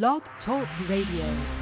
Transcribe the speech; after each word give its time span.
Blog 0.00 0.22
Talk 0.46 0.66
Radio. 0.88 1.61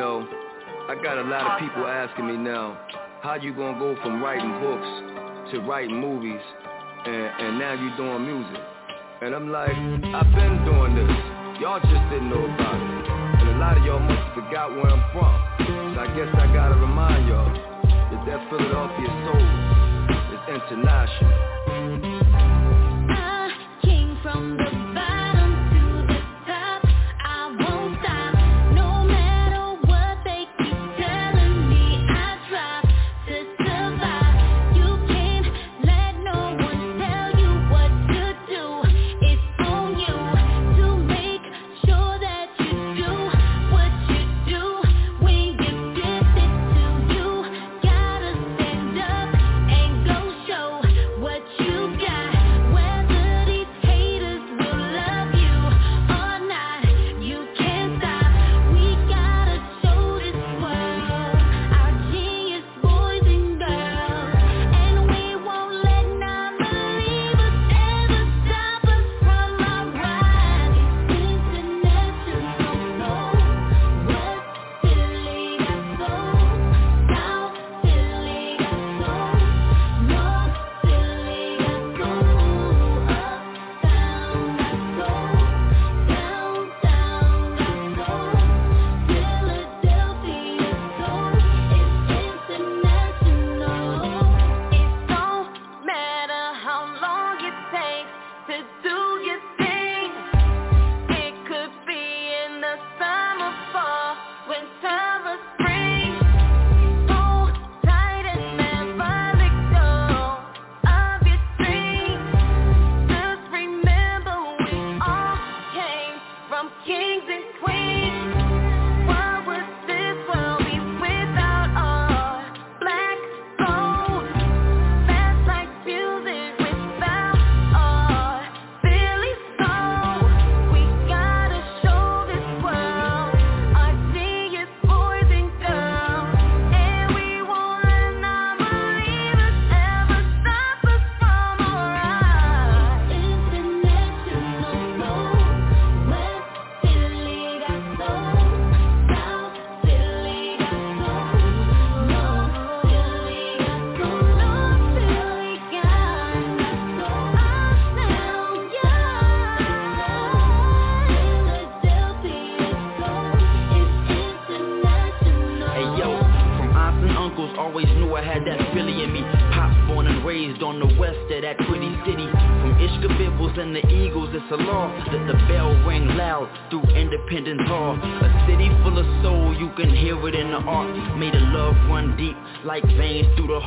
Know, 0.00 0.26
I 0.88 0.96
got 1.04 1.18
a 1.18 1.28
lot 1.28 1.44
of 1.44 1.60
people 1.60 1.84
asking 1.84 2.26
me 2.26 2.36
now, 2.38 2.72
how 3.20 3.34
you 3.34 3.52
gonna 3.52 3.78
go 3.78 3.94
from 4.00 4.24
writing 4.24 4.48
books 4.56 5.52
to 5.52 5.60
writing 5.68 6.00
movies, 6.00 6.40
and, 7.04 7.28
and 7.44 7.58
now 7.58 7.76
you 7.76 7.94
doing 8.00 8.24
music? 8.24 8.64
And 9.20 9.34
I'm 9.34 9.52
like, 9.52 9.76
I've 10.16 10.32
been 10.32 10.64
doing 10.64 10.96
this. 10.96 11.60
Y'all 11.60 11.84
just 11.84 12.04
didn't 12.08 12.32
know 12.32 12.40
about 12.40 12.80
it. 12.80 13.44
And 13.44 13.48
a 13.50 13.58
lot 13.60 13.76
of 13.76 13.84
y'all 13.84 14.00
must 14.00 14.24
have 14.24 14.40
forgot 14.40 14.72
where 14.72 14.88
I'm 14.88 15.04
from. 15.12 15.36
So 15.68 16.00
I 16.00 16.08
guess 16.16 16.32
I 16.32 16.48
gotta 16.48 16.80
remind 16.80 17.28
y'all 17.28 17.52
that 17.84 18.24
that 18.24 18.40
Philadelphia 18.48 19.10
soul 19.28 19.44
is 20.32 20.40
international. 20.48 22.19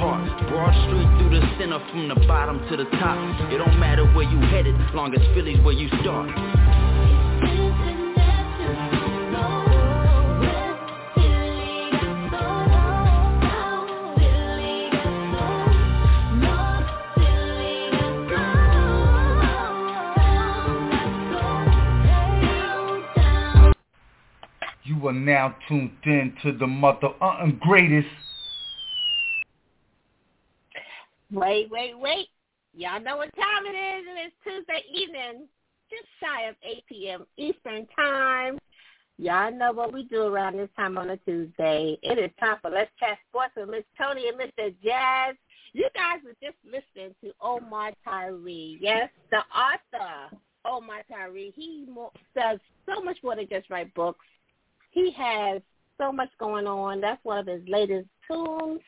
Heart. 0.04 0.50
Broad 0.50 0.74
Street 0.86 1.08
through 1.18 1.40
the 1.40 1.46
center 1.58 1.80
from 1.90 2.10
the 2.10 2.16
bottom 2.28 2.60
to 2.70 2.78
the 2.78 2.86
top. 3.00 3.18
It 3.52 3.58
don't 3.58 3.80
matter 3.80 4.06
where 4.14 4.30
you 4.30 4.40
headed, 4.52 4.76
long 4.94 5.14
as 5.14 5.22
Philly's 5.34 5.64
where 5.64 5.74
you 5.74 5.88
start. 6.02 6.30
You 24.86 25.08
are 25.08 25.14
now 25.14 25.56
tuned 25.68 25.92
in 26.06 26.34
to 26.44 26.52
the 26.52 26.68
mother 26.68 27.10
uh, 27.22 27.46
greatest. 27.62 28.08
Wait, 31.34 31.70
wait, 31.72 31.98
wait. 31.98 32.28
Y'all 32.74 33.02
know 33.02 33.18
what 33.18 33.36
time 33.36 33.66
it 33.66 33.76
is. 33.76 34.06
It 34.08 34.28
is 34.28 34.34
Tuesday 34.44 34.84
evening, 34.94 35.48
just 35.90 36.06
shy 36.20 36.44
of 36.44 36.56
8 36.64 36.84
p.m. 36.88 37.26
Eastern 37.38 37.88
Time. 37.96 38.58
Y'all 39.18 39.52
know 39.52 39.72
what 39.72 39.94
we 39.94 40.04
do 40.04 40.24
around 40.24 40.58
this 40.58 40.70
time 40.76 40.98
on 40.98 41.10
a 41.10 41.18
Tuesday. 41.18 41.98
It 42.02 42.18
is 42.18 42.32
time 42.40 42.58
for 42.62 42.72
Let's 42.72 42.92
Chat 43.00 43.18
Sports 43.30 43.54
with 43.58 43.70
Miss 43.70 43.84
Toni 44.00 44.30
and 44.30 44.40
Mr. 44.40 44.74
Jazz. 44.84 45.36
You 45.74 45.88
guys 45.94 46.20
were 46.24 46.36
just 46.42 46.58
listening 46.66 47.16
to 47.24 47.32
Omar 47.42 47.92
Tyree. 48.04 48.78
Yes, 48.80 49.10
the 49.32 49.38
author, 49.38 50.38
Omar 50.66 51.04
Tyree. 51.12 51.54
He 51.56 51.88
does 52.36 52.60
so 52.88 53.02
much 53.02 53.18
more 53.24 53.36
than 53.36 53.48
just 53.50 53.70
write 53.70 53.94
books 53.94 54.26
he 54.94 55.12
has 55.18 55.62
so 55.98 56.12
much 56.12 56.30
going 56.40 56.68
on. 56.68 57.02
That's 57.02 57.24
one 57.24 57.40
of 57.40 57.48
his 57.48 57.62
latest 57.68 58.08
tunes. 58.28 58.80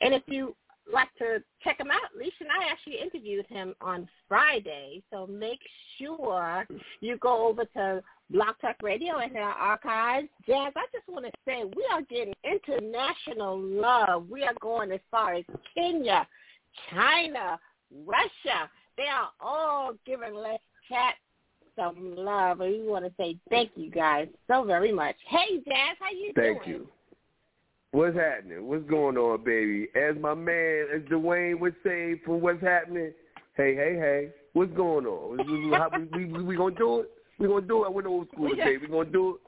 And 0.00 0.12
if 0.12 0.22
you 0.26 0.54
like 0.92 1.08
to 1.18 1.42
check 1.62 1.80
him 1.80 1.90
out, 1.90 2.00
Leisha 2.18 2.40
and 2.40 2.50
I 2.50 2.70
actually 2.70 2.98
interviewed 3.00 3.46
him 3.46 3.74
on 3.80 4.08
Friday. 4.28 5.02
So 5.10 5.26
make 5.26 5.60
sure 5.98 6.66
you 7.00 7.16
go 7.18 7.48
over 7.48 7.64
to 7.76 8.02
Blog 8.30 8.54
Talk 8.60 8.76
Radio 8.82 9.18
and 9.18 9.36
our 9.36 9.52
archives. 9.52 10.28
Jazz, 10.46 10.72
I 10.76 10.86
just 10.92 11.08
want 11.08 11.24
to 11.26 11.32
say 11.46 11.64
we 11.64 11.86
are 11.92 12.02
getting 12.02 12.34
international 12.44 13.58
love. 13.58 14.28
We 14.28 14.44
are 14.44 14.54
going 14.60 14.92
as 14.92 15.00
far 15.10 15.34
as 15.34 15.44
Kenya, 15.74 16.26
China, 16.90 17.58
Russia. 18.06 18.70
They 18.96 19.04
are 19.04 19.30
all 19.40 19.94
giving 20.06 20.34
Let's 20.34 20.62
Chat 20.88 21.14
some 21.76 22.14
love, 22.16 22.60
and 22.60 22.72
we 22.72 22.88
want 22.88 23.04
to 23.04 23.12
say 23.18 23.36
thank 23.50 23.70
you 23.74 23.90
guys 23.90 24.28
so 24.48 24.64
very 24.64 24.92
much. 24.92 25.16
Hey, 25.26 25.58
Jazz, 25.66 25.96
how 25.98 26.10
you 26.10 26.32
thank 26.34 26.36
doing? 26.36 26.58
Thank 26.62 26.66
you. 26.68 26.88
What's 27.94 28.16
happening? 28.16 28.66
What's 28.66 28.82
going 28.90 29.16
on, 29.16 29.44
baby? 29.44 29.86
As 29.94 30.16
my 30.20 30.34
man, 30.34 30.86
as 30.92 31.02
Dwayne 31.02 31.60
would 31.60 31.76
say, 31.84 32.20
from 32.24 32.40
what's 32.40 32.60
happening. 32.60 33.12
Hey, 33.56 33.76
hey, 33.76 33.94
hey, 33.94 34.30
what's 34.52 34.72
going 34.72 35.06
on? 35.06 35.36
we, 35.46 35.68
we, 36.18 36.24
we, 36.24 36.42
we 36.42 36.56
gonna 36.56 36.74
do 36.74 37.00
it? 37.02 37.10
We 37.38 37.46
gonna 37.46 37.60
do 37.60 37.84
it? 37.84 37.86
I 37.86 37.90
went 37.90 38.08
old 38.08 38.26
school 38.32 38.50
today. 38.50 38.78
We 38.78 38.88
gonna 38.88 39.10
do 39.10 39.36
it? 39.36 39.40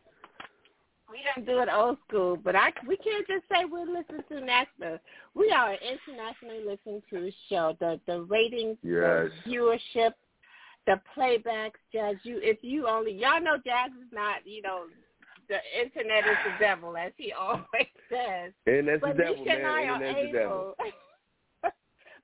We 1.10 1.18
don't 1.34 1.44
do 1.44 1.58
it 1.58 1.68
old 1.68 1.98
school, 2.06 2.36
but 2.36 2.54
I 2.54 2.72
we 2.86 2.96
can't 2.98 3.26
just 3.26 3.42
say 3.50 3.64
we 3.64 3.80
listen 3.80 4.22
to 4.28 4.40
national. 4.40 5.00
We 5.34 5.50
are 5.50 5.72
an 5.72 5.78
internationally 5.82 6.64
listened 6.64 7.02
to 7.10 7.32
show. 7.48 7.76
The 7.80 7.98
the 8.06 8.22
ratings, 8.22 8.76
yes. 8.84 9.26
the 9.44 9.50
viewership, 9.50 10.12
the 10.86 11.00
playbacks, 11.16 11.82
Jazz. 11.92 12.14
You, 12.22 12.38
if 12.40 12.58
you 12.62 12.86
only, 12.86 13.10
y'all 13.10 13.40
know 13.40 13.56
Jazz 13.56 13.90
is 13.90 14.12
not, 14.12 14.46
you 14.46 14.62
know, 14.62 14.84
the 15.48 15.58
internet 15.80 16.24
is 16.24 16.36
the 16.44 16.64
devil, 16.64 16.96
as 16.96 17.12
he 17.16 17.32
always 17.38 17.88
says. 18.08 18.52
And 18.66 18.88
that's 18.88 19.00
but 19.00 19.16
the 19.16 19.24
devil, 19.24 19.44
Nisha 19.44 19.56
and 19.56 19.66
I 19.66 19.84
man. 19.84 20.02
are 20.02 20.04
able, 20.04 20.74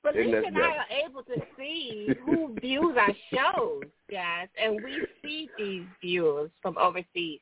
but 0.03 0.15
Nisha 0.15 0.47
and 0.47 0.59
I 0.59 0.77
are 0.77 1.07
able 1.07 1.23
to 1.23 1.35
see 1.57 2.09
who 2.25 2.55
views 2.61 2.97
our 2.99 3.15
shows, 3.33 3.85
guys, 4.11 4.49
and 4.61 4.77
we 4.77 5.07
see 5.23 5.49
these 5.57 5.85
viewers 6.01 6.51
from 6.61 6.77
overseas. 6.79 7.41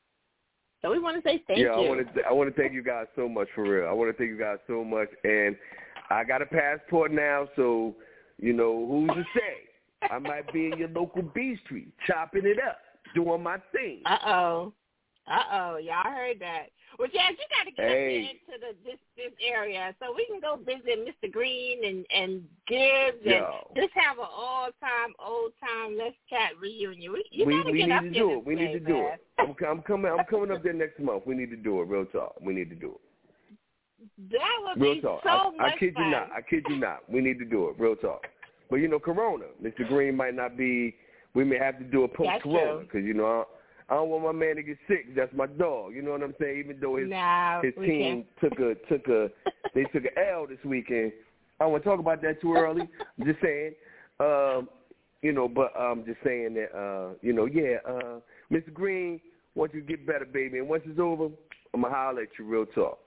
So 0.81 0.91
we 0.91 0.99
want 0.99 1.21
to 1.21 1.27
say 1.27 1.43
thank 1.47 1.59
yeah, 1.59 1.75
you. 1.77 1.83
Yeah, 1.83 1.87
I 1.87 1.89
want 1.89 2.15
to. 2.15 2.21
I 2.29 2.31
want 2.31 2.55
to 2.55 2.61
thank 2.61 2.73
you 2.73 2.83
guys 2.83 3.05
so 3.15 3.29
much 3.29 3.47
for 3.53 3.63
real. 3.63 3.87
I 3.87 3.91
want 3.91 4.11
to 4.11 4.17
thank 4.17 4.29
you 4.29 4.39
guys 4.39 4.57
so 4.67 4.83
much, 4.83 5.09
and 5.23 5.55
I 6.09 6.23
got 6.23 6.41
a 6.41 6.45
passport 6.45 7.11
now, 7.11 7.47
so 7.55 7.95
you 8.39 8.53
know 8.53 8.87
who's 8.87 9.09
to 9.09 9.23
say 9.35 10.07
I 10.09 10.17
might 10.19 10.51
be 10.51 10.67
in 10.71 10.77
your 10.77 10.89
local 10.89 11.21
B 11.21 11.55
Street, 11.65 11.93
chopping 12.07 12.45
it 12.45 12.57
up, 12.57 12.79
doing 13.13 13.43
my 13.43 13.57
thing. 13.71 14.01
Uh 14.05 14.17
oh. 14.25 14.73
Uh 15.27 15.43
oh, 15.53 15.77
y'all 15.77 16.11
heard 16.11 16.39
that. 16.39 16.67
Well, 16.97 17.07
Jazz, 17.07 17.37
you 17.37 17.45
got 17.55 17.65
to 17.65 17.71
get 17.71 17.85
hey. 17.85 18.31
into 18.31 18.59
the 18.59 18.75
this 18.83 18.99
this 19.15 19.31
area 19.41 19.95
so 19.99 20.13
we 20.15 20.25
can 20.25 20.41
go 20.41 20.57
visit 20.57 20.99
Mr. 21.05 21.31
Green 21.31 21.85
and 21.85 22.05
and 22.13 22.43
Gibbs 22.67 23.23
and 23.25 23.45
just 23.75 23.93
have 23.93 24.17
an 24.17 24.27
all 24.29 24.69
time 24.79 25.13
old 25.23 25.51
time 25.61 25.97
let's 25.97 26.15
chat 26.29 26.51
reunion. 26.59 27.13
We, 27.13 27.25
you 27.31 27.45
we, 27.45 27.61
we 27.63 27.77
get 27.79 27.87
need 27.87 27.91
up 27.91 28.03
to 28.03 28.09
do 28.11 28.31
it. 28.33 28.45
We 28.45 28.55
need 28.55 28.73
to 28.73 28.79
do 28.79 28.93
man. 28.93 29.13
it. 29.13 29.25
I'm, 29.39 29.55
I'm 29.67 29.81
coming. 29.83 30.11
I'm 30.11 30.25
coming 30.25 30.51
up 30.51 30.63
there 30.63 30.73
next 30.73 30.99
month. 30.99 31.23
We 31.25 31.35
need 31.35 31.49
to 31.51 31.55
do 31.55 31.81
it. 31.81 31.87
Real 31.87 32.05
talk. 32.05 32.35
We 32.41 32.53
need 32.53 32.69
to 32.69 32.75
do 32.75 32.95
it. 32.95 33.01
That 34.31 34.57
would 34.65 34.81
Real 34.81 34.95
be 34.95 35.01
talk. 35.01 35.21
so 35.23 35.29
I, 35.29 35.49
much 35.57 35.73
I 35.75 35.77
kid 35.77 35.93
fun. 35.93 36.05
you 36.05 36.11
not. 36.11 36.29
I 36.35 36.41
kid 36.41 36.65
you 36.67 36.77
not. 36.77 37.09
We 37.09 37.21
need 37.21 37.39
to 37.39 37.45
do 37.45 37.69
it. 37.69 37.75
Real 37.79 37.95
talk. 37.95 38.25
But 38.69 38.77
you 38.77 38.87
know, 38.87 38.99
Corona, 38.99 39.45
Mr. 39.63 39.87
Green 39.87 40.15
might 40.15 40.35
not 40.35 40.57
be. 40.57 40.95
We 41.33 41.45
may 41.45 41.57
have 41.57 41.77
to 41.77 41.85
do 41.85 42.03
a 42.03 42.07
post 42.07 42.43
Corona 42.43 42.81
because 42.81 43.05
you 43.05 43.13
know 43.13 43.25
I, 43.25 43.43
I 43.91 43.95
don't 43.95 44.07
want 44.07 44.23
my 44.23 44.31
man 44.31 44.55
to 44.55 44.63
get 44.63 44.77
sick. 44.87 45.13
That's 45.13 45.33
my 45.35 45.47
dog. 45.47 45.93
You 45.93 46.01
know 46.01 46.11
what 46.11 46.23
I'm 46.23 46.33
saying? 46.39 46.59
Even 46.59 46.79
though 46.79 46.95
his 46.95 47.09
his 47.61 47.73
team 47.75 48.23
took 48.39 48.57
a 48.57 48.75
took 48.87 49.05
a 49.09 49.29
they 49.75 49.83
took 49.83 50.05
an 50.05 50.17
L 50.33 50.47
this 50.47 50.63
weekend. 50.63 51.11
I 51.59 51.65
don't 51.65 51.73
want 51.73 51.83
to 51.83 51.89
talk 51.89 51.99
about 51.99 52.21
that 52.21 52.39
too 52.41 52.55
early. 52.55 52.87
I'm 53.19 53.25
just 53.25 53.41
saying. 53.41 53.73
Um, 54.21 54.69
you 55.21 55.33
know, 55.33 55.49
but 55.49 55.73
I'm 55.77 56.05
just 56.05 56.19
saying 56.23 56.53
that 56.53 56.75
uh, 56.75 57.15
you 57.21 57.33
know, 57.33 57.45
yeah, 57.45 57.77
uh, 57.85 58.19
Mr. 58.49 58.73
Green, 58.73 59.19
once 59.55 59.73
you 59.75 59.81
get 59.81 60.07
better, 60.07 60.25
baby, 60.25 60.59
and 60.59 60.69
once 60.69 60.83
it's 60.85 60.99
over, 60.99 61.25
I'm 61.73 61.81
gonna 61.81 61.93
holler 61.93 62.21
at 62.21 62.29
you 62.39 62.45
real 62.45 62.65
talk. 62.67 62.97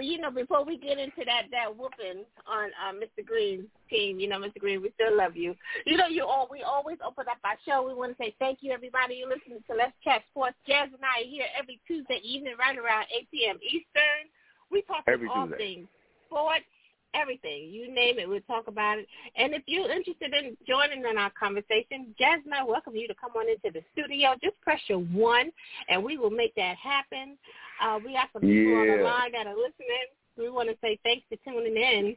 Well, 0.00 0.08
you 0.08 0.18
know, 0.18 0.30
before 0.30 0.64
we 0.64 0.78
get 0.78 0.98
into 0.98 1.24
that 1.26 1.52
that 1.52 1.68
whooping 1.68 2.24
on 2.48 2.70
uh, 2.80 2.92
Mr. 2.96 3.24
Green's 3.24 3.66
team, 3.90 4.18
you 4.18 4.28
know, 4.28 4.38
Mr. 4.38 4.58
Green, 4.58 4.80
we 4.80 4.90
still 4.94 5.14
love 5.14 5.36
you. 5.36 5.54
You 5.84 5.98
know, 5.98 6.06
you 6.06 6.24
all 6.24 6.48
we 6.50 6.62
always 6.62 6.96
open 7.06 7.26
up 7.30 7.36
our 7.44 7.58
show. 7.66 7.86
We 7.86 7.92
want 7.92 8.16
to 8.16 8.22
say 8.22 8.34
thank 8.38 8.58
you, 8.62 8.72
everybody. 8.72 9.16
You're 9.16 9.28
listening 9.28 9.62
to 9.70 9.76
Let's 9.76 9.92
Chat 10.02 10.22
Sports. 10.30 10.56
Jazz 10.66 10.88
and 10.88 11.04
I 11.04 11.26
are 11.26 11.28
here 11.28 11.44
every 11.58 11.78
Tuesday 11.86 12.20
evening, 12.24 12.54
right 12.58 12.78
around 12.78 13.06
8 13.14 13.28
p.m. 13.30 13.58
Eastern. 13.62 14.32
We 14.70 14.82
talk 14.82 15.04
Every 15.06 15.28
all 15.28 15.46
Tuesday. 15.48 15.58
things 15.58 15.88
sports, 16.30 16.64
everything. 17.12 17.68
You 17.70 17.92
name 17.92 18.18
it, 18.18 18.28
we'll 18.28 18.40
talk 18.42 18.68
about 18.68 18.98
it. 18.98 19.06
And 19.36 19.52
if 19.52 19.62
you're 19.66 19.90
interested 19.90 20.32
in 20.32 20.56
joining 20.66 21.04
in 21.04 21.18
our 21.18 21.32
conversation, 21.38 22.14
Jazz 22.18 22.40
and 22.44 22.54
I 22.54 22.62
welcome 22.62 22.94
you 22.94 23.08
to 23.08 23.14
come 23.14 23.32
on 23.36 23.50
into 23.50 23.76
the 23.76 23.84
studio. 23.92 24.34
Just 24.42 24.60
press 24.62 24.80
your 24.86 25.00
one, 25.00 25.50
and 25.88 26.02
we 26.02 26.16
will 26.16 26.30
make 26.30 26.54
that 26.54 26.76
happen. 26.76 27.36
Uh, 27.80 27.98
we 28.04 28.12
got 28.12 28.28
some 28.32 28.42
people 28.42 28.76
on 28.76 28.86
the 28.86 29.02
line 29.02 29.32
that 29.32 29.46
are 29.46 29.56
listening. 29.56 30.06
We 30.36 30.50
want 30.50 30.68
to 30.68 30.76
say 30.80 30.98
thanks 31.02 31.24
for 31.28 31.36
tuning 31.44 31.76
in. 31.76 32.16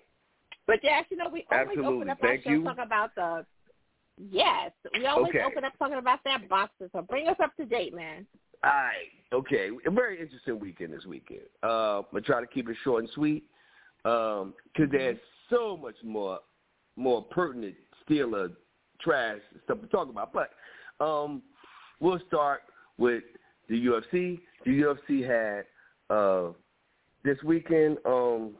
But 0.67 0.81
Jazz, 0.81 1.05
you 1.09 1.17
know, 1.17 1.29
we 1.31 1.45
always 1.51 1.69
Absolutely. 1.69 1.95
open 1.95 2.09
up 2.09 2.17
Thank 2.21 2.45
our 2.45 2.53
you. 2.53 2.59
show 2.59 2.73
talk 2.73 2.85
about 2.85 3.15
the 3.15 3.45
yes. 4.31 4.71
We 4.93 5.05
always 5.05 5.29
Okay. 5.29 5.43
open 5.43 5.65
up 5.65 5.73
talking 5.77 5.97
about 5.97 6.19
that 6.25 6.47
boxer. 6.47 6.89
So 6.93 7.01
bring 7.01 7.27
us 7.27 7.35
up 7.43 7.55
to 7.57 7.65
date, 7.65 7.93
man. 7.93 8.25
All 8.63 8.71
right. 8.71 9.11
Okay. 9.33 9.69
A 9.85 9.91
very 9.91 10.21
interesting 10.21 10.59
weekend 10.59 10.93
this 10.93 11.05
weekend. 11.05 11.41
Uh, 11.63 11.99
I'm 11.99 12.05
gonna 12.11 12.21
try 12.21 12.39
to 12.39 12.47
keep 12.47 12.69
it 12.69 12.77
short 12.83 13.03
and 13.03 13.11
sweet 13.13 13.43
because 14.03 14.89
there's 14.91 15.17
so 15.49 15.75
much 15.75 15.95
more 16.03 16.39
more 16.95 17.23
pertinent 17.23 17.75
Steeler 18.07 18.55
trash 19.01 19.39
stuff 19.65 19.81
to 19.81 19.87
talk 19.87 20.09
about. 20.09 20.31
But 20.31 20.51
um, 21.03 21.41
we'll 21.99 22.21
start 22.27 22.61
with 22.97 23.23
the 23.69 23.85
UFC. 23.85 24.39
The 24.65 24.81
UFC 24.81 25.27
had 25.27 25.65
uh, 26.15 26.51
this 27.23 27.41
weekend. 27.43 27.97
Um, 28.05 28.51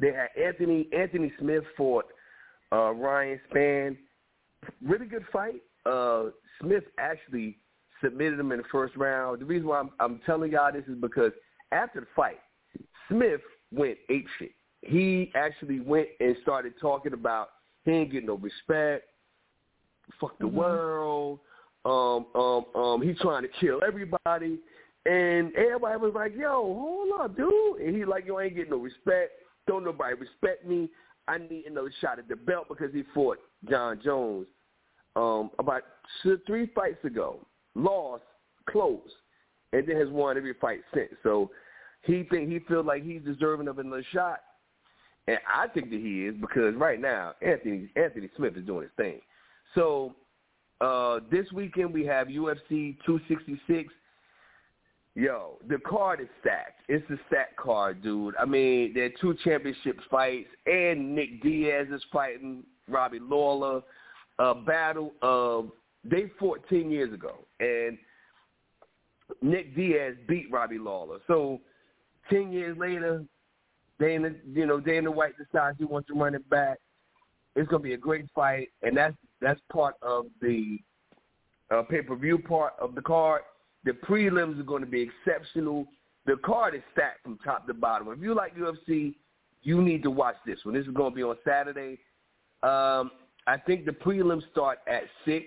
they 0.00 0.12
had 0.12 0.28
Anthony 0.40 0.88
Anthony 0.96 1.32
Smith 1.38 1.64
fought 1.76 2.06
uh, 2.72 2.92
Ryan 2.92 3.40
Spann. 3.50 3.96
Really 4.84 5.06
good 5.06 5.24
fight. 5.32 5.62
Uh, 5.86 6.30
Smith 6.60 6.84
actually 6.98 7.58
submitted 8.02 8.38
him 8.38 8.52
in 8.52 8.58
the 8.58 8.64
first 8.70 8.96
round. 8.96 9.40
The 9.40 9.44
reason 9.44 9.68
why 9.68 9.80
I'm, 9.80 9.90
I'm 10.00 10.20
telling 10.26 10.52
y'all 10.52 10.72
this 10.72 10.84
is 10.86 11.00
because 11.00 11.32
after 11.70 12.00
the 12.00 12.06
fight, 12.14 12.38
Smith 13.08 13.40
went 13.72 13.98
ape 14.08 14.26
shit. 14.38 14.52
He 14.82 15.30
actually 15.34 15.80
went 15.80 16.08
and 16.20 16.36
started 16.42 16.74
talking 16.80 17.12
about 17.12 17.50
he 17.84 17.92
ain't 17.92 18.12
getting 18.12 18.26
no 18.26 18.34
respect, 18.34 19.04
fuck 20.20 20.38
the 20.38 20.46
world, 20.46 21.40
um, 21.84 22.26
um, 22.34 22.64
um, 22.74 23.02
he's 23.02 23.18
trying 23.18 23.42
to 23.42 23.48
kill 23.60 23.80
everybody, 23.86 24.60
And 25.04 25.54
everybody 25.56 25.98
was 25.98 26.12
like, 26.14 26.34
"Yo, 26.36 26.62
hold 26.62 27.20
up, 27.20 27.36
dude!" 27.36 27.80
And 27.80 27.96
he 27.96 28.04
like, 28.04 28.26
"Yo, 28.26 28.36
I 28.36 28.44
ain't 28.44 28.54
getting 28.54 28.70
no 28.70 28.78
respect. 28.78 29.32
Don't 29.66 29.84
nobody 29.84 30.14
respect 30.14 30.64
me. 30.64 30.88
I 31.28 31.38
need 31.38 31.64
another 31.66 31.92
shot 32.00 32.18
at 32.18 32.28
the 32.28 32.36
belt 32.36 32.66
because 32.68 32.92
he 32.92 33.02
fought 33.14 33.38
Jon 33.68 34.00
Jones 34.02 34.46
um, 35.16 35.50
about 35.58 35.82
three 36.46 36.66
fights 36.74 37.04
ago, 37.04 37.46
lost, 37.74 38.24
close, 38.68 39.00
and 39.72 39.86
then 39.86 39.96
has 39.96 40.08
won 40.08 40.36
every 40.36 40.54
fight 40.60 40.80
since. 40.94 41.12
So 41.22 41.50
he 42.02 42.24
think 42.24 42.48
he 42.48 42.60
feels 42.60 42.86
like 42.86 43.04
he's 43.04 43.22
deserving 43.22 43.68
of 43.68 43.78
another 43.78 44.04
shot, 44.12 44.40
and 45.26 45.38
I 45.52 45.68
think 45.68 45.90
that 45.90 46.00
he 46.00 46.26
is 46.26 46.34
because 46.40 46.74
right 46.76 47.00
now 47.00 47.34
Anthony 47.42 47.90
Anthony 47.96 48.28
Smith 48.36 48.56
is 48.56 48.66
doing 48.66 48.82
his 48.82 48.92
thing. 48.96 49.20
So 49.74 50.14
uh, 50.82 51.20
this 51.30 51.50
weekend 51.52 51.94
we 51.94 52.04
have 52.06 52.26
UFC 52.26 52.96
266. 53.06 53.92
Yo, 55.14 55.58
the 55.68 55.78
card 55.86 56.20
is 56.20 56.28
stacked. 56.40 56.80
It's 56.88 57.08
a 57.10 57.16
stacked 57.28 57.56
card, 57.56 58.02
dude. 58.02 58.34
I 58.36 58.46
mean, 58.46 58.92
there 58.94 59.04
are 59.04 59.10
two 59.20 59.36
championship 59.44 59.98
fights, 60.10 60.48
and 60.66 61.14
Nick 61.14 61.42
Diaz 61.42 61.86
is 61.94 62.02
fighting 62.12 62.64
Robbie 62.88 63.20
Lawler. 63.20 63.82
A 64.38 64.54
battle 64.54 65.12
of 65.20 65.70
they 66.02 66.30
fought 66.38 66.66
ten 66.68 66.90
years 66.90 67.12
ago, 67.12 67.34
and 67.60 67.98
Nick 69.42 69.76
Diaz 69.76 70.16
beat 70.26 70.50
Robbie 70.50 70.78
Lawler. 70.78 71.18
So 71.26 71.60
ten 72.30 72.50
years 72.50 72.76
later, 72.78 73.22
Dana, 74.00 74.30
you 74.52 74.66
know, 74.66 74.80
Dana 74.80 75.10
White 75.10 75.34
decides 75.36 75.76
he 75.78 75.84
wants 75.84 76.08
to 76.08 76.14
run 76.14 76.34
it 76.34 76.48
back. 76.48 76.78
It's 77.54 77.68
gonna 77.68 77.82
be 77.82 77.94
a 77.94 77.98
great 77.98 78.26
fight, 78.34 78.68
and 78.82 78.96
that's 78.96 79.16
that's 79.40 79.60
part 79.70 79.96
of 80.02 80.26
the 80.40 80.78
uh, 81.70 81.82
pay 81.82 82.02
per 82.02 82.16
view 82.16 82.38
part 82.38 82.74
of 82.80 82.94
the 82.94 83.02
card. 83.02 83.42
The 83.84 83.92
prelims 83.92 84.60
are 84.60 84.64
going 84.64 84.84
to 84.84 84.88
be 84.88 85.02
exceptional. 85.02 85.86
The 86.26 86.36
card 86.44 86.74
is 86.74 86.82
stacked 86.92 87.24
from 87.24 87.38
top 87.44 87.66
to 87.66 87.74
bottom. 87.74 88.08
If 88.08 88.20
you 88.20 88.34
like 88.34 88.56
UFC, 88.56 89.14
you 89.62 89.82
need 89.82 90.02
to 90.04 90.10
watch 90.10 90.36
this 90.46 90.58
one. 90.64 90.74
This 90.74 90.86
is 90.86 90.94
going 90.94 91.12
to 91.12 91.16
be 91.16 91.22
on 91.22 91.36
Saturday. 91.44 91.98
Um, 92.62 93.10
I 93.46 93.56
think 93.66 93.86
the 93.86 93.92
prelims 93.92 94.48
start 94.52 94.78
at 94.86 95.02
six. 95.24 95.46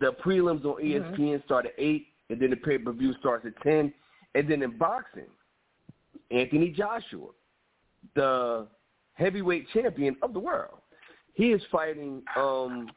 The 0.00 0.12
prelims 0.24 0.64
on 0.64 0.82
ESPN 0.82 1.18
mm-hmm. 1.18 1.44
start 1.44 1.66
at 1.66 1.74
eight, 1.78 2.06
and 2.30 2.40
then 2.40 2.50
the 2.50 2.56
pay 2.56 2.78
per 2.78 2.92
view 2.92 3.14
starts 3.20 3.46
at 3.46 3.60
ten. 3.62 3.92
And 4.34 4.48
then 4.48 4.62
in 4.62 4.78
boxing, 4.78 5.26
Anthony 6.30 6.70
Joshua, 6.70 7.28
the 8.14 8.66
heavyweight 9.14 9.68
champion 9.74 10.16
of 10.22 10.32
the 10.32 10.40
world, 10.40 10.78
he 11.34 11.52
is 11.52 11.62
fighting 11.70 12.22
um, 12.36 12.90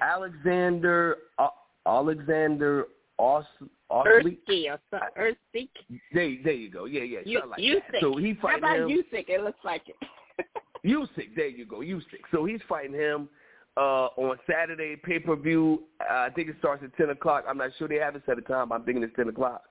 Alexander 0.00 1.16
uh, 1.38 1.48
Alexander 1.86 2.86
Os, 3.18 3.44
Osley. 3.90 4.38
or 4.50 5.10
Earthspeak. 5.18 5.68
There, 6.12 6.36
there 6.42 6.52
you 6.52 6.70
go. 6.70 6.86
Yeah, 6.86 7.02
yeah. 7.02 7.20
You, 7.24 7.42
like 7.48 7.60
Usyk. 7.60 8.00
So 8.00 8.16
he 8.16 8.34
fighting 8.34 8.62
How 8.62 8.74
about 8.74 8.90
him. 8.90 8.98
Usyk? 8.98 9.28
It 9.28 9.42
looks 9.42 9.58
like 9.64 9.82
it. 9.88 9.96
Usyk. 10.84 11.36
There 11.36 11.48
you 11.48 11.66
go. 11.66 11.78
Usyk. 11.78 12.22
So 12.32 12.44
he's 12.44 12.60
fighting 12.68 12.94
him 12.94 13.28
uh, 13.76 14.08
on 14.16 14.36
Saturday 14.50 14.96
pay 14.96 15.18
per 15.18 15.36
view. 15.36 15.84
Uh, 16.00 16.14
I 16.14 16.30
think 16.34 16.48
it 16.48 16.56
starts 16.58 16.82
at 16.82 16.96
ten 16.96 17.10
o'clock. 17.10 17.44
I'm 17.48 17.58
not 17.58 17.70
sure 17.78 17.86
they 17.86 17.96
have 17.96 18.16
it 18.16 18.22
set 18.26 18.38
a 18.38 18.42
time. 18.42 18.72
I'm 18.72 18.82
thinking 18.84 19.02
it's 19.02 19.14
ten 19.16 19.28
o'clock. 19.28 19.62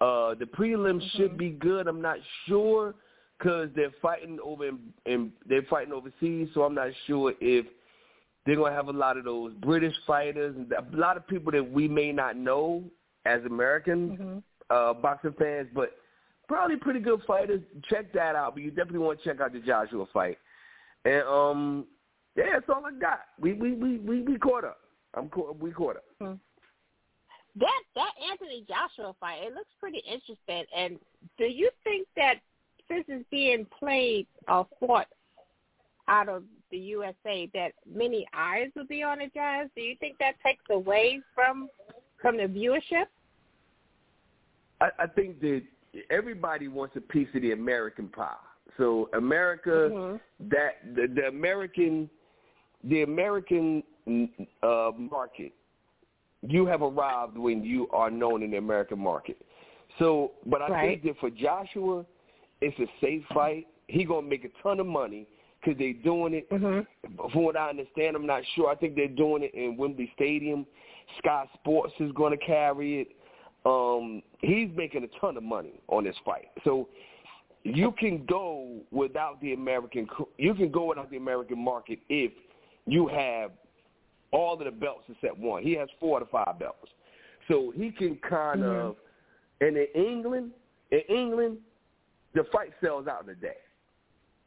Uh, 0.00 0.34
the 0.34 0.46
prelims 0.46 1.02
mm-hmm. 1.02 1.18
should 1.18 1.38
be 1.38 1.50
good. 1.50 1.86
I'm 1.86 2.02
not 2.02 2.18
sure 2.46 2.94
because 3.40 3.70
they're 3.74 3.92
fighting 4.02 4.38
over 4.44 4.68
in, 4.68 4.78
in 5.06 5.32
they're 5.48 5.62
fighting 5.62 5.92
overseas, 5.92 6.48
so 6.52 6.62
I'm 6.62 6.74
not 6.74 6.90
sure 7.06 7.32
if 7.40 7.66
they're 8.44 8.56
gonna 8.56 8.74
have 8.74 8.88
a 8.88 8.92
lot 8.92 9.16
of 9.16 9.24
those 9.24 9.52
British 9.54 9.94
fighters 10.06 10.54
and 10.56 10.70
a 10.72 10.96
lot 10.96 11.16
of 11.16 11.26
people 11.26 11.50
that 11.52 11.72
we 11.72 11.88
may 11.88 12.12
not 12.12 12.36
know 12.36 12.84
as 13.24 13.40
American 13.44 14.10
mm-hmm. 14.10 14.38
uh, 14.70 14.92
boxing 14.94 15.34
fans, 15.38 15.68
but 15.74 15.92
probably 16.48 16.76
pretty 16.76 17.00
good 17.00 17.20
fighters. 17.26 17.60
Check 17.88 18.12
that 18.12 18.36
out. 18.36 18.54
But 18.54 18.62
you 18.62 18.70
definitely 18.70 18.98
want 18.98 19.22
to 19.22 19.28
check 19.28 19.40
out 19.40 19.52
the 19.52 19.60
Joshua 19.60 20.06
fight. 20.12 20.38
And 21.04 21.22
um, 21.22 21.86
yeah, 22.36 22.44
that's 22.52 22.68
all 22.68 22.84
I 22.84 22.98
got. 22.98 23.20
We 23.40 23.54
we 23.54 23.72
we 23.72 23.98
we, 23.98 24.22
we 24.22 24.38
caught 24.38 24.64
up. 24.64 24.78
I'm 25.14 25.28
caught. 25.28 25.58
We 25.58 25.70
caught 25.70 25.96
up. 25.96 26.04
Hmm. 26.20 26.32
That 27.56 27.82
that 27.94 28.12
Anthony 28.30 28.64
Joshua 28.68 29.14
fight, 29.18 29.38
it 29.42 29.54
looks 29.54 29.70
pretty 29.80 30.02
interesting. 30.06 30.64
And 30.76 30.98
do 31.38 31.44
you 31.44 31.70
think 31.84 32.06
that 32.16 32.34
since 32.90 33.04
is 33.08 33.24
being 33.30 33.66
played 33.78 34.26
or 34.48 34.66
fought 34.78 35.06
out 36.08 36.28
of 36.28 36.42
the 36.70 36.78
USA, 36.78 37.48
that 37.54 37.72
many 37.92 38.26
eyes 38.34 38.68
will 38.74 38.86
be 38.86 39.02
on 39.02 39.20
it, 39.20 39.32
Jazz? 39.34 39.68
Do 39.76 39.82
you 39.82 39.96
think 40.00 40.16
that 40.18 40.34
takes 40.44 40.64
away 40.70 41.20
from 41.34 41.68
from 42.20 42.36
the 42.36 42.44
viewership? 42.44 43.06
I, 44.80 44.88
I 44.98 45.06
think 45.06 45.40
that 45.40 45.62
everybody 46.10 46.68
wants 46.68 46.96
a 46.96 47.00
piece 47.00 47.28
of 47.34 47.42
the 47.42 47.52
American 47.52 48.08
pie. 48.08 48.34
So 48.76 49.08
America, 49.14 49.90
mm-hmm. 49.90 50.48
that 50.48 50.94
the, 50.94 51.06
the 51.14 51.28
American, 51.28 52.08
the 52.84 53.02
American 53.02 53.82
uh, 54.62 54.90
market, 54.96 55.52
you 56.42 56.66
have 56.66 56.82
arrived 56.82 57.36
when 57.36 57.62
you 57.64 57.88
are 57.90 58.10
known 58.10 58.42
in 58.42 58.52
the 58.52 58.56
American 58.56 58.98
market. 58.98 59.36
So, 59.98 60.32
but 60.46 60.62
I 60.62 60.68
right. 60.68 60.88
think 60.88 61.02
that 61.04 61.20
for 61.20 61.30
Joshua, 61.30 62.04
it's 62.60 62.78
a 62.78 62.86
safe 63.00 63.22
fight. 63.32 63.66
He 63.88 64.04
gonna 64.04 64.26
make 64.26 64.44
a 64.44 64.62
ton 64.62 64.80
of 64.80 64.86
money 64.86 65.26
because 65.60 65.78
they're 65.78 65.92
doing 65.92 66.34
it. 66.34 66.50
Mm-hmm. 66.50 67.30
From 67.30 67.44
what 67.44 67.56
I 67.56 67.70
understand, 67.70 68.16
I'm 68.16 68.26
not 68.26 68.42
sure. 68.54 68.70
I 68.70 68.74
think 68.74 68.96
they're 68.96 69.08
doing 69.08 69.42
it 69.42 69.54
in 69.54 69.76
Wembley 69.76 70.10
Stadium. 70.14 70.66
Sky 71.18 71.44
Sports 71.54 71.92
is 72.00 72.12
going 72.12 72.38
to 72.38 72.44
carry 72.44 73.02
it. 73.02 73.08
Um, 73.66 74.22
he's 74.40 74.70
making 74.74 75.04
a 75.04 75.20
ton 75.20 75.36
of 75.36 75.42
money 75.42 75.80
on 75.88 76.04
this 76.04 76.16
fight. 76.24 76.48
So 76.64 76.88
you 77.62 77.92
can 77.98 78.24
go 78.26 78.80
without 78.90 79.40
the 79.42 79.52
American. 79.52 80.08
You 80.38 80.54
can 80.54 80.70
go 80.70 80.86
without 80.86 81.10
the 81.10 81.18
American 81.18 81.62
market 81.62 81.98
if 82.08 82.32
you 82.86 83.06
have 83.08 83.50
all 84.30 84.54
of 84.54 84.64
the 84.64 84.70
belts 84.70 85.04
except 85.08 85.38
one. 85.38 85.62
He 85.62 85.74
has 85.74 85.88
four 85.98 86.20
to 86.20 86.26
five 86.26 86.58
belts, 86.58 86.88
so 87.48 87.72
he 87.76 87.90
can 87.90 88.16
kind 88.16 88.60
mm-hmm. 88.60 88.86
of. 88.88 88.96
And 89.60 89.76
in 89.76 89.86
England, 89.94 90.52
in 90.90 91.00
England, 91.14 91.58
the 92.34 92.44
fight 92.52 92.72
sells 92.80 93.06
out 93.06 93.24
in 93.24 93.30
a 93.30 93.34
day. 93.34 93.56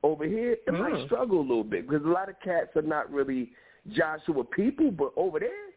Over 0.03 0.25
here, 0.25 0.53
it 0.53 0.65
Mm. 0.67 0.79
might 0.79 1.05
struggle 1.05 1.39
a 1.39 1.41
little 1.41 1.63
bit 1.63 1.87
because 1.87 2.05
a 2.05 2.09
lot 2.09 2.29
of 2.29 2.39
cats 2.41 2.75
are 2.75 2.81
not 2.81 3.11
really 3.11 3.53
Joshua 3.89 4.43
people, 4.43 4.91
but 4.91 5.11
over 5.15 5.39
there, 5.39 5.71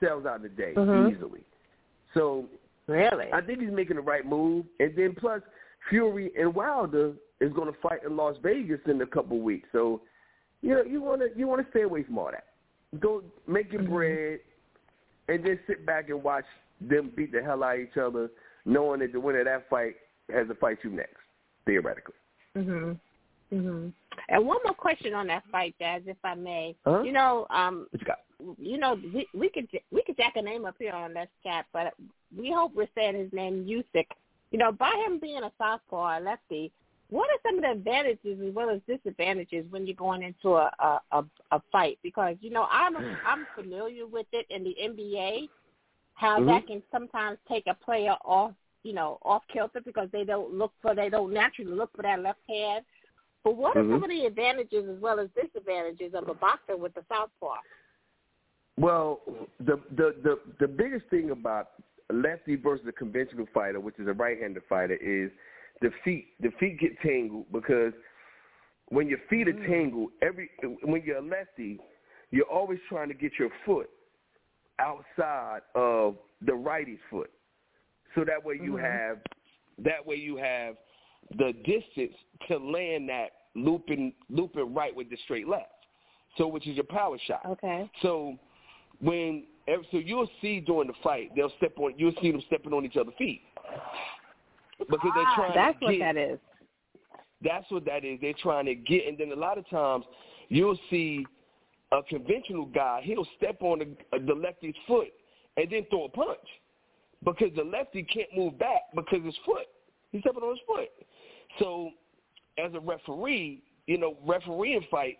sells 0.00 0.26
out 0.26 0.40
in 0.40 0.46
a 0.46 0.50
day 0.50 0.74
Mhm. 0.74 1.12
easily. 1.12 1.44
So 2.14 2.48
Really? 2.86 3.32
I 3.32 3.40
think 3.40 3.60
he's 3.60 3.70
making 3.70 3.96
the 3.96 4.02
right 4.02 4.24
move. 4.24 4.64
And 4.78 4.94
then 4.94 5.14
plus, 5.14 5.42
Fury 5.88 6.32
and 6.36 6.54
Wilder 6.54 7.14
is 7.40 7.52
going 7.52 7.72
to 7.72 7.78
fight 7.80 8.04
in 8.04 8.16
Las 8.16 8.36
Vegas 8.38 8.80
in 8.86 9.00
a 9.00 9.06
couple 9.06 9.40
weeks. 9.40 9.68
So, 9.72 10.02
you 10.62 10.74
know, 10.74 10.82
you 10.82 11.02
want 11.02 11.20
to 11.22 11.36
you 11.36 11.46
want 11.46 11.64
to 11.64 11.70
stay 11.70 11.82
away 11.82 12.04
from 12.04 12.18
all 12.18 12.30
that. 12.30 12.46
Go 13.00 13.24
make 13.46 13.72
your 13.72 13.82
Mhm. 13.82 13.90
bread, 13.90 14.40
and 15.28 15.44
then 15.44 15.58
sit 15.66 15.84
back 15.84 16.08
and 16.08 16.22
watch 16.22 16.46
them 16.80 17.08
beat 17.08 17.32
the 17.32 17.42
hell 17.42 17.64
out 17.64 17.74
of 17.74 17.80
each 17.80 17.96
other, 17.96 18.30
knowing 18.64 19.00
that 19.00 19.12
the 19.12 19.20
winner 19.20 19.40
of 19.40 19.46
that 19.46 19.68
fight 19.68 19.96
has 20.30 20.46
to 20.48 20.54
fight 20.54 20.78
you 20.84 20.90
next, 20.90 21.22
theoretically. 21.66 22.14
Mhm. 22.56 22.98
Mhm. 23.52 23.92
And 24.28 24.46
one 24.46 24.58
more 24.64 24.74
question 24.74 25.14
on 25.14 25.26
that 25.26 25.44
fight, 25.52 25.74
Jazz, 25.78 26.02
if 26.06 26.16
I 26.24 26.34
may. 26.34 26.74
Uh-huh. 26.86 27.02
You 27.02 27.12
know, 27.12 27.46
um, 27.50 27.86
What 27.90 28.00
you 28.00 28.06
got? 28.06 28.18
you 28.58 28.78
know, 28.78 28.94
we, 29.14 29.26
we 29.34 29.48
could 29.48 29.68
we 29.90 30.02
could 30.02 30.16
jack 30.16 30.36
a 30.36 30.42
name 30.42 30.64
up 30.64 30.76
here 30.78 30.92
on 30.92 31.14
this 31.14 31.28
chat, 31.42 31.66
but 31.72 31.94
we 32.36 32.50
hope 32.50 32.74
we're 32.74 32.88
saying 32.94 33.14
his 33.14 33.32
name 33.32 33.64
Usyk. 33.66 34.06
You 34.50 34.58
know, 34.58 34.72
by 34.72 34.92
him 35.06 35.18
being 35.18 35.42
a 35.42 35.52
southpaw, 35.58 36.18
a 36.18 36.20
lefty, 36.20 36.70
what 37.10 37.28
are 37.30 37.38
some 37.44 37.56
of 37.56 37.62
the 37.62 37.70
advantages 37.70 38.38
as 38.46 38.54
well 38.54 38.70
as 38.70 38.80
disadvantages 38.86 39.64
when 39.70 39.86
you're 39.86 39.96
going 39.96 40.22
into 40.22 40.56
a 40.56 40.70
a, 40.80 41.00
a, 41.12 41.24
a 41.52 41.62
fight? 41.72 41.98
Because 42.02 42.36
you 42.40 42.50
know, 42.50 42.66
I'm 42.70 42.96
I'm 42.96 43.46
familiar 43.54 44.06
with 44.06 44.26
it 44.32 44.46
in 44.50 44.64
the 44.64 44.76
NBA, 44.82 45.48
how 46.14 46.38
Mhm. 46.40 46.46
that 46.46 46.66
can 46.66 46.82
sometimes 46.90 47.38
take 47.48 47.66
a 47.66 47.74
player 47.74 48.16
off, 48.24 48.52
you 48.86 48.92
know, 48.92 49.18
off 49.22 49.42
kilter 49.52 49.80
because 49.84 50.08
they 50.12 50.24
don't 50.24 50.54
look 50.54 50.72
for 50.80 50.94
they 50.94 51.08
don't 51.08 51.32
naturally 51.32 51.72
look 51.72 51.90
for 51.96 52.02
that 52.02 52.22
left 52.22 52.38
hand. 52.48 52.84
But 53.42 53.56
what 53.56 53.76
are 53.76 53.82
Mhm. 53.82 53.94
some 53.94 54.04
of 54.04 54.10
the 54.10 54.26
advantages 54.26 54.88
as 54.88 55.00
well 55.00 55.18
as 55.18 55.28
disadvantages 55.30 56.14
of 56.14 56.28
a 56.28 56.34
boxer 56.34 56.76
with 56.76 56.94
the 56.94 57.04
southpaw? 57.08 57.58
Well, 58.76 59.20
the 59.58 59.76
the 59.90 60.12
the 60.22 60.40
the 60.58 60.68
biggest 60.68 61.06
thing 61.08 61.30
about 61.30 61.72
lefty 62.10 62.54
versus 62.54 62.86
a 62.86 62.92
conventional 62.92 63.46
fighter, 63.46 63.80
which 63.80 63.98
is 63.98 64.06
a 64.06 64.12
right-handed 64.12 64.62
fighter, 64.68 64.94
is 64.94 65.32
the 65.80 65.90
feet. 66.04 66.28
The 66.40 66.52
feet 66.52 66.78
get 66.78 66.98
tangled 67.00 67.50
because 67.50 67.92
when 68.90 69.08
your 69.08 69.18
feet 69.28 69.48
are 69.48 69.66
tangled, 69.66 70.12
every 70.22 70.48
when 70.82 71.02
you're 71.02 71.18
a 71.18 71.22
lefty, 71.22 71.80
you're 72.30 72.46
always 72.46 72.78
trying 72.88 73.08
to 73.08 73.14
get 73.14 73.36
your 73.38 73.50
foot 73.64 73.90
outside 74.78 75.62
of 75.74 76.18
the 76.42 76.54
righty's 76.54 77.00
foot, 77.10 77.30
so 78.16 78.24
that 78.24 78.42
way 78.42 78.58
you 78.60 78.72
Mhm. 78.72 78.82
have 78.82 79.18
that 79.78 80.04
way 80.04 80.16
you 80.16 80.36
have 80.36 80.76
the 81.36 81.52
distance 81.52 82.16
to 82.48 82.58
land 82.58 83.08
that 83.08 83.32
looping 83.54 84.14
looping 84.30 84.74
right 84.74 84.94
with 84.94 85.08
the 85.10 85.16
straight 85.18 85.46
left. 85.46 85.86
So 86.36 86.48
which 86.48 86.66
is 86.66 86.76
your 86.76 86.84
power 86.84 87.18
shot. 87.18 87.44
Okay. 87.46 87.88
So 88.00 88.38
when 89.00 89.46
so 89.90 89.98
you'll 89.98 90.30
see 90.40 90.60
during 90.60 90.88
the 90.88 90.94
fight 90.94 91.34
they'll 91.36 91.50
step 91.58 91.78
on 91.78 91.94
you'll 91.98 92.14
see 92.20 92.32
them 92.32 92.40
stepping 92.42 92.72
on 92.72 92.84
each 92.84 92.96
other's 92.96 93.14
feet 93.14 93.42
because 94.78 95.12
they're 95.14 95.34
trying. 95.34 95.50
Ah, 95.50 95.54
That's 95.54 95.78
to 95.80 95.84
what 95.84 95.90
get, 95.92 95.98
that 96.00 96.16
is. 96.16 96.40
That's 97.42 97.70
what 97.70 97.84
that 97.84 98.04
is. 98.04 98.18
They're 98.20 98.32
trying 98.34 98.64
to 98.66 98.74
get, 98.74 99.06
and 99.06 99.18
then 99.18 99.30
a 99.32 99.36
lot 99.36 99.58
of 99.58 99.68
times 99.68 100.06
you'll 100.48 100.78
see 100.88 101.26
a 101.92 102.02
conventional 102.02 102.64
guy. 102.66 103.02
He'll 103.02 103.26
step 103.36 103.60
on 103.60 103.78
the, 103.78 104.18
the 104.18 104.34
lefty's 104.34 104.74
foot 104.86 105.12
and 105.56 105.70
then 105.70 105.84
throw 105.90 106.04
a 106.04 106.08
punch 106.08 106.38
because 107.26 107.50
the 107.54 107.64
lefty 107.64 108.04
can't 108.04 108.28
move 108.34 108.58
back 108.58 108.82
because 108.94 109.22
his 109.22 109.36
foot. 109.44 109.66
He's 110.12 110.22
stepping 110.22 110.42
on 110.42 110.54
his 110.54 110.64
foot. 110.66 110.88
So, 111.58 111.90
as 112.56 112.72
a 112.72 112.80
referee, 112.80 113.62
you 113.86 113.98
know, 113.98 114.16
refereeing 114.24 114.86
fights, 114.90 115.18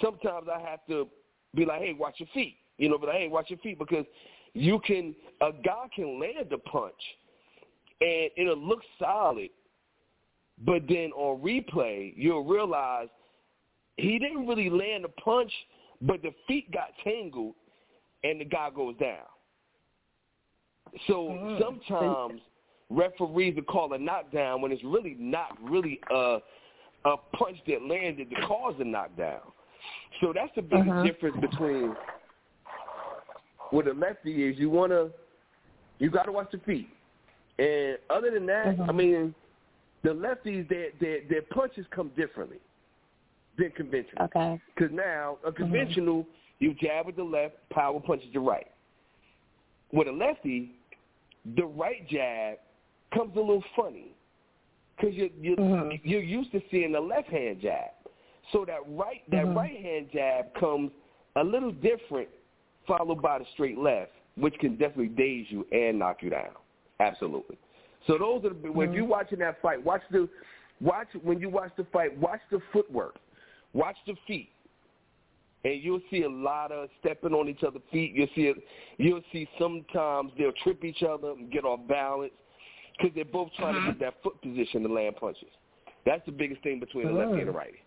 sometimes 0.00 0.46
I 0.52 0.60
have 0.60 0.86
to 0.88 1.08
be 1.54 1.64
like, 1.64 1.80
"Hey, 1.80 1.94
watch 1.94 2.20
your 2.20 2.28
feet." 2.28 2.58
You 2.78 2.88
know, 2.88 2.98
but 2.98 3.08
like, 3.08 3.18
hey, 3.18 3.28
watch 3.28 3.50
your 3.50 3.58
feet 3.58 3.78
because 3.78 4.06
you 4.54 4.78
can 4.80 5.14
a 5.40 5.52
guy 5.52 5.88
can 5.94 6.20
land 6.20 6.52
a 6.52 6.58
punch 6.58 6.94
and 8.00 8.30
it'll 8.36 8.56
look 8.56 8.80
solid, 8.98 9.50
but 10.64 10.82
then 10.88 11.12
on 11.12 11.40
replay 11.42 12.12
you'll 12.16 12.44
realize 12.44 13.08
he 13.96 14.18
didn't 14.18 14.46
really 14.46 14.70
land 14.70 15.04
a 15.04 15.20
punch, 15.20 15.52
but 16.00 16.22
the 16.22 16.32
feet 16.46 16.70
got 16.72 16.88
tangled 17.04 17.54
and 18.24 18.40
the 18.40 18.44
guy 18.44 18.68
goes 18.74 18.96
down. 18.96 19.26
So 21.06 21.28
Mm. 21.28 21.58
sometimes 21.58 22.40
referees 22.90 23.54
will 23.56 23.62
call 23.62 23.92
a 23.94 23.98
knockdown 23.98 24.60
when 24.60 24.72
it's 24.72 24.84
really 24.84 25.14
not 25.18 25.56
really 25.62 26.00
a 26.10 26.42
a 27.04 27.16
punch 27.32 27.58
that 27.66 27.82
landed 27.82 28.30
to 28.30 28.36
cause 28.42 28.78
a 28.78 28.84
knockdown. 28.84 29.40
So 30.20 30.32
that's 30.32 30.54
the 30.54 30.62
biggest 30.62 30.88
Uh-huh. 30.88 31.02
difference 31.02 31.36
between 31.38 31.96
what 33.70 33.88
a 33.88 33.92
lefty 33.92 34.44
is. 34.44 34.58
You 34.58 34.70
wanna 34.70 35.10
you 35.98 36.10
got 36.10 36.24
to 36.24 36.32
watch 36.32 36.50
the 36.50 36.58
feet, 36.58 36.88
and 37.58 37.98
other 38.10 38.30
than 38.30 38.46
that, 38.46 38.76
Mhm. 38.76 38.88
I 38.88 38.92
mean, 38.92 39.34
the 40.02 40.14
lefties 40.14 40.68
their 40.68 40.90
their 41.00 41.20
their 41.22 41.42
punches 41.42 41.86
come 41.88 42.08
differently 42.10 42.60
than 43.56 43.70
conventional. 43.72 44.24
Okay. 44.24 44.60
Because 44.74 44.90
now 44.92 45.38
a 45.44 45.52
conventional, 45.52 46.26
you 46.58 46.74
jab 46.74 47.06
with 47.06 47.16
the 47.16 47.24
left, 47.24 47.56
power 47.70 48.00
punches 48.00 48.32
the 48.32 48.40
right. 48.40 48.70
With 49.92 50.08
a 50.08 50.12
lefty, 50.12 50.74
the 51.56 51.64
right 51.64 52.08
jab 52.08 52.58
comes 53.14 53.36
a 53.36 53.40
little 53.40 53.64
funny 53.76 54.14
because 54.96 55.14
you're 55.14 55.28
you're, 55.40 55.56
Mhm. 55.56 56.00
you're 56.04 56.22
used 56.22 56.52
to 56.52 56.62
seeing 56.70 56.92
the 56.92 57.00
left 57.00 57.28
hand 57.28 57.60
jab. 57.60 57.90
So 58.52 58.64
that 58.64 58.80
right 58.88 59.22
that 59.30 59.46
Mhm. 59.46 59.56
right 59.56 59.80
hand 59.80 60.10
jab 60.12 60.54
comes 60.54 60.92
a 61.36 61.44
little 61.44 61.72
different, 61.72 62.28
followed 62.86 63.20
by 63.22 63.38
the 63.38 63.44
straight 63.46 63.78
left, 63.78 64.12
which 64.36 64.58
can 64.58 64.76
definitely 64.76 65.08
daze 65.08 65.50
you 65.50 65.66
and 65.72 65.98
knock 65.98 66.22
you 66.22 66.30
down. 66.30 66.54
Absolutely. 67.00 67.56
So 68.06 68.18
those 68.18 68.44
are 68.44 68.54
the, 68.54 68.70
when 68.70 68.92
you're 68.92 69.04
watching 69.04 69.38
that 69.40 69.60
fight, 69.60 69.82
watch 69.82 70.02
the 70.10 70.28
watch 70.80 71.08
when 71.22 71.40
you 71.40 71.48
watch 71.48 71.74
the 71.76 71.84
fight, 71.84 72.16
watch 72.18 72.40
the 72.50 72.60
footwork, 72.72 73.16
watch 73.72 73.96
the 74.06 74.14
feet, 74.26 74.51
and 75.64 75.82
you'll 75.82 76.00
see 76.10 76.22
a 76.22 76.28
lot 76.28 76.72
of 76.72 76.88
stepping 77.00 77.32
on 77.32 77.48
each 77.48 77.62
other's 77.62 77.82
feet. 77.90 78.12
You'll 78.14 78.28
see 78.34 78.48
it. 78.48 78.56
You'll 78.98 79.22
see 79.32 79.48
sometimes 79.58 80.32
they'll 80.36 80.52
trip 80.62 80.84
each 80.84 81.02
other 81.02 81.30
and 81.30 81.50
get 81.50 81.64
off 81.64 81.80
balance 81.88 82.32
because 82.96 83.14
they're 83.14 83.24
both 83.24 83.50
trying 83.58 83.74
to 83.74 83.80
get 83.80 84.00
that 84.00 84.22
foot 84.22 84.40
position 84.42 84.82
to 84.82 84.88
land 84.88 85.16
punches. 85.16 85.48
That's 86.04 86.24
the 86.26 86.32
biggest 86.32 86.62
thing 86.62 86.80
between 86.80 87.06
the 87.06 87.12
lefty 87.12 87.40
and 87.40 87.48
the 87.48 87.52
righty. 87.52 87.78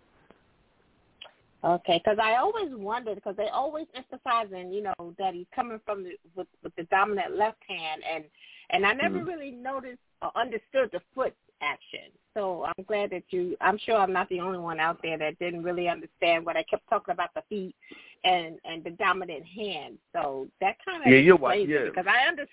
Okay, 1.64 2.00
because 2.04 2.20
I 2.22 2.36
always 2.36 2.70
wondered 2.72 3.16
because 3.16 3.36
they 3.36 3.48
always 3.48 3.88
emphasizing, 3.96 4.72
you 4.72 4.84
know, 4.84 5.16
that 5.18 5.34
he's 5.34 5.48
coming 5.54 5.80
from 5.84 6.04
the 6.04 6.12
with, 6.36 6.48
with 6.64 6.76
the 6.76 6.84
dominant 6.84 7.36
left 7.38 7.58
hand, 7.68 8.04
and 8.10 8.24
and 8.70 8.86
I 8.86 8.94
never 8.94 9.20
Mhm. 9.20 9.28
really 9.28 9.52
noticed 9.52 10.02
or 10.22 10.32
understood 10.36 10.92
the 10.92 11.02
foot 11.14 11.36
action. 11.62 12.12
So 12.34 12.66
I'm 12.66 12.84
glad 12.86 13.12
that 13.12 13.24
you. 13.30 13.56
I'm 13.62 13.78
sure 13.78 13.96
I'm 13.96 14.12
not 14.12 14.28
the 14.30 14.42
only 14.42 14.60
one 14.60 14.80
out 14.80 15.00
there 15.02 15.18
that 15.18 15.40
didn't 15.40 15.64
really 15.64 15.88
understand 15.88 16.46
what 16.46 16.58
I 16.58 16.64
kept 16.64 16.88
talking 16.90 17.14
about 17.14 17.30
the 17.34 17.42
feet 17.48 17.76
and 18.24 18.58
and 18.66 18.84
the 18.84 18.92
dominant 18.92 19.46
hand. 19.46 19.98
So 20.14 20.48
that 20.60 20.76
kind 20.84 21.02
of 21.02 21.12
Yeah, 21.12 21.20
you're 21.20 21.38
right, 21.38 21.68
yeah. 21.68 21.86
because 21.86 22.06
I 22.08 22.28
understand. 22.28 22.50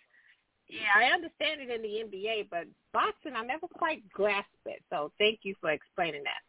Yeah, 0.69 0.89
I 0.97 1.13
understand 1.13 1.61
it 1.61 1.69
in 1.69 1.83
the 1.83 2.17
NBA, 2.17 2.49
but 2.51 2.65
boxing, 2.95 3.35
I 3.37 3.45
never 3.45 3.67
quite 3.67 4.09
grasped 4.11 4.49
it. 4.65 4.83
So 4.89 5.13
thank 5.19 5.41
you 5.43 5.55
for 5.61 5.71
explaining 5.71 6.23
that. 6.25 6.41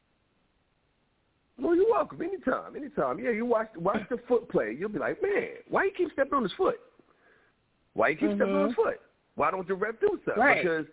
Well, 1.61 1.75
you're 1.75 1.89
welcome. 1.89 2.21
Anytime, 2.21 2.75
anytime. 2.75 3.19
Yeah, 3.19 3.31
you 3.31 3.45
watch 3.45 3.69
watch 3.75 4.01
the 4.09 4.17
foot 4.27 4.49
play. 4.49 4.75
You'll 4.77 4.89
be 4.89 4.99
like, 4.99 5.21
man, 5.21 5.49
why 5.67 5.85
you 5.85 5.91
keep 5.95 6.11
stepping 6.13 6.35
on 6.35 6.43
his 6.43 6.53
foot? 6.53 6.79
Why 7.93 8.09
you 8.09 8.15
keep 8.15 8.29
stepping 8.29 8.55
on 8.55 8.67
his 8.69 8.73
mm-hmm. 8.73 8.81
foot? 8.81 9.01
Why 9.35 9.51
don't 9.51 9.67
the 9.67 9.75
ref 9.75 9.99
do 9.99 10.19
something? 10.25 10.41
Right. 10.41 10.63
Because 10.63 10.85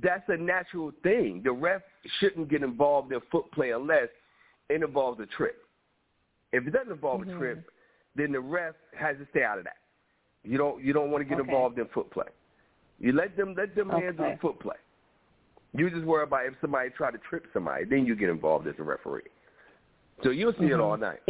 that's 0.00 0.24
a 0.28 0.36
natural 0.36 0.92
thing. 1.02 1.42
The 1.44 1.52
ref 1.52 1.82
shouldn't 2.18 2.48
get 2.48 2.62
involved 2.62 3.12
in 3.12 3.20
foot 3.30 3.50
play 3.52 3.72
unless 3.72 4.08
it 4.70 4.82
involves 4.82 5.20
a 5.20 5.26
trip. 5.26 5.64
If 6.52 6.66
it 6.66 6.70
doesn't 6.70 6.92
involve 6.92 7.22
a 7.22 7.24
trip, 7.26 7.58
mm-hmm. 7.58 8.22
then 8.22 8.32
the 8.32 8.40
ref 8.40 8.74
has 8.98 9.16
to 9.18 9.26
stay 9.30 9.42
out 9.42 9.58
of 9.58 9.64
that. 9.64 9.76
You 10.44 10.58
don't 10.58 10.82
you 10.82 10.92
don't 10.92 11.10
want 11.10 11.22
to 11.22 11.28
get 11.28 11.40
Okay. 11.40 11.48
involved 11.48 11.78
in 11.78 11.86
foot 11.88 12.10
play. 12.10 12.26
You 12.98 13.12
let 13.12 13.36
them 13.36 13.54
let 13.56 13.74
them 13.74 13.90
handle 13.90 14.24
Okay. 14.24 14.34
the 14.34 14.40
foot 14.40 14.58
play. 14.60 14.76
You 15.74 15.88
just 15.90 16.04
worry 16.04 16.24
about 16.24 16.46
if 16.46 16.54
somebody 16.60 16.90
try 16.90 17.10
to 17.10 17.18
trip 17.18 17.46
somebody, 17.52 17.84
then 17.84 18.04
you 18.04 18.14
get 18.14 18.28
involved 18.28 18.66
as 18.66 18.74
a 18.78 18.82
referee. 18.82 19.22
So 20.22 20.30
you'll 20.30 20.52
see 20.52 20.66
it 20.66 20.72
mm-hmm. 20.72 20.80
all 20.80 20.96
night. 20.96 21.20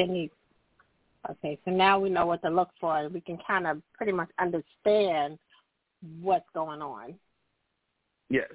Okay, 1.31 1.57
so 1.65 1.71
now 1.71 2.01
we 2.01 2.11
know 2.11 2.27
what 2.27 2.43
to 2.43 2.51
look 2.51 2.71
for, 2.81 3.09
we 3.09 3.21
can 3.21 3.39
kind 3.47 3.67
of 3.67 3.81
pretty 3.97 4.11
much 4.11 4.29
understand 4.41 5.39
what's 6.21 6.49
going 6.53 6.83
on. 6.83 7.15
Yes. 8.33 8.49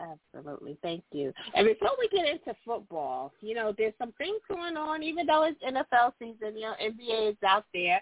Absolutely, 0.00 0.76
thank 0.82 1.02
you. 1.12 1.32
And 1.54 1.66
before 1.66 1.90
we 1.98 2.08
get 2.08 2.28
into 2.28 2.54
football, 2.64 3.32
you 3.40 3.54
know, 3.54 3.72
there's 3.76 3.94
some 3.98 4.12
things 4.12 4.40
going 4.48 4.76
on. 4.76 5.02
Even 5.02 5.26
though 5.26 5.44
it's 5.44 5.60
NFL 5.62 6.12
season, 6.18 6.56
you 6.56 6.62
know, 6.62 6.74
NBA 6.80 7.30
is 7.30 7.36
out 7.46 7.64
there. 7.72 8.00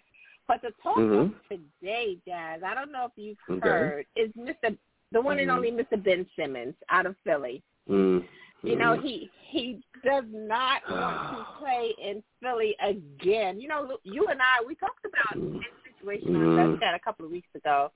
But 0.49 0.63
the 0.63 0.71
talk 0.83 0.97
Mhm. 0.99 1.35
of 1.35 1.49
today, 1.49 2.19
Jazz, 2.27 2.63
I 2.63 2.75
don't 2.75 2.93
know 2.93 3.07
if 3.07 3.13
you've 3.17 3.39
Okay. 3.49 3.69
heard, 3.69 4.07
is 4.15 4.31
Mr. 4.33 4.77
the 5.13 5.21
one 5.21 5.39
and 5.39 5.51
Mhm. 5.51 5.55
only 5.57 5.71
Mr. 5.71 6.03
Ben 6.03 6.29
Simmons 6.37 6.75
out 6.91 7.07
of 7.07 7.17
Philly. 7.25 7.63
Mm. 7.89 8.27
You 8.63 8.77
know, 8.77 8.95
he 8.95 9.31
he 9.41 9.81
does 10.03 10.25
not 10.29 10.83
want 10.91 11.17
to 11.31 11.45
play 11.59 11.95
in 11.99 12.23
Philly 12.41 12.75
again. 12.81 13.61
You 13.61 13.69
know, 13.69 13.99
you 14.03 14.27
and 14.27 14.41
I 14.43 14.63
we 14.67 14.75
talked 14.75 15.05
about 15.05 15.35
this 15.35 15.95
situation 15.95 16.35
Mm. 16.35 16.59
on 16.75 16.79
Chat 16.81 16.95
a 16.95 16.99
couple 16.99 17.25
of 17.25 17.31
weeks 17.31 17.55
ago. 17.55 17.93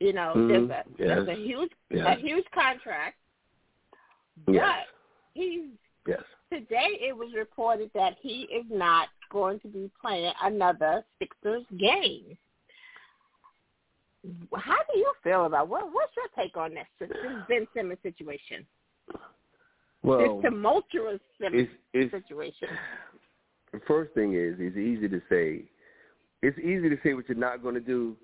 You 0.00 0.12
know, 0.12 0.32
Mm. 0.36 0.48
there's 0.48 0.70
a 0.70 0.84
Yes. 0.90 0.96
there's 0.98 1.28
a 1.28 1.34
huge 1.34 1.72
Yes. 1.90 2.06
a 2.06 2.20
huge 2.20 2.48
contract, 2.52 3.16
Yes. 4.46 4.86
but 4.86 4.94
he's 5.34 5.70
Yes. 6.06 6.22
today 6.50 6.98
it 7.00 7.16
was 7.16 7.32
reported 7.34 7.90
that 7.94 8.16
he 8.18 8.42
is 8.44 8.64
not 8.70 9.08
going 9.30 9.58
to 9.60 9.68
be 9.68 9.90
playing 10.00 10.32
another 10.40 11.04
Sixers 11.18 11.64
game. 11.76 12.38
How 14.54 14.76
do 14.92 14.98
you 14.98 15.12
feel 15.22 15.46
about 15.46 15.68
what? 15.68 15.92
What's 15.92 16.14
your 16.16 16.28
take 16.36 16.56
on 16.56 16.74
this 16.74 16.86
this 16.98 17.10
Ben 17.48 17.66
Simmons 17.74 18.00
situation? 18.02 18.66
Well, 20.02 20.40
this 20.40 20.50
tumultuous 20.50 21.20
Simmons 21.40 21.68
it's 21.92 22.12
it's 22.12 22.24
situation. 22.24 22.68
the 23.72 23.80
first 23.80 24.12
thing 24.14 24.34
is 24.34 24.56
it's 24.60 24.76
easy 24.76 25.08
to 25.08 25.20
say. 25.28 25.64
It's 26.42 26.58
easy 26.58 26.88
to 26.88 26.96
say 27.02 27.14
what 27.14 27.28
you're 27.28 27.36
not 27.36 27.62
going 27.62 27.74
to 27.74 27.80
do 27.80 28.16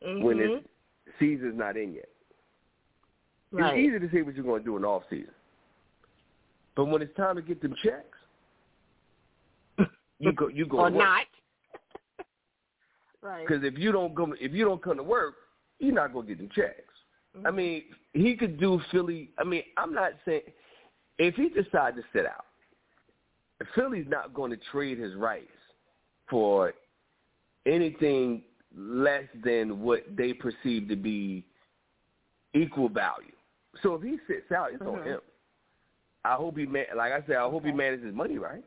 when 0.00 0.38
Mhm. 0.38 0.58
it's 0.58 0.68
season's 1.18 1.58
not 1.58 1.76
in 1.76 1.94
yet. 1.94 2.08
right. 3.52 3.76
It's 3.76 3.88
easy 3.88 3.98
to 3.98 4.12
say 4.12 4.22
what 4.22 4.34
you're 4.34 4.44
going 4.44 4.60
to 4.60 4.64
do 4.64 4.76
in 4.76 4.82
the 4.82 4.88
off 4.88 5.02
season, 5.10 5.32
but 6.76 6.86
when 6.86 7.02
it's 7.02 7.16
time 7.16 7.36
to 7.36 7.42
get 7.42 7.60
them 7.62 7.74
checks, 7.82 8.18
you 10.18 10.32
go 10.32 10.48
you 10.48 10.66
go 10.66 10.78
or 10.78 10.90
to 10.90 10.96
not. 10.96 11.26
right. 13.22 13.46
Because 13.46 13.64
if 13.64 13.76
you 13.78 13.92
don't 13.92 14.14
come, 14.16 14.34
if 14.40 14.52
you 14.52 14.64
don't 14.64 14.82
come 14.82 14.96
to 14.96 15.02
work, 15.02 15.34
you're 15.80 15.94
not 15.94 16.12
gonna 16.12 16.26
get 16.26 16.38
them 16.38 16.48
checks. 16.54 16.76
I 17.34 17.38
Mm-hmm. 17.38 17.56
mean, 17.56 17.82
he 18.12 18.36
could 18.36 18.60
do 18.60 18.78
Philly. 18.90 19.30
I 19.38 19.44
mean, 19.44 19.62
I'm 19.78 19.94
not 19.94 20.12
saying 20.26 20.42
if 21.18 21.34
he 21.34 21.48
decides 21.48 21.96
to 21.96 22.02
sit 22.12 22.26
out, 22.26 22.44
Philly's 23.74 24.06
not 24.08 24.34
going 24.34 24.50
to 24.50 24.58
trade 24.70 24.98
his 24.98 25.14
rights 25.14 25.46
for 26.28 26.74
anything 27.64 28.42
less 28.76 29.24
than 29.44 29.80
what 29.80 30.04
they 30.16 30.32
perceive 30.32 30.88
to 30.88 30.96
be 30.96 31.44
equal 32.54 32.88
value. 32.88 33.32
So 33.82 33.94
if 33.94 34.02
he 34.02 34.18
sits 34.26 34.50
out, 34.52 34.72
it's 34.72 34.82
on 34.82 34.98
Mhm. 34.98 35.04
him. 35.04 35.20
I 36.24 36.34
hope 36.34 36.56
he 36.56 36.66
man, 36.66 36.86
like 36.96 37.12
I 37.12 37.22
said, 37.26 37.36
I 37.36 37.48
hope 37.48 37.64
he 37.64 37.70
Okay. 37.70 37.76
manages 37.76 38.14
money 38.14 38.38
right, 38.38 38.64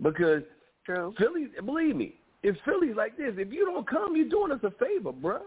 because 0.00 0.42
True. 0.84 1.12
Philly, 1.18 1.46
believe 1.64 1.94
me, 1.96 2.20
if 2.42 2.56
Philly's 2.62 2.96
like 2.96 3.16
this, 3.16 3.34
if 3.38 3.52
you 3.52 3.64
don't 3.64 3.86
come, 3.86 4.16
you're 4.16 4.28
doing 4.28 4.50
us 4.52 4.62
a 4.64 4.70
favor, 4.72 5.12
bruh. 5.12 5.42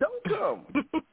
Don't 0.00 0.24
come. 0.24 0.66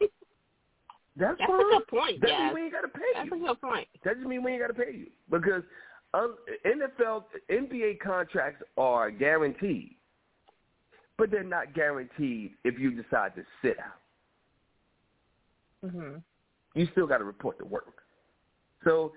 That's, 1.17 1.37
That's 1.37 1.49
a 1.49 1.63
good 1.69 1.87
point, 1.87 2.21
That 2.21 2.29
yes. 2.29 2.39
means 2.41 2.53
we 2.55 2.61
ain't 2.63 2.71
got 2.73 2.81
to 2.81 2.87
pay 2.89 3.01
That's 3.13 3.31
a 3.31 3.35
you. 3.35 3.47
good 3.47 3.61
point. 3.61 3.87
That 4.03 4.15
just 4.15 4.27
means 4.27 4.43
we 4.43 4.51
ain't 4.51 4.61
got 4.61 4.67
to 4.67 4.73
pay 4.73 4.91
you 4.91 5.07
because 5.29 5.63
um, 6.13 6.35
NFL, 6.65 7.23
NBA 7.49 7.99
contracts 7.99 8.63
are 8.77 9.11
guaranteed. 9.11 9.95
But 11.17 11.31
they're 11.31 11.43
not 11.43 11.73
guaranteed 11.73 12.51
if 12.63 12.77
you 12.79 12.91
decide 12.91 13.35
to 13.35 13.43
sit 13.61 13.77
out. 13.79 13.99
Mhm. 15.89 16.21
You 16.73 16.87
still 16.91 17.07
got 17.07 17.19
to 17.19 17.23
report 17.23 17.57
the 17.57 17.65
work. 17.65 18.03
So 18.83 19.13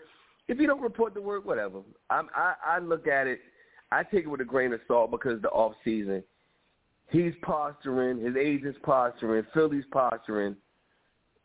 if 0.46 0.58
you 0.58 0.66
don't 0.66 0.80
report 0.80 1.14
the 1.14 1.20
work, 1.20 1.44
whatever. 1.44 1.80
I'm, 2.10 2.28
I 2.34 2.54
I 2.64 2.78
look 2.78 3.06
at 3.08 3.26
it. 3.26 3.40
I 3.90 4.02
take 4.02 4.24
it 4.24 4.28
with 4.28 4.40
a 4.40 4.44
grain 4.44 4.72
of 4.72 4.80
salt 4.86 5.10
because 5.10 5.40
the 5.40 5.48
off 5.48 5.74
season, 5.82 6.22
he's 7.10 7.32
posturing, 7.42 8.18
his 8.18 8.36
agent's 8.36 8.78
posturing, 8.82 9.44
Philly's 9.54 9.84
posturing. 9.90 10.56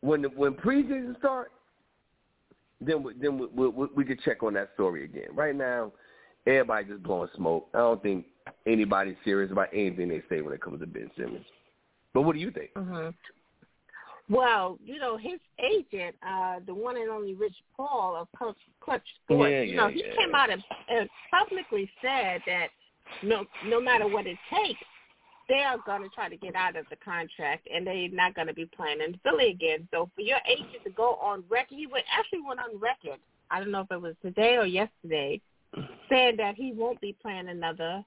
When 0.01 0.21
the, 0.21 0.29
when 0.29 0.53
preseason 0.53 1.17
start, 1.19 1.51
then 2.81 3.01
we, 3.01 3.13
then 3.13 3.37
we, 3.37 3.47
we, 3.47 3.67
we, 3.69 3.87
we 3.95 4.05
could 4.05 4.21
check 4.23 4.43
on 4.43 4.53
that 4.55 4.71
story 4.73 5.05
again. 5.05 5.29
Right 5.33 5.55
now, 5.55 5.93
everybody 6.45 6.85
just 6.85 7.03
blowing 7.03 7.29
smoke. 7.37 7.69
I 7.73 7.77
don't 7.77 8.03
think 8.03 8.25
anybody's 8.65 9.15
serious 9.23 9.51
about 9.51 9.69
anything 9.73 10.10
they 10.10 10.21
say 10.29 10.41
when 10.41 10.53
it 10.53 10.62
comes 10.62 10.79
to 10.79 10.88
Ben 10.88 11.10
Simmons. 11.17 11.45
But 12.13 12.21
what 12.21 12.34
do 12.34 12.39
you 12.39 12.51
think? 12.51 12.73
Mhm. 12.75 13.13
Well, 14.29 14.77
you 14.84 14.99
know, 14.99 15.17
his 15.17 15.39
agent, 15.60 16.15
uh, 16.25 16.60
the 16.65 16.73
one 16.73 16.95
and 16.95 17.10
only 17.10 17.34
Rich 17.34 17.56
Paul 17.75 18.15
of 18.15 18.27
Clutch, 18.38 18.58
Clutch 18.79 19.03
Sports, 19.25 19.51
Yeah, 19.51 19.62
you 19.62 19.75
know, 19.75 19.89
he 19.89 20.03
yeah. 20.06 20.15
came 20.15 20.34
out 20.34 20.49
and, 20.49 20.63
and 20.88 21.10
publicly 21.29 21.91
said 22.01 22.41
that 22.45 22.69
no 23.21 23.45
no 23.65 23.82
matter 23.82 24.08
what 24.08 24.25
it 24.25 24.38
takes, 24.49 24.79
they 25.49 25.60
are 25.60 25.77
going 25.86 26.01
to 26.01 26.10
try 26.10 26.29
to 26.29 26.38
get 26.38 26.56
out 26.56 26.77
of 26.77 26.86
the 26.89 26.95
contract 26.95 27.67
and 27.71 27.86
they're 27.86 28.08
not 28.10 28.34
going 28.34 28.47
to 28.47 28.53
be 28.53 28.65
playing 28.65 29.01
in 29.01 29.19
Philly 29.23 29.49
again. 29.49 29.88
So 29.91 30.10
for 30.15 30.21
your 30.21 30.39
agent 30.49 30.84
to 30.86 30.89
go 30.91 31.15
on 31.15 31.43
record, 31.49 31.75
he 31.75 31.86
went, 31.86 32.06
actually 32.17 32.41
went 32.47 32.62
on 32.62 32.79
record, 32.79 33.19
I 33.51 33.60
don't 33.60 33.71
know 33.71 33.82
if 33.82 33.91
it 33.91 34.01
was 34.01 34.15
today 34.21 34.56
or 34.56 34.65
yesterday, 34.65 35.41
saying 36.10 36.38
that 36.38 36.56
he 36.56 36.71
won't 36.71 37.01
be 37.01 37.15
playing 37.21 37.49
another 37.49 38.06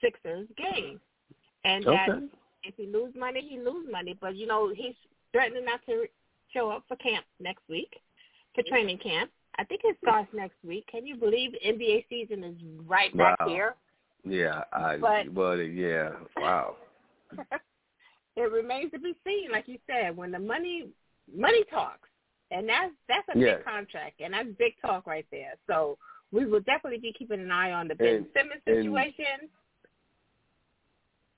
Sixers 0.00 0.48
game. 0.56 1.00
And 1.64 1.84
that 1.84 2.08
if 2.62 2.74
he 2.76 2.86
lose 2.86 3.12
money, 3.16 3.46
he 3.48 3.58
lose 3.58 3.86
money. 3.90 4.16
But 4.20 4.36
you 4.36 4.46
know, 4.46 4.72
he's 4.74 4.94
threatening 5.32 5.64
not 5.64 5.80
to 5.86 6.04
show 6.52 6.70
up 6.70 6.84
for 6.88 6.96
camp 6.96 7.24
next 7.40 7.62
week, 7.68 7.92
for 8.54 8.62
training 8.68 8.98
camp. 8.98 9.30
I 9.58 9.64
think 9.64 9.80
it 9.84 9.96
starts 10.02 10.28
next 10.34 10.56
week. 10.64 10.86
Can 10.90 11.06
you 11.06 11.16
believe 11.16 11.52
NBA 11.66 12.06
season 12.08 12.44
is 12.44 12.54
right 12.86 13.14
back 13.16 13.40
Wow. 13.40 13.48
here? 13.48 13.74
Yeah, 14.24 14.64
I. 14.72 14.96
But- 14.98 15.34
But 15.34 15.54
yeah, 15.58 16.10
wow. 16.36 16.76
it 18.36 18.52
remains 18.52 18.92
to 18.92 18.98
be 18.98 19.14
seen, 19.26 19.50
like 19.50 19.66
you 19.68 19.78
said, 19.86 20.16
when 20.16 20.30
the 20.30 20.38
money 20.38 20.88
money 21.34 21.64
talks, 21.70 22.08
and 22.50 22.68
that's 22.68 22.92
that's 23.08 23.26
a 23.34 23.38
Yes. 23.38 23.56
big 23.58 23.64
contract, 23.64 24.20
and 24.20 24.34
that's 24.34 24.48
big 24.58 24.74
talk 24.80 25.06
right 25.06 25.26
there. 25.32 25.54
So 25.66 25.98
we 26.32 26.44
will 26.46 26.60
definitely 26.60 26.98
be 27.00 27.12
keeping 27.18 27.40
an 27.40 27.50
eye 27.50 27.72
on 27.72 27.88
the 27.88 27.94
Ben 27.94 28.08
And- 28.16 28.26
Simmons 28.34 28.62
and- 28.66 28.76
situation. 28.76 29.48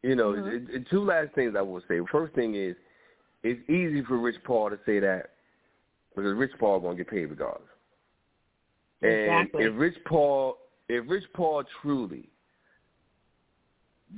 You 0.03 0.15
know, 0.15 0.33
Mhm. 0.33 0.69
it, 0.69 0.75
it, 0.75 0.89
two 0.89 1.05
last 1.05 1.33
things 1.35 1.55
I 1.57 1.63
will 1.63 1.83
say. 1.89 2.01
First 2.11 2.35
thing 2.35 2.55
is, 2.55 2.77
it's 3.43 3.61
easy 3.69 4.03
for 4.03 4.19
Rich 4.19 4.43
Paul 4.45 4.71
to 4.71 4.79
say 4.87 5.01
that 5.01 5.35
because 6.15 6.35
Rich 6.35 6.53
Paul 6.59 6.81
going 6.81 6.97
to 6.97 7.05
get 7.05 7.11
paid 7.11 7.27
regardless. 7.27 7.69
And 9.03 9.11
Exactly. 9.11 9.65
if 9.65 9.73
Rich 9.77 9.97
Paul, 10.07 10.59
if 10.89 11.09
Rich 11.09 11.25
Paul 11.35 11.65
truly 11.83 12.29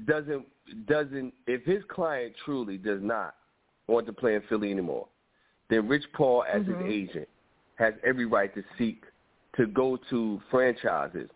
doesn't 0.06 0.46
doesn't 0.86 1.34
if 1.46 1.64
his 1.64 1.82
client 1.88 2.34
truly 2.44 2.78
does 2.78 3.02
not 3.02 3.34
want 3.88 4.06
to 4.06 4.12
play 4.12 4.36
in 4.36 4.42
Philly 4.42 4.70
anymore, 4.70 5.08
then 5.68 5.88
Rich 5.88 6.04
Paul 6.12 6.44
as 6.44 6.62
Mhm. 6.62 6.78
his 6.78 6.86
agent 6.86 7.28
has 7.74 7.94
every 8.04 8.26
right 8.26 8.54
to 8.54 8.62
seek 8.78 9.04
to 9.56 9.66
go 9.66 9.96
to 10.10 10.40
franchises 10.50 11.30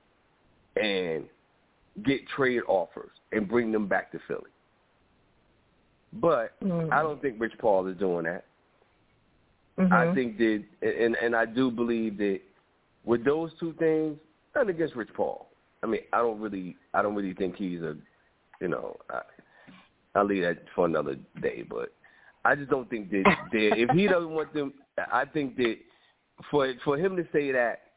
and 0.76 1.28
get 2.02 2.26
trade 2.28 2.62
offers 2.66 3.12
and 3.32 3.48
bring 3.48 3.70
them 3.70 3.86
back 3.86 4.10
to 4.12 4.18
Philly. 4.26 4.50
But 6.14 6.60
Mhm. 6.60 6.92
I 6.92 7.02
don't 7.02 7.20
think 7.20 7.40
Rich 7.40 7.58
Paul 7.58 7.86
is 7.86 7.96
doing 7.96 8.24
that. 8.24 8.44
Mhm. 9.78 9.92
I 9.92 10.14
think 10.14 10.38
that, 10.38 10.64
and 10.82 11.16
and 11.16 11.34
I 11.34 11.44
do 11.44 11.70
believe 11.70 12.16
that 12.18 12.40
with 13.04 13.24
those 13.24 13.52
two 13.58 13.72
things, 13.74 14.18
nothing 14.54 14.70
against 14.70 14.94
Rich 14.94 15.12
Paul. 15.14 15.50
I 15.82 15.86
mean, 15.86 16.02
I 16.12 16.18
don't 16.18 16.40
really, 16.40 16.76
I 16.94 17.02
don't 17.02 17.14
really 17.14 17.34
think 17.34 17.56
he's 17.56 17.82
a, 17.82 17.96
you 18.60 18.68
know, 18.68 18.96
I, 19.10 19.20
I'll 20.14 20.24
leave 20.24 20.42
that 20.42 20.68
for 20.74 20.86
another 20.86 21.16
day. 21.42 21.62
But 21.62 21.92
I 22.44 22.54
just 22.54 22.70
don't 22.70 22.88
think 22.88 23.10
that, 23.10 23.24
that 23.52 23.78
if 23.78 23.90
he 23.90 24.06
doesn't 24.06 24.30
want 24.30 24.52
them, 24.54 24.72
I 25.12 25.24
think 25.24 25.56
that 25.56 25.76
for 26.50 26.72
for 26.84 26.96
him 26.96 27.16
to 27.16 27.26
say 27.32 27.52
that 27.52 27.92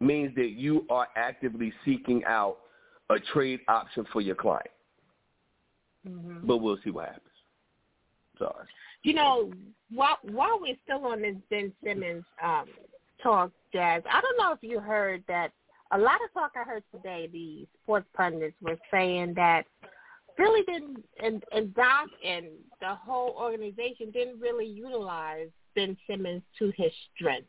means 0.00 0.34
that 0.34 0.50
you 0.50 0.86
are 0.90 1.08
actively 1.16 1.72
seeking 1.84 2.24
out 2.24 2.58
a 3.10 3.18
trade 3.32 3.60
option 3.68 4.04
for 4.12 4.20
your 4.20 4.34
client. 4.34 4.70
Mhm. 6.06 6.46
But 6.46 6.58
we'll 6.58 6.78
see 6.78 6.90
what 6.90 7.06
happens. 7.06 7.22
Sorry. 8.38 8.66
You 9.02 9.14
know, 9.14 9.52
while 9.90 10.18
while 10.22 10.60
we're 10.60 10.76
still 10.84 11.04
on 11.06 11.22
this 11.22 11.36
Ben 11.50 11.72
Simmons 11.82 12.24
um, 12.42 12.68
talk, 13.22 13.50
Jazz, 13.72 14.02
I 14.10 14.20
don't 14.20 14.36
know 14.36 14.52
if 14.52 14.62
you 14.62 14.80
heard 14.80 15.24
that 15.28 15.52
a 15.92 15.98
lot 15.98 16.20
of 16.24 16.32
talk 16.34 16.52
I 16.56 16.64
heard 16.64 16.82
today. 16.92 17.28
The 17.32 17.66
sports 17.82 18.06
pundits 18.14 18.56
were 18.60 18.78
saying 18.90 19.34
that 19.34 19.66
Philly 20.36 20.62
didn't, 20.66 21.04
and, 21.22 21.42
and 21.52 21.74
Doc 21.74 22.08
and 22.24 22.46
the 22.80 22.94
whole 22.94 23.34
organization 23.38 24.10
didn't 24.12 24.40
really 24.40 24.66
utilize 24.66 25.48
Ben 25.74 25.96
Simmons 26.08 26.42
to 26.58 26.72
his 26.76 26.92
strength, 27.14 27.48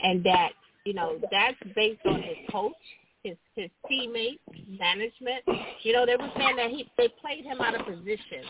and 0.00 0.24
that 0.24 0.52
you 0.84 0.94
know 0.94 1.18
that's 1.30 1.56
based 1.74 2.00
on 2.06 2.22
his 2.22 2.36
coach, 2.50 2.72
his 3.26 3.36
his 3.56 3.70
teammates, 3.88 4.42
management. 4.68 5.42
You 5.82 5.92
know, 5.92 6.06
they 6.06 6.16
were 6.16 6.30
saying 6.36 6.56
that 6.56 6.70
he 6.70 6.90
they 6.96 7.08
played 7.20 7.44
him 7.44 7.60
out 7.60 7.78
of 7.78 7.86
position. 7.86 8.44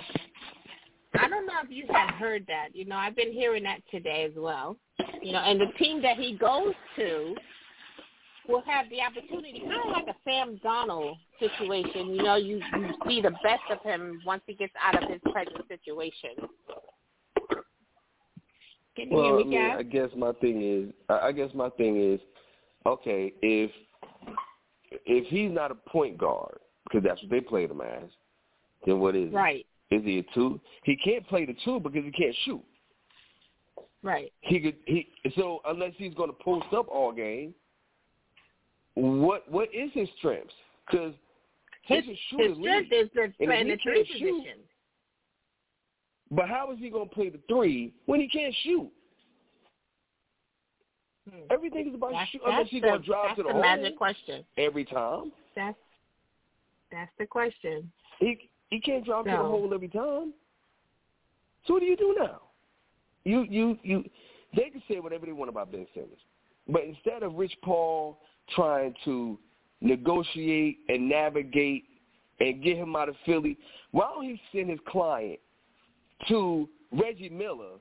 I 1.18 1.28
don't 1.28 1.46
know 1.46 1.54
if 1.64 1.70
you 1.70 1.86
have 1.90 2.14
heard 2.16 2.44
that. 2.48 2.68
You 2.74 2.84
know, 2.84 2.96
I've 2.96 3.16
been 3.16 3.32
hearing 3.32 3.62
that 3.64 3.80
today 3.90 4.26
as 4.30 4.32
well. 4.36 4.76
You 5.22 5.32
know, 5.32 5.38
and 5.38 5.60
the 5.60 5.72
team 5.78 6.02
that 6.02 6.18
he 6.18 6.36
goes 6.36 6.74
to 6.96 7.34
will 8.48 8.62
have 8.66 8.86
the 8.90 9.00
opportunity, 9.00 9.60
kind 9.60 9.80
of 9.84 9.90
like 9.92 10.06
a 10.08 10.16
Sam 10.24 10.60
Darnold 10.64 11.16
situation. 11.38 12.14
You 12.14 12.22
know, 12.22 12.36
you 12.36 12.56
you 12.58 12.94
see 13.08 13.20
the 13.20 13.30
best 13.42 13.62
of 13.70 13.82
him 13.82 14.20
once 14.26 14.42
he 14.46 14.54
gets 14.54 14.72
out 14.82 15.02
of 15.02 15.08
his 15.08 15.20
present 15.32 15.66
situation. 15.68 16.48
Can 18.96 19.10
you 19.10 19.16
Well, 19.16 19.24
I 19.24 19.28
hear 19.28 19.36
me, 19.38 19.44
mean, 19.44 19.52
Gav? 19.52 19.78
I 19.78 19.82
guess 19.82 20.10
my 20.16 20.32
thing 20.32 20.62
is, 20.62 20.94
I 21.08 21.28
I 21.28 21.32
guess 21.32 21.50
my 21.54 21.70
thing 21.70 22.00
is, 22.00 22.20
okay, 22.86 23.32
if 23.42 23.70
if 25.06 25.26
he's 25.28 25.50
not 25.50 25.70
a 25.70 25.74
point 25.74 26.18
guard 26.18 26.58
because 26.84 27.04
that's 27.04 27.20
what 27.22 27.30
they 27.30 27.40
played 27.40 27.70
him 27.70 27.80
as, 27.80 28.10
then 28.84 29.00
what 29.00 29.16
is 29.16 29.32
it? 29.32 29.34
Right, 29.34 29.66
he? 29.88 29.96
Is 29.96 30.04
he 30.04 30.18
a 30.18 30.22
two? 30.34 30.60
He 30.84 30.96
can't 30.96 31.26
play 31.28 31.46
the 31.46 31.56
two 31.64 31.80
because 31.80 32.04
he 32.04 32.10
can't 32.10 32.34
shoot. 32.44 32.62
right. 34.02 34.32
He 34.40 34.60
could 34.60 34.76
he 34.84 35.08
so 35.36 35.60
unless 35.66 35.92
he's 35.96 36.14
going 36.14 36.30
to 36.30 36.36
post 36.42 36.66
up 36.74 36.88
all 36.88 37.12
game. 37.12 37.54
What 38.94 39.50
what 39.50 39.68
is 39.74 39.90
his 39.92 40.08
strengths? 40.18 40.54
Because 40.86 41.12
His, 41.82 42.04
his 42.04 42.16
strength 42.56 42.92
is 42.92 43.08
the 43.14 43.32
playing 43.44 43.68
the 43.68 43.78
three 43.82 44.04
can't 44.04 44.06
shoot, 44.18 44.38
position. 44.38 44.58
But 46.30 46.48
how 46.48 46.72
is 46.72 46.78
he 46.78 46.90
going 46.90 47.08
to 47.08 47.14
play 47.14 47.28
the 47.28 47.40
three 47.48 47.92
when 48.06 48.20
he 48.20 48.28
can't 48.28 48.54
shoot? 48.62 48.90
Hmm. 51.28 51.38
Everything 51.50 51.88
is 51.88 51.94
about 51.94 52.12
That's, 52.12 52.30
shoot. 52.30 52.40
Unless 52.46 52.70
the, 52.70 52.80
going 52.80 53.00
to 53.00 53.06
drive 53.06 53.36
to 53.36 53.42
the, 53.42 53.48
the 53.48 53.52
hole 53.52 53.62
magic 53.62 53.96
question. 53.96 54.44
every 54.56 54.84
time. 54.84 55.32
That's 55.54 55.76
that's 56.92 57.10
the 57.18 57.26
question. 57.26 57.90
He 58.20 58.48
he 58.70 58.80
can't 58.80 59.04
drive 59.04 59.24
to 59.24 59.30
the 59.30 59.36
hole 59.36 59.70
every 59.74 59.88
time. 59.88 60.32
So 61.66 61.74
what 61.74 61.80
do 61.80 61.86
you 61.86 61.96
do 61.96 62.16
now? 62.18 62.42
You 63.24 63.42
you 63.48 63.78
you 63.82 64.04
they 64.54 64.70
can 64.70 64.82
say 64.88 65.00
whatever 65.00 65.26
they 65.26 65.32
want 65.32 65.50
about 65.50 65.72
Ben 65.72 65.86
Simmons. 65.94 66.18
But 66.68 66.84
instead 66.84 67.22
of 67.22 67.34
Rich 67.34 67.56
Paul 67.62 68.18
trying 68.54 68.94
to 69.04 69.38
negotiate 69.80 70.78
and 70.88 71.08
navigate 71.08 71.84
and 72.40 72.62
get 72.62 72.76
him 72.76 72.94
out 72.96 73.08
of 73.08 73.16
Philly, 73.24 73.58
why 73.90 74.08
don't 74.14 74.24
he 74.24 74.40
send 74.52 74.70
his 74.70 74.78
client 74.88 75.38
to 76.28 76.68
Reggie 76.92 77.28
Miller 77.28 77.78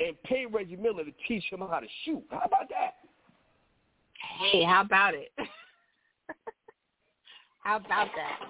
and 0.00 0.20
pay 0.24 0.46
Reggie 0.46 0.76
Miller 0.76 1.04
to 1.04 1.12
teach 1.28 1.44
him 1.50 1.60
how 1.60 1.80
to 1.80 1.86
shoot? 2.04 2.22
How 2.30 2.42
about 2.44 2.68
that? 2.70 2.94
Hey, 4.38 4.64
how 4.64 4.82
about 4.82 5.14
it? 5.14 5.30
how 7.62 7.76
about 7.76 8.08
that? 8.16 8.40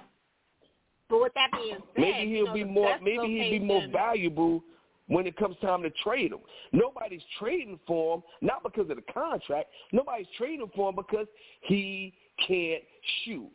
But 1.08 1.20
with 1.22 1.34
that 1.34 1.50
being 1.52 1.78
said, 1.94 2.00
Maybe 2.00 2.30
he'll 2.30 2.46
know, 2.46 2.54
be 2.54 2.64
more. 2.64 2.96
Maybe 3.02 3.40
he'll 3.40 3.58
be 3.58 3.58
more 3.58 3.82
valuable 3.92 4.62
when 5.08 5.26
it 5.26 5.36
comes 5.36 5.56
time 5.60 5.82
to 5.82 5.90
trade 6.04 6.30
him. 6.32 6.38
Nobody's 6.72 7.22
trading 7.38 7.80
for 7.86 8.16
him 8.16 8.22
not 8.40 8.62
because 8.62 8.88
of 8.90 8.96
the 8.96 9.12
contract. 9.12 9.68
Nobody's 9.92 10.28
trading 10.38 10.70
for 10.74 10.90
him 10.90 10.96
because 10.96 11.26
he 11.62 12.14
can't 12.46 12.82
shoot. 13.24 13.50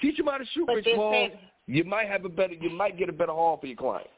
Teach 0.00 0.18
him 0.18 0.26
how 0.26 0.38
to 0.38 0.44
shoot, 0.54 0.66
But 0.66 0.76
Rich 0.76 0.86
Paul. 0.94 1.12
saying- 1.12 1.38
You 1.66 1.84
might 1.84 2.08
have 2.08 2.24
a 2.24 2.28
better. 2.28 2.54
You 2.54 2.70
might 2.70 2.96
get 2.96 3.08
a 3.08 3.12
better 3.12 3.32
haul 3.32 3.56
for 3.56 3.66
your 3.66 3.76
client. 3.76 4.10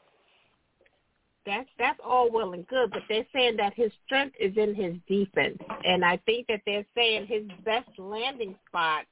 That's 1.45 1.69
that's 1.77 1.99
all 2.03 2.31
well 2.31 2.53
and 2.53 2.67
good, 2.67 2.89
but 2.91 3.03
they're 3.07 3.25
saying 3.33 3.57
that 3.57 3.73
his 3.75 3.91
strength 4.05 4.35
is 4.39 4.57
in 4.57 4.73
his 4.73 4.95
defense, 5.07 5.59
and 5.83 6.03
I 6.03 6.17
think 6.25 6.47
that 6.47 6.61
they're 6.65 6.85
saying 6.95 7.27
his 7.27 7.43
best 7.63 7.89
landing 7.99 8.55
spot, 8.67 9.05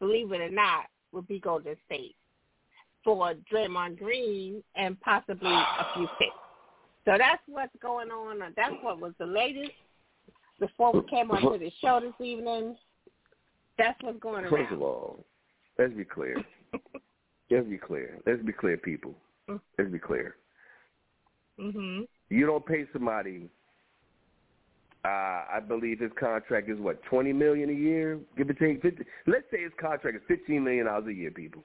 believe 0.00 0.32
it 0.32 0.40
or 0.40 0.50
not, 0.50 0.86
would 1.12 1.28
be 1.28 1.40
Golden 1.40 1.76
State 1.86 2.16
for 3.04 3.34
Draymond 3.52 3.98
Green 3.98 4.62
and 4.74 4.98
possibly 5.00 5.52
a 5.52 5.86
few 5.94 6.08
picks. 6.18 6.32
So 7.04 7.16
that's 7.18 7.42
what's 7.46 7.74
going 7.82 8.08
on. 8.08 8.38
That's 8.56 8.74
what 8.80 8.98
was 8.98 9.12
the 9.18 9.26
latest 9.26 9.72
before 10.58 10.92
we 10.92 11.02
came 11.08 11.30
onto 11.30 11.58
the 11.58 11.70
show 11.82 12.00
this 12.00 12.26
evening. 12.26 12.76
That's 13.76 14.00
what's 14.02 14.18
going 14.20 14.44
First 14.44 14.54
around. 14.54 14.72
of 14.72 14.82
all, 14.82 15.24
let's 15.78 15.92
be 15.92 16.04
clear. 16.04 16.42
let's 17.50 17.68
be 17.68 17.76
clear. 17.76 18.18
Let's 18.26 18.42
be 18.42 18.52
clear, 18.52 18.78
people. 18.78 19.14
Mm. 19.50 19.60
Let's 19.78 19.90
be 19.90 19.98
clear. 19.98 20.36
Mhm. 21.58 22.06
You 22.30 22.46
don't 22.46 22.64
pay 22.66 22.86
somebody. 22.92 23.48
Uh, 25.04 25.44
I 25.52 25.60
believe 25.66 26.00
his 26.00 26.10
contract 26.18 26.70
is 26.70 26.78
what 26.78 27.02
twenty 27.04 27.32
million 27.32 27.68
a 27.68 27.74
year, 27.74 28.18
give 28.38 28.48
or 28.48 28.54
take. 28.54 28.80
50, 28.80 29.04
let's 29.26 29.44
say 29.50 29.62
his 29.62 29.72
contract 29.78 30.16
is 30.16 30.22
fifteen 30.26 30.64
million 30.64 30.86
dollars 30.86 31.06
a 31.08 31.12
year. 31.12 31.30
People, 31.30 31.62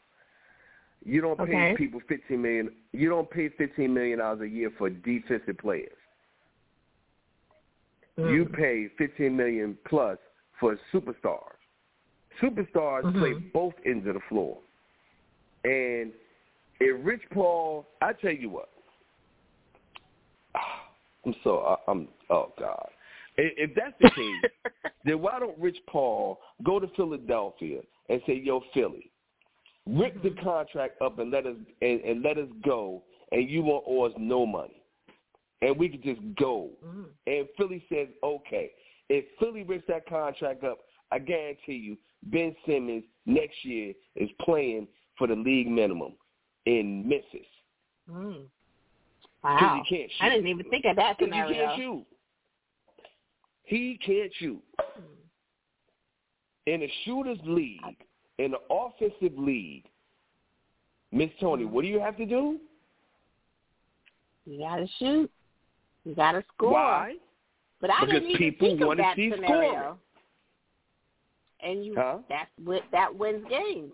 you 1.06 1.22
don't 1.22 1.38
pay 1.38 1.44
Okay. 1.44 1.76
people 1.78 2.02
fifteen 2.10 2.42
million. 2.42 2.76
You 2.92 3.08
don't 3.08 3.30
pay 3.32 3.48
fifteen 3.50 3.94
million 3.94 4.20
dollars 4.20 4.42
a 4.42 4.48
year 4.50 4.70
for 4.78 4.90
defensive 4.90 5.58
players. 5.58 5.96
You 8.18 8.46
Mm. 8.46 8.54
pay 8.54 8.88
fifteen 8.98 9.38
million 9.38 9.78
plus 9.86 10.18
for 10.60 10.78
superstars. 10.92 11.56
Superstars 12.42 13.04
Mhm. 13.04 13.18
play 13.20 13.34
both 13.54 13.74
ends 13.86 14.06
of 14.06 14.16
the 14.16 14.20
floor. 14.22 14.58
And 15.64 16.14
if 16.82 17.06
Rich 17.06 17.24
Paul, 17.30 17.88
I 18.02 18.12
tell 18.12 18.34
you 18.34 18.50
what, 18.50 18.70
I'm 21.26 21.36
so 21.44 21.60
I- 21.60 21.92
I'm 21.92 22.08
oh 22.30 22.54
god. 22.60 22.90
If 23.38 23.72
that's 23.76 23.94
the 24.02 24.10
case, 24.10 24.52
then 25.06 25.22
why 25.22 25.40
don't 25.40 25.58
Rich 25.58 25.78
Paul 25.88 26.40
go 26.64 26.80
to 26.80 26.88
Philadelphia 26.96 27.82
and 28.10 28.22
say, 28.26 28.34
"Yo, 28.34 28.62
Philly, 28.74 29.12
rip 29.88 30.22
the 30.24 30.32
contract 30.42 31.02
up 31.02 31.20
and 31.20 31.32
let 31.32 31.46
us 31.46 31.56
and, 31.82 32.02
and 32.02 32.22
let 32.22 32.38
us 32.38 32.50
go, 32.66 33.04
and 33.32 33.50
you 33.50 33.62
won't 33.64 33.86
owe 33.88 34.04
us 34.04 34.14
no 34.18 34.46
money, 34.46 34.82
and 35.62 35.78
we 35.78 35.90
can 35.90 36.02
just 36.02 36.22
go." 36.36 36.72
Mhm. 36.86 37.06
And 37.28 37.48
Philly 37.58 37.86
says, 37.90 38.08
"Okay." 38.24 38.72
If 39.10 39.26
Philly 39.40 39.64
rips 39.64 39.88
that 39.88 40.06
contract 40.08 40.64
up, 40.64 40.80
I 41.12 41.20
guarantee 41.20 41.74
you, 41.74 41.98
Ben 42.24 42.56
Simmons 42.66 43.04
next 43.26 43.64
year 43.66 43.94
is 44.16 44.30
playing 44.42 44.88
for 45.18 45.28
the 45.28 45.36
league 45.36 45.68
minimum 45.68 46.14
in 46.66 47.08
Memphis. 47.08 47.48
Mm. 48.10 48.46
Wow. 49.44 49.82
he 49.88 49.98
can't 49.98 50.12
shoot. 50.12 50.24
I 50.26 50.30
didn't 50.30 50.48
even 50.48 50.70
think 50.70 50.86
of 50.86 50.96
that 50.98 51.18
'Cause 51.18 51.28
he 51.28 51.32
can't 51.32 51.78
shoot. 51.78 52.06
He 53.64 53.98
can't 53.98 54.34
shoot. 54.36 54.64
In 56.66 56.84
a 56.84 56.88
shooter's 57.06 57.40
league, 57.46 58.06
in 58.38 58.52
the 58.52 58.60
offensive 58.70 59.38
league, 59.38 59.86
Miss 61.12 61.30
Toni, 61.40 61.66
what 61.66 61.82
do 61.82 61.88
you 61.88 62.00
have 62.00 62.18
to 62.18 62.26
do? 62.26 62.60
You 64.46 64.60
gotta 64.60 64.88
shoot. 65.00 65.32
You 66.06 66.16
gotta 66.16 66.44
score. 66.54 66.72
Why? 66.72 67.16
But 67.82 67.92
I 67.92 68.02
Because 68.02 68.14
didn't 68.22 68.30
even 68.32 68.40
people 68.40 68.68
think 68.68 68.82
of 68.82 68.98
that 68.98 69.16
scenario. 69.16 69.72
scoring. 69.74 70.00
And 71.62 71.86
you 71.86 71.96
Huh? 71.96 72.20
that's 72.30 72.52
wi- 72.58 72.88
that 72.92 73.14
wins 73.16 73.46
games. 73.48 73.94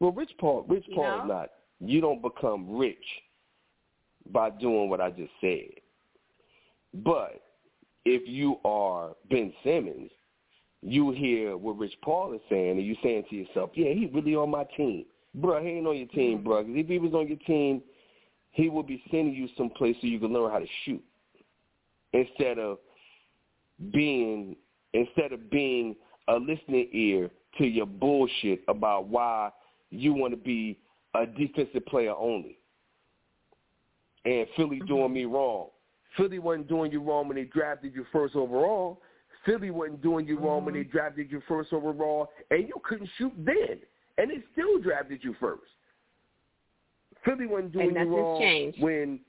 Well, 0.00 0.12
Rich 0.12 0.36
Paul, 0.38 0.62
Rich 0.62 0.86
You 0.88 0.94
Paul 0.96 1.18
know? 1.18 1.24
not. 1.24 1.50
You 1.80 2.00
don't 2.00 2.20
become 2.22 2.76
rich 2.76 3.22
by 4.32 4.50
doing 4.50 4.88
what 4.90 5.00
I 5.00 5.10
just 5.10 5.32
said. 5.40 5.68
But 6.94 7.42
if 8.04 8.26
you 8.28 8.58
are 8.64 9.10
Ben 9.30 9.52
Simmons, 9.64 10.10
you 10.82 11.10
hear 11.10 11.56
what 11.56 11.78
Rich 11.78 11.94
Paul 12.02 12.34
is 12.34 12.40
saying, 12.48 12.78
and 12.78 12.86
you're 12.86 12.96
saying 13.02 13.24
to 13.30 13.36
yourself, 13.36 13.70
"Yeah, 13.74 13.92
he 13.92 14.06
really 14.06 14.34
on 14.36 14.50
my 14.50 14.64
team, 14.76 15.06
bro. 15.34 15.62
He 15.62 15.70
ain't 15.70 15.86
on 15.86 15.96
your 15.96 16.06
team, 16.08 16.38
mm-hmm. 16.38 16.44
bro. 16.44 16.64
'Cause 16.64 16.72
if 16.76 16.86
he 16.86 16.98
was 16.98 17.14
on 17.14 17.26
your 17.28 17.38
team, 17.38 17.82
he 18.52 18.68
would 18.68 18.86
be 18.86 19.02
sending 19.10 19.34
you 19.34 19.48
someplace 19.56 19.96
so 20.00 20.06
you 20.06 20.18
can 20.18 20.32
learn 20.32 20.50
how 20.50 20.58
to 20.58 20.66
shoot 20.84 21.02
instead 22.12 22.58
of 22.58 22.78
being 23.92 24.56
instead 24.94 25.32
of 25.32 25.50
being 25.50 25.94
a 26.28 26.36
listening 26.36 26.88
ear 26.92 27.30
to 27.58 27.66
your 27.66 27.86
bullshit 27.86 28.62
about 28.68 29.06
why 29.08 29.50
you 29.90 30.12
want 30.12 30.32
to 30.32 30.36
be 30.36 30.78
a 31.14 31.26
defensive 31.26 31.84
player 31.86 32.14
only. 32.14 32.58
And 34.28 34.46
Philly 34.56 34.80
doing 34.86 35.14
me 35.14 35.24
wrong. 35.24 35.68
Philly 36.16 36.38
wasn't 36.38 36.68
doing 36.68 36.92
you 36.92 37.00
wrong 37.00 37.28
when 37.28 37.36
they 37.36 37.44
drafted 37.44 37.94
you 37.94 38.04
first 38.12 38.36
overall. 38.36 39.00
Philly 39.46 39.70
wasn't 39.70 40.02
doing 40.02 40.26
you 40.26 40.38
wrong 40.38 40.66
when 40.66 40.74
they 40.74 40.82
drafted 40.82 41.30
you 41.30 41.40
first 41.48 41.72
overall, 41.72 42.28
and 42.50 42.68
you 42.68 42.74
couldn't 42.84 43.08
shoot 43.16 43.32
then, 43.38 43.78
and 44.18 44.30
they 44.30 44.42
still 44.52 44.78
drafted 44.80 45.24
you 45.24 45.34
first. 45.40 45.62
Philly 47.24 47.46
wasn't 47.46 47.72
doing 47.72 47.94
you 47.96 48.16
wrong 48.16 48.40
changed. 48.40 48.82
when 48.82 49.20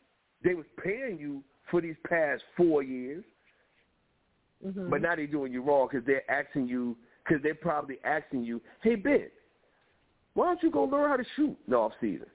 they 0.44 0.54
was 0.54 0.66
paying 0.84 1.18
you 1.18 1.44
for 1.72 1.80
these 1.80 1.96
past 2.06 2.44
four 2.58 2.84
years. 2.84 3.24
Mhm. 4.66 4.90
But 4.90 5.02
now 5.02 5.16
they're 5.16 5.28
doing 5.28 5.54
you 5.54 5.62
wrong 5.62 5.88
because 5.90 6.06
they're 6.06 6.30
asking 6.30 6.68
you, 6.68 6.98
because 7.24 7.42
they're 7.42 7.56
probably 7.56 8.00
asking 8.04 8.44
you, 8.44 8.62
hey, 8.82 8.96
Ben, 8.96 9.32
why 10.34 10.48
don't 10.48 10.62
you 10.62 10.72
go 10.72 10.84
learn 10.84 11.10
how 11.10 11.16
to 11.16 11.26
shoot 11.36 11.58
in 11.66 11.70
the 11.70 11.78
off 11.78 11.94
season? 12.02 12.28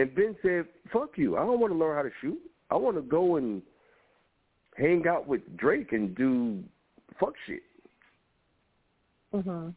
And 0.00 0.14
Ben 0.14 0.36
said, 0.42 0.66
fuck 0.92 1.10
you. 1.16 1.36
I 1.36 1.40
don't 1.40 1.60
want 1.60 1.72
to 1.72 1.78
learn 1.78 1.96
how 1.96 2.02
to 2.02 2.10
shoot. 2.20 2.38
I 2.70 2.76
want 2.76 2.96
to 2.96 3.02
go 3.02 3.36
and 3.36 3.62
hang 4.76 5.06
out 5.08 5.26
with 5.26 5.40
Drake 5.56 5.92
and 5.92 6.14
do 6.14 6.62
fuck 7.18 7.32
shit. 7.46 7.62
Mhm. 9.34 9.74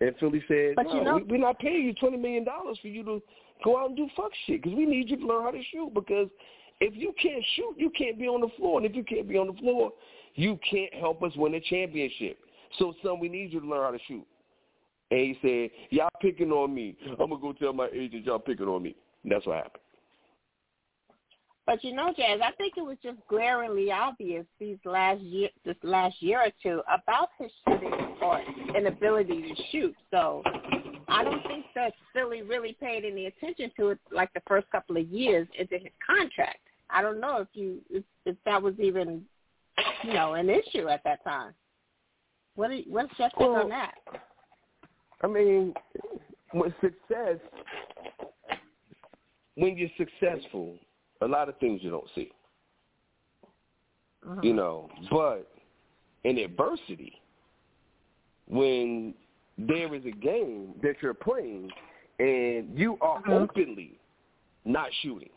And 0.00 0.16
Philly 0.18 0.44
said, 0.46 0.76
But 0.76 0.86
no, 0.86 0.94
you 0.94 1.04
know- 1.04 1.16
we, 1.16 1.22
we're 1.24 1.38
not 1.38 1.58
paying 1.58 1.84
you 1.84 1.94
$20 1.94 2.20
million 2.20 2.44
for 2.44 2.88
you 2.88 3.02
to 3.04 3.22
go 3.64 3.78
out 3.78 3.88
and 3.88 3.96
do 3.96 4.08
fuck 4.16 4.30
shit 4.46 4.62
because 4.62 4.76
we 4.76 4.86
need 4.86 5.10
you 5.10 5.16
to 5.16 5.26
learn 5.26 5.42
how 5.42 5.50
to 5.50 5.62
shoot 5.72 5.92
because 5.92 6.28
if 6.80 6.94
you 6.94 7.12
can't 7.20 7.44
shoot, 7.56 7.74
you 7.76 7.90
can't 7.90 8.18
be 8.18 8.28
on 8.28 8.40
the 8.40 8.48
floor. 8.56 8.78
And 8.78 8.86
if 8.86 8.94
you 8.94 9.02
can't 9.02 9.28
be 9.28 9.36
on 9.36 9.48
the 9.48 9.52
floor, 9.54 9.92
you 10.34 10.58
can't 10.70 10.94
help 10.94 11.22
us 11.24 11.32
win 11.34 11.54
a 11.54 11.60
championship. 11.60 12.38
So, 12.78 12.94
son, 13.02 13.18
we 13.18 13.28
need 13.28 13.52
you 13.52 13.60
to 13.60 13.66
learn 13.66 13.82
how 13.82 13.90
to 13.90 13.98
shoot. 14.06 14.24
And 15.10 15.20
he 15.20 15.38
said, 15.42 15.70
y'all 15.90 16.08
picking 16.20 16.52
on 16.52 16.72
me. 16.72 16.96
I'm 17.10 17.16
going 17.16 17.30
to 17.30 17.36
go 17.38 17.52
tell 17.52 17.72
my 17.72 17.88
agent 17.92 18.26
y'all 18.26 18.38
picking 18.38 18.66
on 18.68 18.82
me. 18.82 18.94
And 19.22 19.32
that's 19.32 19.46
what 19.46 19.56
happened. 19.56 19.82
But 21.66 21.84
you 21.84 21.94
know, 21.94 22.14
Jazz, 22.16 22.40
I 22.42 22.52
think 22.52 22.74
it 22.78 22.82
was 22.82 22.96
just 23.02 23.18
glaringly 23.28 23.92
obvious 23.92 24.46
these 24.58 24.78
last 24.86 25.20
year, 25.20 25.50
this 25.66 25.76
last 25.82 26.16
year 26.20 26.40
or 26.40 26.50
two, 26.62 26.80
about 26.90 27.28
his 27.38 27.50
shooting 27.68 28.16
or 28.22 28.40
inability 28.74 29.42
to 29.42 29.62
shoot. 29.70 29.94
So 30.10 30.42
I 31.08 31.24
don't 31.24 31.46
think 31.46 31.66
that 31.74 31.92
Philly 32.14 32.40
really 32.40 32.74
paid 32.80 33.04
any 33.04 33.26
attention 33.26 33.70
to 33.76 33.90
it 33.90 33.98
like 34.10 34.32
the 34.32 34.40
first 34.48 34.66
couple 34.70 34.96
of 34.96 35.06
years 35.08 35.46
into 35.58 35.74
his 35.74 35.92
contract. 36.06 36.60
I 36.88 37.02
don't 37.02 37.20
know 37.20 37.36
if 37.36 37.48
you 37.52 37.80
if, 37.90 38.02
if 38.24 38.36
that 38.46 38.62
was 38.62 38.74
even 38.80 39.22
you 40.04 40.14
know 40.14 40.34
an 40.34 40.48
issue 40.48 40.88
at 40.88 41.04
that 41.04 41.22
time. 41.22 41.52
What 42.54 42.70
do 42.70 42.76
you, 42.76 42.84
what's 42.88 43.12
your 43.18 43.28
take 43.28 43.40
Well, 43.40 43.56
on 43.56 43.68
that? 43.68 43.94
I 45.22 45.26
mean, 45.26 45.74
with 46.54 46.72
success, 46.80 47.38
when 49.58 49.76
you're 49.76 49.88
successful, 49.96 50.76
a 51.20 51.26
lot 51.26 51.48
of 51.48 51.58
things 51.58 51.80
you 51.82 51.90
don't 51.90 52.08
see. 52.14 52.30
Mhm. 54.24 54.44
you 54.44 54.52
know. 54.52 54.90
But 55.10 55.50
in 56.24 56.38
adversity, 56.38 57.20
when 58.46 59.14
there 59.56 59.94
is 59.94 60.04
a 60.06 60.10
game 60.10 60.74
that 60.82 60.96
you're 61.02 61.14
playing 61.14 61.70
and 62.18 62.76
you 62.78 62.98
are 63.00 63.22
Mhm. 63.22 63.42
openly 63.42 63.98
not 64.64 64.92
shooting, 64.94 65.30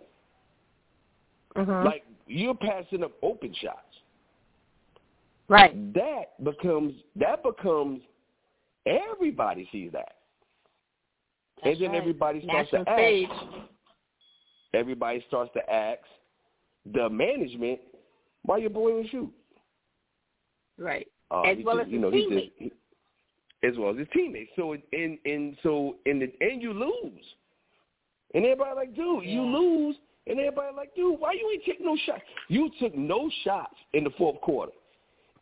Mhm. 1.56 1.86
like 1.86 2.06
you're 2.28 2.56
passing 2.56 3.04
up 3.04 3.12
open 3.22 3.54
shots, 3.54 4.02
right. 5.48 5.94
that 5.94 6.44
becomes 6.44 7.04
that 7.16 7.44
becomes 7.44 8.02
everybody 8.86 9.66
sees 9.72 9.92
that, 9.92 10.16
That's 11.58 11.68
and 11.68 11.82
then 11.82 11.92
right. 11.92 11.98
everybody 11.98 12.42
starts 12.42 12.72
National 12.74 12.86
to 12.86 12.92
ask. 12.92 13.68
Everybody 14.74 15.24
starts 15.28 15.52
to 15.54 15.74
ask 15.74 16.00
the 16.86 17.10
management, 17.10 17.80
"Why 18.44 18.58
your 18.58 18.70
boy 18.70 18.92
didn't 18.98 19.10
shoot?" 19.10 19.34
Right. 20.78 21.08
Uh, 21.30 21.42
As 21.42 21.58
well 21.64 21.78
just, 21.78 21.88
as 21.88 21.94
you 21.94 22.00
know, 22.00 22.12
teammates. 22.12 22.54
just, 22.60 22.72
he, 23.62 23.68
as 23.68 23.78
well 23.78 23.92
as 23.92 23.98
his 23.98 24.08
teammates. 24.14 24.52
So 24.56 24.74
in 24.74 25.18
in 25.26 25.58
so 25.64 25.98
in 26.06 26.20
the 26.20 26.32
and 26.42 26.62
you 26.62 26.74
lose, 26.74 27.26
and 28.34 28.46
everybody 28.46 28.76
like, 28.76 28.96
dude, 28.96 29.26
you 29.26 29.42
lose, 29.42 29.96
and 30.28 30.40
everybody 30.40 30.76
like, 30.76 30.96
dude, 30.96 31.20
why 31.20 31.34
you 31.34 31.50
ain't 31.54 31.64
take 31.66 31.82
no 31.82 31.96
shots? 32.06 32.22
You 32.48 32.72
took 32.80 32.96
no 32.96 33.30
shots 33.44 33.76
in 33.94 34.04
the 34.04 34.10
fourth 34.12 34.42
quarter, 34.42 34.72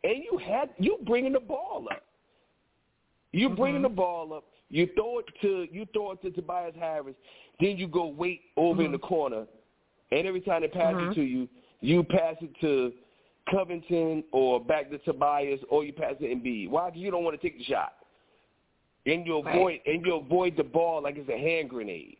and 0.04 0.22
you 0.22 0.38
had 0.38 0.70
you 0.78 0.98
bringing 1.06 1.32
the 1.32 1.40
ball 1.40 1.86
up. 1.90 2.02
You 3.32 3.48
bringing 3.50 3.80
Mhm. 3.80 3.84
the 3.84 3.88
ball 3.90 4.32
up. 4.34 4.44
You 4.70 4.88
throw 4.94 5.18
it 5.18 5.26
to 5.42 5.66
you 5.70 5.86
throw 5.92 6.12
it 6.12 6.22
to 6.22 6.30
Tobias 6.30 6.74
Harris, 6.78 7.14
then 7.60 7.76
you 7.76 7.88
go 7.88 8.06
wait 8.06 8.40
over 8.56 8.82
in 8.82 8.92
the 8.92 8.98
corner, 8.98 9.46
and 10.12 10.26
every 10.26 10.40
time 10.40 10.62
they 10.62 10.68
pass 10.68 10.94
Mhm. 10.94 11.10
it 11.10 11.14
to 11.16 11.22
you, 11.22 11.48
you 11.80 12.02
pass 12.04 12.36
it 12.40 12.54
to 12.60 12.92
Covington 13.50 14.22
or 14.32 14.60
back 14.60 14.90
to 14.90 14.98
Tobias, 14.98 15.60
or 15.68 15.84
you 15.84 15.92
pass 15.92 16.14
it 16.20 16.20
to 16.20 16.34
Embiid. 16.34 16.68
Why? 16.70 16.90
Because 16.90 17.02
you 17.02 17.10
don't 17.10 17.24
want 17.24 17.40
to 17.40 17.42
take 17.48 17.58
the 17.58 17.64
shot. 17.64 17.94
and 19.06 19.26
you 19.26 19.40
Right. 19.40 19.54
avoid 19.54 19.80
and 19.86 20.04
you 20.04 20.14
avoid 20.16 20.56
the 20.56 20.62
ball 20.62 21.00
like 21.00 21.16
it's 21.16 21.28
a 21.30 21.38
hand 21.38 21.70
grenade. 21.70 22.18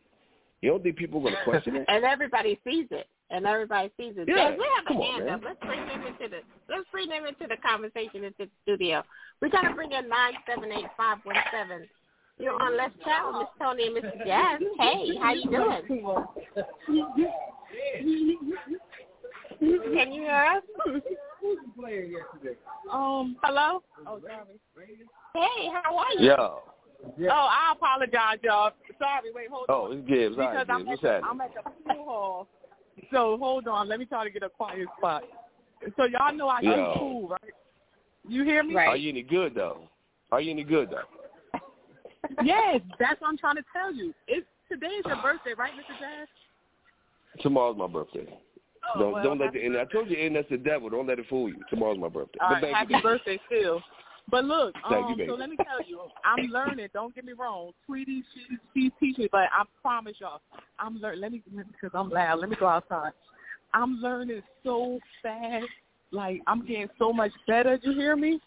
You 0.62 0.70
don't 0.70 0.82
think 0.82 0.96
people 0.96 1.20
are 1.20 1.30
gonna 1.30 1.44
question 1.44 1.76
it? 1.76 1.84
and 1.88 2.04
everybody 2.04 2.58
sees 2.64 2.86
it. 2.90 3.06
And 3.28 3.46
everybody 3.46 3.90
sees 3.98 4.16
it. 4.16 4.26
Yeah, 4.26 4.56
we 4.56 4.64
have 4.76 4.86
come 4.86 4.96
a 4.96 5.00
on, 5.02 5.12
hand 5.12 5.24
man. 5.26 5.34
up. 5.34 5.42
Let's 5.44 5.60
bring 5.60 5.86
them 5.86 6.06
into 6.06 6.28
the 6.28 6.40
let's 6.70 6.88
bring 6.90 7.10
them 7.10 7.26
into 7.26 7.46
the 7.46 7.58
conversation 7.58 8.24
into 8.24 8.46
the 8.46 8.50
studio. 8.62 9.04
We're 9.42 9.50
gonna 9.50 9.74
bring 9.74 9.92
in 9.92 10.08
nine 10.08 10.32
seven 10.46 10.72
eight 10.72 10.86
five 10.96 11.18
one 11.24 11.36
seven. 11.52 11.86
You're 12.40 12.60
on 12.60 12.76
Let's 12.76 12.94
Chat 13.04 13.22
with 13.26 13.36
Miss 13.36 13.48
Toni 13.60 13.86
and 13.86 13.96
Mr. 13.96 14.26
Jazz. 14.26 14.60
Hey, 14.78 15.16
how 15.20 15.32
you 15.34 15.50
doing? 15.50 15.82
Can 19.94 20.12
you 20.12 20.22
hear 20.22 20.32
us? 20.56 20.62
Um, 22.90 23.36
hello? 23.42 23.82
Oh, 24.06 24.20
sorry. 24.20 24.58
Hey, 25.34 25.70
how 25.82 25.96
are 25.98 26.12
you? 26.18 26.28
Yo. 26.28 26.62
Oh, 27.24 27.28
I 27.30 27.72
apologize, 27.76 28.38
y'all. 28.42 28.72
Sorry, 28.98 29.30
wait, 29.34 29.48
hold 29.50 29.66
Oh, 29.68 29.84
on. 29.84 29.90
Oh, 29.90 29.92
it's 29.92 30.08
Gibbs. 30.08 30.36
All 30.38 30.50
Because 30.50 30.66
right, 30.68 30.80
I'm 30.80 30.86
Gibbs. 30.86 31.04
at, 31.04 31.22
the, 31.22 31.26
I'm 31.26 31.40
at 31.40 31.50
the 31.54 31.94
pool 31.94 32.04
hall. 32.04 32.48
So 33.12 33.36
hold 33.38 33.68
on, 33.68 33.88
let 33.88 33.98
me 33.98 34.06
try 34.06 34.24
to 34.24 34.30
get 34.30 34.42
a 34.42 34.48
quiet 34.48 34.86
spot. 34.98 35.24
So 35.96 36.04
y'all 36.04 36.34
know 36.34 36.48
I 36.48 36.60
Yo. 36.62 36.94
do 36.94 36.98
pool, 36.98 37.28
right? 37.28 37.54
You 38.28 38.44
hear 38.44 38.62
me? 38.62 38.74
Right. 38.74 38.88
Are 38.88 38.96
you 38.96 39.10
any 39.10 39.22
good 39.22 39.54
though? 39.54 39.82
Are 40.32 40.40
you 40.40 40.50
any 40.50 40.64
good 40.64 40.90
though? 40.90 41.19
Yes, 42.44 42.80
that's 42.98 43.20
what 43.20 43.28
I'm 43.28 43.38
trying 43.38 43.56
to 43.56 43.64
tell 43.72 43.94
you. 43.94 44.14
It's 44.28 44.46
today 44.70 44.86
is 44.86 45.04
your 45.06 45.20
birthday, 45.22 45.54
right, 45.56 45.72
Mr. 45.72 45.98
Jazz? 45.98 46.28
Tomorrow's 47.42 47.76
my 47.76 47.86
birthday. 47.86 48.26
Oh, 48.94 49.00
don't 49.00 49.12
well, 49.12 49.22
don't 49.22 49.38
let 49.38 49.52
the 49.52 49.64
and 49.64 49.76
I 49.76 49.84
told 49.84 50.10
you 50.10 50.16
and 50.16 50.36
that's 50.36 50.48
the 50.48 50.56
devil. 50.56 50.88
Don't 50.88 51.06
let 51.06 51.18
it 51.18 51.26
fool 51.28 51.48
you. 51.48 51.60
Tomorrow's 51.68 51.98
my 51.98 52.08
birthday. 52.08 52.38
All 52.40 52.56
but 52.60 52.70
happy 52.70 52.94
you. 52.94 53.02
birthday 53.02 53.38
still. 53.46 53.82
But 54.30 54.44
look, 54.44 54.74
um, 54.88 55.16
you, 55.18 55.26
so 55.26 55.34
let 55.34 55.50
me 55.50 55.56
tell 55.56 55.86
you, 55.86 56.00
I'm 56.24 56.46
learning. 56.46 56.88
Don't 56.94 57.14
get 57.14 57.24
me 57.24 57.32
wrong, 57.32 57.72
Tweety, 57.86 58.22
she 58.32 58.56
she's 58.74 58.92
teaching 59.00 59.24
me, 59.24 59.28
but 59.30 59.48
I 59.52 59.64
promise 59.82 60.14
y'all, 60.20 60.40
I'm 60.78 61.00
learning. 61.00 61.20
Let 61.20 61.32
me 61.32 61.42
because 61.72 61.90
I'm 61.94 62.10
loud. 62.10 62.38
Let 62.40 62.50
me 62.50 62.56
go 62.58 62.66
outside. 62.66 63.12
I'm 63.74 64.00
learning 64.00 64.42
so 64.64 64.98
fast. 65.22 65.66
Like 66.12 66.40
I'm 66.46 66.66
getting 66.66 66.88
so 66.98 67.12
much 67.12 67.32
better. 67.46 67.78
You 67.82 67.92
hear 67.92 68.16
me? 68.16 68.40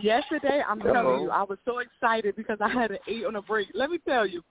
Yesterday, 0.00 0.62
I'm 0.66 0.80
Uh-oh. 0.80 0.92
telling 0.92 1.20
you, 1.22 1.30
I 1.30 1.42
was 1.42 1.58
so 1.64 1.78
excited 1.78 2.36
because 2.36 2.58
I 2.60 2.68
had 2.68 2.90
an 2.92 2.98
eight 3.08 3.24
on 3.26 3.36
a 3.36 3.42
break. 3.42 3.68
Let 3.74 3.90
me 3.90 3.98
tell 4.06 4.26
you, 4.26 4.42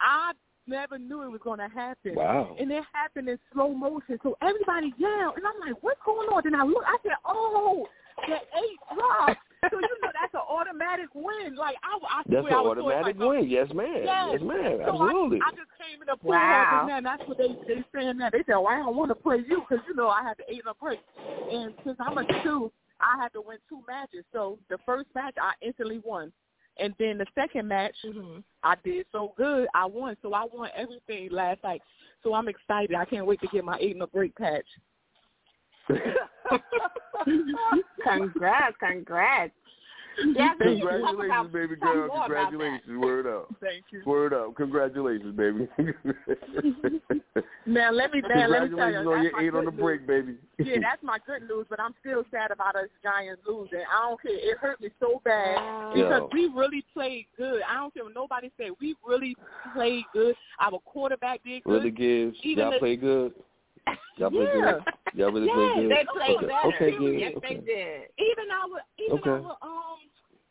I 0.00 0.32
never 0.66 0.98
knew 0.98 1.22
it 1.22 1.30
was 1.30 1.40
going 1.42 1.58
to 1.60 1.68
happen. 1.68 2.14
Wow. 2.14 2.54
And 2.60 2.70
it 2.70 2.84
happened 2.92 3.28
in 3.28 3.38
slow 3.52 3.72
motion. 3.72 4.18
So 4.22 4.36
everybody 4.42 4.92
yelled. 4.98 5.36
And 5.36 5.46
I'm 5.46 5.58
like, 5.66 5.82
what's 5.82 6.00
going 6.04 6.28
on? 6.28 6.42
Then 6.44 6.54
I 6.54 6.64
look, 6.64 6.84
I 6.86 6.96
said, 7.02 7.12
oh, 7.24 7.86
the 8.26 8.34
eight 8.34 8.78
dropped. 8.94 9.40
so 9.70 9.76
you 9.76 9.80
know 10.02 10.10
that's 10.14 10.34
an 10.34 10.40
automatic 10.48 11.06
win. 11.14 11.56
Like, 11.56 11.74
I, 11.82 11.98
I 11.98 12.22
That's 12.28 12.46
swear 12.46 12.52
an 12.52 12.58
I 12.58 12.60
was 12.60 12.76
so 12.78 12.86
automatic 12.92 13.16
excited. 13.16 13.28
win. 13.28 13.48
Yes, 13.48 13.68
ma'am. 13.74 14.02
Yes. 14.04 14.28
Yes, 14.32 14.40
ma'am. 14.42 14.78
So 14.86 14.92
Absolutely. 15.02 15.38
I, 15.42 15.48
I 15.48 15.50
just 15.56 15.72
came 15.80 15.98
in 16.02 16.06
the 16.06 16.16
pool 16.16 16.30
Wow. 16.30 16.86
wow. 16.86 16.96
and 16.96 17.06
that's 17.06 17.22
what 17.26 17.38
they 17.38 17.48
they 17.66 17.82
saying 17.94 18.18
that. 18.18 18.32
They 18.32 18.44
said, 18.46 18.54
well, 18.54 18.68
I 18.68 18.76
don't 18.84 18.94
want 18.96 19.10
to 19.10 19.16
play 19.16 19.38
you 19.48 19.64
because, 19.66 19.82
you 19.88 19.94
know, 19.96 20.08
I 20.08 20.22
had 20.22 20.36
the 20.38 20.44
eight 20.52 20.62
on 20.66 20.70
a 20.70 20.78
break. 20.78 21.00
And 21.50 21.74
since 21.84 21.96
I'm 21.98 22.18
a 22.18 22.24
two, 22.44 22.70
I 23.00 23.22
had 23.22 23.32
to 23.34 23.40
win 23.40 23.58
two 23.68 23.80
matches. 23.86 24.24
So 24.32 24.58
the 24.68 24.78
first 24.84 25.08
match, 25.14 25.34
I 25.40 25.52
instantly 25.64 26.00
won. 26.04 26.32
And 26.78 26.94
then 26.98 27.18
the 27.18 27.26
second 27.34 27.66
match, 27.68 27.94
mm-hmm. 28.06 28.38
I 28.62 28.74
did 28.84 29.06
so 29.10 29.34
good, 29.36 29.66
I 29.74 29.86
won. 29.86 30.16
So 30.22 30.32
I 30.32 30.44
won 30.52 30.70
everything 30.76 31.30
last 31.32 31.62
night. 31.64 31.82
So 32.22 32.34
I'm 32.34 32.48
excited. 32.48 32.94
I 32.94 33.04
can't 33.04 33.26
wait 33.26 33.40
to 33.40 33.48
get 33.48 33.64
my 33.64 33.78
eight 33.80 33.96
in 33.96 34.02
a 34.02 34.06
break 34.06 34.34
patch. 34.36 34.66
Congrats, 38.02 38.76
congrats. 38.78 39.52
Yeah, 40.34 40.50
we 40.58 40.74
need 40.74 40.80
to 40.80 40.86
talk 40.86 41.16
Congratulations, 41.16 41.24
about 41.30 41.52
baby 41.52 41.74
some 41.80 41.92
girl. 41.94 42.08
more 42.08 42.20
Congratulations. 42.26 42.98
Word 42.98 43.26
up. 43.26 43.54
Thank 43.60 43.84
you. 43.90 44.02
Word 44.04 44.32
up. 44.34 44.54
Congratulations, 44.56 45.36
baby. 45.36 45.68
Now 47.66 47.90
let 47.92 48.12
me 48.12 48.22
man, 48.26 48.50
let 48.50 48.62
me 48.62 48.76
tell 48.76 48.90
you, 48.90 49.04
Congratulations 49.04 49.06
on 49.06 49.12
that's 49.12 49.32
your 49.32 49.40
eight 49.42 49.54
on 49.54 49.64
good 49.64 49.74
the 49.74 49.82
break, 49.82 50.06
baby. 50.06 50.36
Yeah, 50.58 50.76
that's 50.82 51.02
my 51.02 51.18
good 51.26 51.42
news, 51.46 51.66
but 51.68 51.78
I'm 51.78 51.94
still 52.00 52.24
sad 52.30 52.50
about 52.50 52.76
us 52.76 52.88
Giants 53.02 53.42
losing. 53.46 53.80
I 53.80 54.08
don't 54.08 54.20
care. 54.22 54.32
It 54.34 54.56
hurt 54.58 54.80
me 54.80 54.88
so 54.98 55.20
bad 55.22 55.92
because 55.94 56.22
Yo. 56.22 56.28
we 56.32 56.46
really 56.54 56.82
played 56.94 57.26
good. 57.36 57.60
I 57.68 57.74
don't 57.74 57.92
care 57.92 58.04
what 58.04 58.14
nobody 58.14 58.50
said. 58.56 58.70
We 58.80 58.96
really 59.06 59.36
played 59.74 60.04
good. 60.14 60.34
Our 60.60 60.78
quarterback 60.80 61.44
did 61.44 61.62
good. 61.64 61.72
Really 61.72 61.90
gives. 61.90 62.38
Even 62.42 62.64
Y'all 62.64 62.72
the- 62.72 62.78
play 62.78 62.96
good. 62.96 63.34
Y'all 64.16 64.30
play 64.30 64.44
Yeah. 64.44 64.72
good. 64.72 64.84
Y'all 65.14 65.30
really 65.32 65.46
Yes, 65.46 65.56
play 65.56 65.82
good. 65.82 65.90
They 65.90 66.04
played 66.12 66.36
okay. 66.36 66.46
better. 66.46 66.68
Okay, 66.68 66.98
good. 66.98 67.20
Yes, 67.20 67.32
okay. 67.36 67.54
they 67.54 67.60
did. 67.60 68.02
Even 68.18 68.50
our 68.50 68.80
even 68.98 69.18
Okay. 69.18 69.30
our 69.30 69.56
um 69.62 69.98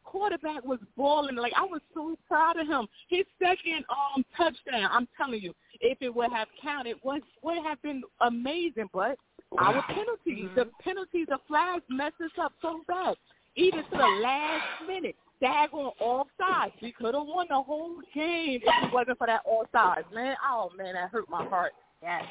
quarterback 0.04 0.63
was 0.65 0.80
balling. 0.95 1.36
Like 1.36 1.54
I 1.56 1.63
was 1.63 1.82
so 1.93 2.17
proud 2.28 2.58
of 2.58 2.67
him. 2.67 2.88
His 3.10 3.26
second 3.39 3.86
um 3.89 4.23
touchdown. 4.36 4.89
I'm 4.91 5.08
telling 5.17 5.41
you, 5.41 5.54
if 5.82 5.97
it 6.02 6.13
would 6.13 6.32
have 6.32 6.47
counted, 6.62 6.97
would 7.04 7.23
would 7.43 7.63
have 7.63 7.82
been 7.82 8.04
amazing. 8.21 8.89
But 8.93 9.17
our 9.58 9.84
penalties, 9.84 10.50
the 10.56 10.69
penalties, 10.82 11.28
the 11.30 11.39
flags 11.47 11.84
messed 11.89 12.21
us 12.23 12.32
up 12.39 12.54
so 12.62 12.82
bad. 12.88 13.15
Even 13.56 13.84
to 13.84 13.89
the 13.91 14.19
last 14.21 14.63
minute, 14.88 15.15
daggone 15.41 15.91
offside. 16.00 16.71
We 16.82 16.91
could 16.91 17.13
have 17.15 17.26
won 17.26 17.47
the 17.50 17.62
whole 17.62 17.95
game 18.13 18.62
if 18.63 18.84
it 18.84 18.93
wasn't 18.93 19.17
for 19.17 19.28
that 19.28 19.41
offside. 19.45 20.06
Man, 20.13 20.36
oh 20.47 20.71
man, 20.78 20.93
that 20.93 21.10
hurt 21.10 21.30
my 21.30 21.45
heart. 21.45 21.73
Yes. 22.02 22.23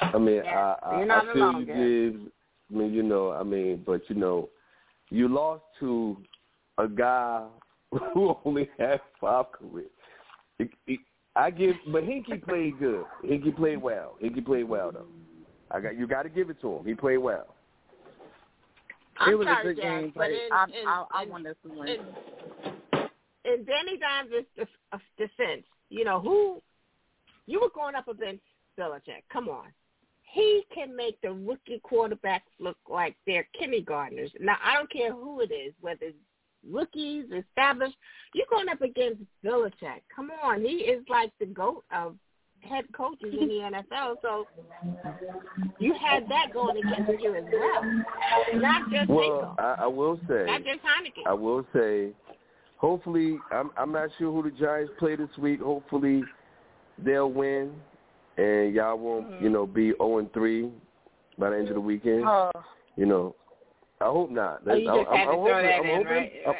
I 0.00 0.18
mean, 0.18 0.42
Yeah, 0.44 0.74
I, 0.82 0.86
I, 0.88 0.98
you're 0.98 1.06
not 1.06 1.28
I 1.28 1.32
feel 1.32 1.42
alone, 1.42 1.60
you, 1.60 1.66
girl. 1.66 1.76
Gibbs. 2.18 2.30
I 2.72 2.76
mean, 2.76 2.92
you 2.92 3.02
know, 3.02 3.32
I 3.32 3.42
mean, 3.42 3.82
but 3.86 4.00
you 4.08 4.16
know, 4.16 4.48
you 5.10 5.28
lost 5.28 5.62
to 5.80 6.16
a 6.78 6.88
guy 6.88 7.46
who 8.14 8.36
only 8.44 8.68
had 8.78 9.00
five 9.20 9.46
careers. 9.52 9.90
It, 10.58 10.70
it, 10.86 11.00
I 11.36 11.50
give, 11.50 11.74
but 11.92 12.04
Heinicke 12.04 12.42
played 12.44 12.78
good. 12.78 13.04
Heinicke 13.24 13.56
played 13.56 13.82
well. 13.82 14.16
Heinicke 14.22 14.44
played 14.44 14.64
well 14.68 14.92
though. 14.92 15.06
I 15.70 15.80
got 15.80 15.96
you. 15.96 16.06
Got 16.06 16.22
to 16.24 16.28
give 16.28 16.50
it 16.50 16.60
to 16.60 16.76
him. 16.76 16.84
He 16.86 16.94
played 16.94 17.18
well. 17.18 17.54
I'm 19.18 19.32
it 19.32 19.38
was 19.38 19.46
sorry, 19.46 19.60
a 19.60 19.74
good 19.74 19.82
Jazz, 19.82 20.02
game. 20.02 20.12
but 20.16 20.30
in, 20.30 20.38
I 20.52 20.64
in, 20.64 20.88
I, 20.88 21.04
I 21.12 21.22
in, 21.22 21.28
want 21.28 21.44
this 21.44 21.56
to 21.64 21.68
win. 21.78 21.88
in, 21.88 22.00
in 23.44 23.64
Danny 23.64 23.96
Dimes' 23.98 24.44
def- 24.56 24.68
uh, 24.92 24.98
defense, 25.16 25.64
you 25.88 26.04
know, 26.04 26.20
who 26.20 26.60
you 27.46 27.60
were 27.60 27.70
going 27.74 27.94
up 27.94 28.08
against 28.08 28.42
Belichick. 28.78 29.22
Come 29.32 29.48
on. 29.48 29.66
He 30.34 30.64
can 30.74 30.96
make 30.96 31.20
the 31.20 31.32
rookie 31.32 31.80
quarterbacks 31.88 32.40
look 32.58 32.76
like 32.90 33.14
they're 33.24 33.46
kindergartners. 33.56 34.32
Now, 34.40 34.56
I 34.64 34.74
don't 34.74 34.90
care 34.90 35.12
who 35.12 35.40
it 35.40 35.52
is, 35.52 35.72
whether 35.80 36.06
it's 36.06 36.16
rookies, 36.68 37.26
established. 37.26 37.96
You're 38.34 38.46
going 38.50 38.68
up 38.68 38.82
against 38.82 39.22
Belichick. 39.44 40.02
Come 40.14 40.32
on. 40.42 40.62
He 40.62 40.78
is 40.78 41.04
like 41.08 41.30
the 41.38 41.46
GOAT 41.46 41.84
of 41.94 42.16
head 42.62 42.84
coaches 42.96 43.32
in 43.40 43.46
the 43.46 43.70
NFL. 43.94 44.16
So 44.22 44.48
you 45.78 45.94
had 45.94 46.28
that 46.28 46.52
going 46.52 46.78
against 46.78 47.22
you 47.22 47.36
as 47.36 47.44
well. 47.52 48.04
Not 48.54 48.90
just 48.90 49.08
Well, 49.08 49.54
I, 49.58 49.76
I 49.82 49.86
will 49.86 50.18
say, 50.28 50.46
Not 50.46 50.64
just 50.64 50.80
Heinicke. 50.80 51.28
I 51.28 51.34
will 51.34 51.64
say, 51.72 52.08
hopefully, 52.78 53.38
I'm 53.52 53.70
I'm 53.76 53.92
not 53.92 54.08
sure 54.18 54.32
who 54.32 54.50
the 54.50 54.56
Giants 54.56 54.92
play 54.98 55.14
this 55.14 55.28
week. 55.38 55.60
Hopefully, 55.60 56.24
they'll 56.98 57.30
win, 57.30 57.72
and 58.36 58.74
y'all 58.74 58.98
won't, 58.98 59.30
Mm-hmm. 59.30 59.44
you 59.44 59.50
know, 59.50 59.66
be 59.66 59.92
0 59.92 60.18
and 60.18 60.32
3 60.32 60.70
by 61.38 61.50
the 61.50 61.56
end 61.56 61.68
of 61.68 61.74
the 61.74 61.80
weekend. 61.80 62.24
Uh, 62.24 62.50
You 62.96 63.06
know, 63.06 63.34
I 64.00 64.04
hope 64.06 64.30
not. 64.30 64.62
Oh, 64.68 64.74
you 64.74 64.88
I'm, 64.90 64.98
just 64.98 65.10
had 65.10 65.24
to 65.24 65.30
I'm 65.30 65.34
throw 65.34 65.44
hoping, 65.44 65.66
that 65.66 65.78
I'm 65.78 65.86
in, 65.86 65.96
hoping, 65.96 66.06
right? 66.12 66.32
I'm, 66.46 66.54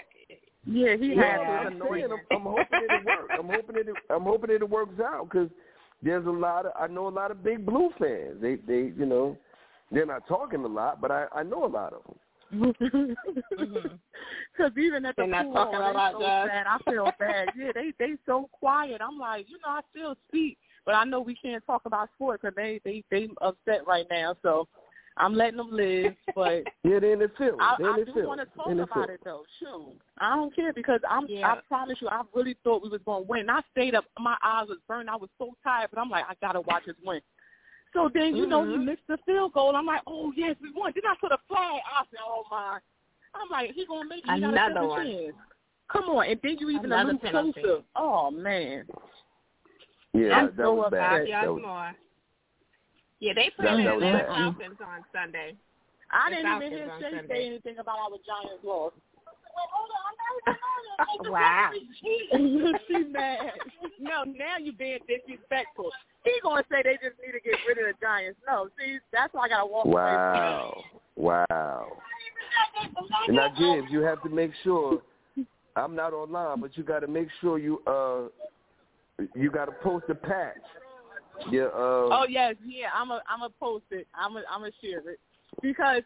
yeah, 0.67 0.97
he 0.97 1.09
yeah, 1.15 1.23
had 1.23 1.41
Yeah. 1.41 1.47
to 1.47 1.53
I'm, 1.53 1.67
annoy 1.75 1.97
saying. 2.01 2.13
I'm, 2.13 2.21
I'm 2.37 2.43
hoping 2.43 2.79
it 2.83 3.05
works. 3.05 3.35
I'm 3.39 3.47
hoping 3.49 3.77
it. 3.77 3.87
I'm 4.11 4.23
hoping 4.23 4.51
it 4.51 4.69
works 4.71 5.01
out 5.01 5.29
because 5.31 5.51
there's 6.03 6.27
a 6.27 6.31
lot 6.31 6.67
of. 6.67 6.73
I 6.79 6.87
know 6.87 7.07
a 7.07 7.11
lot 7.11 7.31
of 7.31 7.43
big 7.45 7.67
blue 7.67 7.91
fans. 7.99 8.41
They, 8.41 8.57
they, 8.57 8.93
you 8.97 9.07
know, 9.07 9.37
they're 9.93 10.07
not 10.07 10.27
talking 10.27 10.65
a 10.65 10.69
lot, 10.69 11.01
but 11.01 11.11
I, 11.11 11.27
I 11.35 11.43
know 11.43 11.65
a 11.65 11.69
lot 11.69 11.93
of 11.93 12.03
them. 12.05 12.19
Because 14.57 14.73
even 14.79 15.05
at 15.05 15.17
the 15.17 15.23
They're 15.23 15.31
not 15.31 15.45
pool, 15.45 15.55
talking 15.55 15.75
hall, 15.81 15.83
a 15.83 15.93
they 15.93 15.95
lot, 15.95 16.13
so 16.13 16.21
Jazz. 16.21 16.49
sad. 16.49 16.67
I 16.69 16.79
feel 16.91 17.11
bad. 17.19 17.49
Yeah, 17.57 17.73
they 17.75 17.93
they 17.99 18.13
so 18.25 18.49
quiet. 18.53 19.01
I'm 19.01 19.19
like, 19.19 19.47
you 19.49 19.59
know, 19.65 19.73
I 19.73 19.81
still 19.91 20.15
speak, 20.29 20.59
but 20.87 20.94
I 20.94 21.05
know 21.05 21.20
we 21.20 21.35
can't 21.35 21.64
talk 21.66 21.83
about 21.87 22.11
sports 22.14 22.42
because 22.42 22.55
they 22.57 22.81
they 22.85 23.03
they 23.11 23.29
upset 23.40 23.87
right 23.87 24.07
now. 24.11 24.37
So 24.42 24.68
I'm 25.16 25.35
letting 25.35 25.59
them 25.59 25.70
live, 25.70 26.14
but 26.35 26.64
Yeah, 26.83 26.99
they're 27.01 27.12
in 27.12 27.20
the 27.20 27.31
field. 27.38 27.59
I, 27.61 27.75
I 27.85 27.99
the 28.01 28.05
do 28.07 28.12
field. 28.14 28.27
want 28.27 28.40
to 28.40 28.47
talk 28.57 28.66
about 28.70 28.92
field. 28.94 29.11
it 29.11 29.20
though. 29.25 29.44
Shoot, 29.61 29.97
I 30.18 30.35
don't 30.37 30.55
care 30.55 30.73
because 30.73 31.01
I'm. 31.09 31.26
Yeah. 31.28 31.47
I 31.53 31.59
promise 31.68 31.99
you, 32.01 32.09
I 32.09 32.22
really 32.35 32.57
thought 32.64 32.82
we 32.82 32.89
was 32.89 33.01
going 33.05 33.22
to 33.24 33.28
win. 33.28 33.49
I 33.49 33.61
stayed 33.72 33.95
up. 33.95 34.05
My 34.18 34.37
eyes 34.43 34.66
was 34.68 34.78
burned. 34.89 35.09
I 35.09 35.16
was 35.16 35.30
so 35.39 35.55
tired, 35.62 35.91
but 35.93 36.01
I'm 36.01 36.11
like, 36.11 36.24
I 36.28 36.35
gotta 36.41 36.61
watch 36.62 36.89
us 36.89 36.97
win. 37.05 37.20
So 37.93 38.11
then, 38.12 38.35
you 38.35 38.47
know, 38.47 38.68
he 38.68 38.76
missed 38.76 39.07
the 39.07 39.18
field 39.24 39.53
goal. 39.53 39.76
I'm 39.76 39.87
like, 39.87 40.01
oh 40.09 40.32
yes, 40.37 40.57
we 40.61 40.72
won. 40.74 40.93
Then 40.97 41.05
I 41.09 41.14
saw 41.20 41.28
the 41.28 41.39
flag. 41.47 41.80
I 41.87 42.03
said, 42.11 42.18
oh 42.26 42.43
my. 42.51 42.78
I'm 43.37 43.49
like, 43.51 43.70
he 43.72 43.87
gonna 43.87 44.09
make 44.09 44.24
it. 44.26 44.32
He 44.35 44.41
got 44.41 44.47
a 44.49 44.49
Another 44.49 44.74
second 44.74 44.89
one. 44.89 45.07
chance. 45.07 45.35
Come 45.93 46.05
on, 46.05 46.26
and 46.26 46.41
then 46.43 46.57
you 46.59 46.70
even 46.70 46.87
Another 46.87 47.11
a 47.11 47.12
little 47.14 47.18
penalty. 47.30 47.61
closer. 47.62 47.82
Oh 47.95 48.30
man. 48.32 48.85
Yeah, 50.15 50.31
I'm 50.33 50.47
that, 50.47 50.57
that 50.57 50.62
so 50.62 50.75
was 50.75 50.87
upset. 50.87 51.01
bad. 51.01 51.11
Five 51.11 51.29
That 51.29 51.53
was. 51.53 51.95
Yeah, 53.21 53.33
they 53.35 53.51
play 53.57 53.65
That- 53.67 53.77
the 53.77 53.83
that 53.85 53.95
was 53.97 54.05
Atlanta. 54.05 54.27
Falcons 54.27 54.79
on 54.81 55.05
Sunday. 55.12 55.57
I 56.12 56.31
The 56.31 56.37
didn't 56.37 56.62
even 56.62 56.73
hear 56.73 56.91
on 56.91 57.01
Shay 57.01 57.21
say 57.29 57.47
anything 57.47 57.79
about 57.79 57.99
our 57.99 58.11
Giants 58.25 58.62
loss. 58.62 58.93
Wait, 59.55 59.69
hold 59.73 59.91
on. 61.27 61.33
wow. 61.33 61.71
She's 62.87 63.07
mad. 63.11 63.53
No, 63.99 64.23
now 64.25 64.59
you're 64.61 64.75
being 64.75 64.99
disrespectful. 65.09 65.91
He 66.25 66.33
gonna 66.43 66.62
say 66.71 66.83
they 66.83 66.95
just 67.03 67.19
need 67.25 67.33
to 67.33 67.41
get 67.41 67.59
rid 67.67 67.79
of 67.79 67.85
the 67.87 67.95
Giants. 68.01 68.39
No, 68.47 68.69
see, 68.79 68.99
that's 69.12 69.33
why 69.35 69.47
I 69.47 69.49
gotta 69.49 69.67
walk 69.67 69.85
away. 69.87 69.95
Wow. 69.95 70.85
Wow. 71.17 71.93
And 73.27 73.37
now, 73.37 73.49
James, 73.59 73.87
you 73.91 74.01
have 74.01 74.23
to 74.23 74.29
make 74.29 74.53
sure. 74.62 75.01
I'm 75.77 75.97
not 75.97 76.12
online, 76.12 76.61
but 76.61 76.77
you 76.77 76.85
got 76.85 77.01
to 77.01 77.09
make 77.09 77.27
sure 77.41 77.59
you 77.59 77.83
uh 77.87 78.29
you 79.35 79.51
got 79.51 79.67
to 79.67 79.73
post 79.73 80.07
a 80.09 80.15
patch. 80.15 80.57
Yeah. 81.51 81.65
Uh, 81.65 82.09
Oh 82.11 82.27
yes, 82.29 82.55
yeah. 82.67 82.89
I'm 82.95 83.11
a 83.11 83.21
I'm 83.29 83.43
a 83.43 83.51
post 83.51 83.85
it. 83.91 84.07
I'm 84.15 84.37
a 84.37 84.43
I'm 84.51 84.65
a 84.65 84.71
share 84.81 85.01
it 85.11 85.19
because 85.62 86.03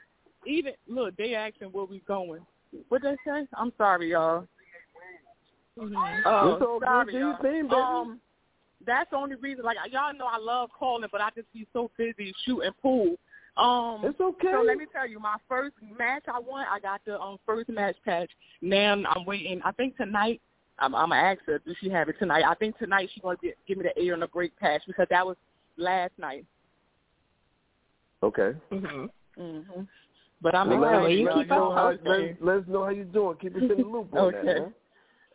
even 0.47 0.73
look, 0.87 1.17
they 1.17 1.35
asking 1.35 1.69
where 1.69 1.85
we 1.85 2.01
going. 2.01 2.41
What 2.89 3.03
they 3.03 3.17
say? 3.27 3.47
I'm 3.55 3.73
sorry, 3.79 4.11
y'all. 4.11 4.47
Oh, 5.81 6.23
all 6.27 6.59
good. 6.59 6.87
sorry, 6.87 7.19
y'all. 7.19 7.41
thing. 7.41 7.71
Um, 7.71 8.21
that's 8.87 9.11
the 9.11 9.17
only 9.17 9.37
reason. 9.37 9.65
Like 9.65 9.77
y'all 9.91 10.15
know, 10.15 10.27
I 10.27 10.39
love 10.39 10.71
calling, 10.77 11.09
but 11.11 11.21
I 11.21 11.31
just 11.35 11.53
be 11.53 11.67
so 11.73 11.91
busy 11.97 12.35
shooting 12.45 12.71
pool. 12.83 13.17
Um, 13.57 14.05
It's 14.05 14.21
okay. 14.21 14.53
So 14.53 14.63
let 14.63 14.79
me 14.79 14.87
tell 14.93 15.09
you, 15.09 15.19
my 15.19 15.37
first 15.49 15.75
match 15.99 16.25
I 16.33 16.39
won, 16.39 16.65
I 16.71 16.79
got 16.79 17.01
the 17.05 17.21
um 17.21 17.39
first 17.45 17.69
match 17.69 17.97
patch. 18.05 18.31
Now 18.63 18.93
I'm 18.93 19.25
waiting. 19.25 19.61
I 19.65 19.73
think 19.73 19.97
tonight. 19.97 20.41
I'm, 20.79 20.95
I'm 20.95 21.09
gonna 21.11 21.21
ask 21.21 21.41
her, 21.47 21.59
do 21.59 21.75
she 21.81 21.91
have 21.91 22.09
it 22.09 22.17
tonight? 22.19 22.45
I 22.47 22.55
think 22.55 22.79
tonight 22.79 23.09
she's 23.13 23.23
gonna 23.23 23.37
get, 23.43 23.57
give 23.67 23.79
me 23.79 23.85
the 23.85 24.03
air 24.03 24.15
and 24.15 24.23
the 24.23 24.29
break 24.29 24.57
patch 24.59 24.83
because 24.87 25.07
that 25.11 25.27
was 25.27 25.37
last 25.77 26.13
night. 26.19 26.45
okay. 28.23 28.53
Mhm. 28.73 29.09
hmm 29.37 29.61
But 30.41 30.55
I'm 30.55 30.69
Well, 30.69 30.81
Well, 30.81 30.91
let, 31.03 31.11
excited. 31.13 31.19
you 31.19 31.29
keep 31.35 31.51
us 31.51 31.57
know 31.57 31.71
us 31.73 31.77
how, 31.77 31.89
posted. 31.91 32.39
let, 32.41 32.43
let 32.43 32.63
us 32.63 32.69
know 32.69 32.85
how 32.85 32.91
you're 32.91 33.05
doing. 33.07 33.37
Keep 33.41 33.57
us 33.57 33.63
in 33.63 33.69
the 33.69 33.75
loop 33.77 34.15
on 34.15 34.33
that, 34.33 34.41
Okay. 34.41 34.73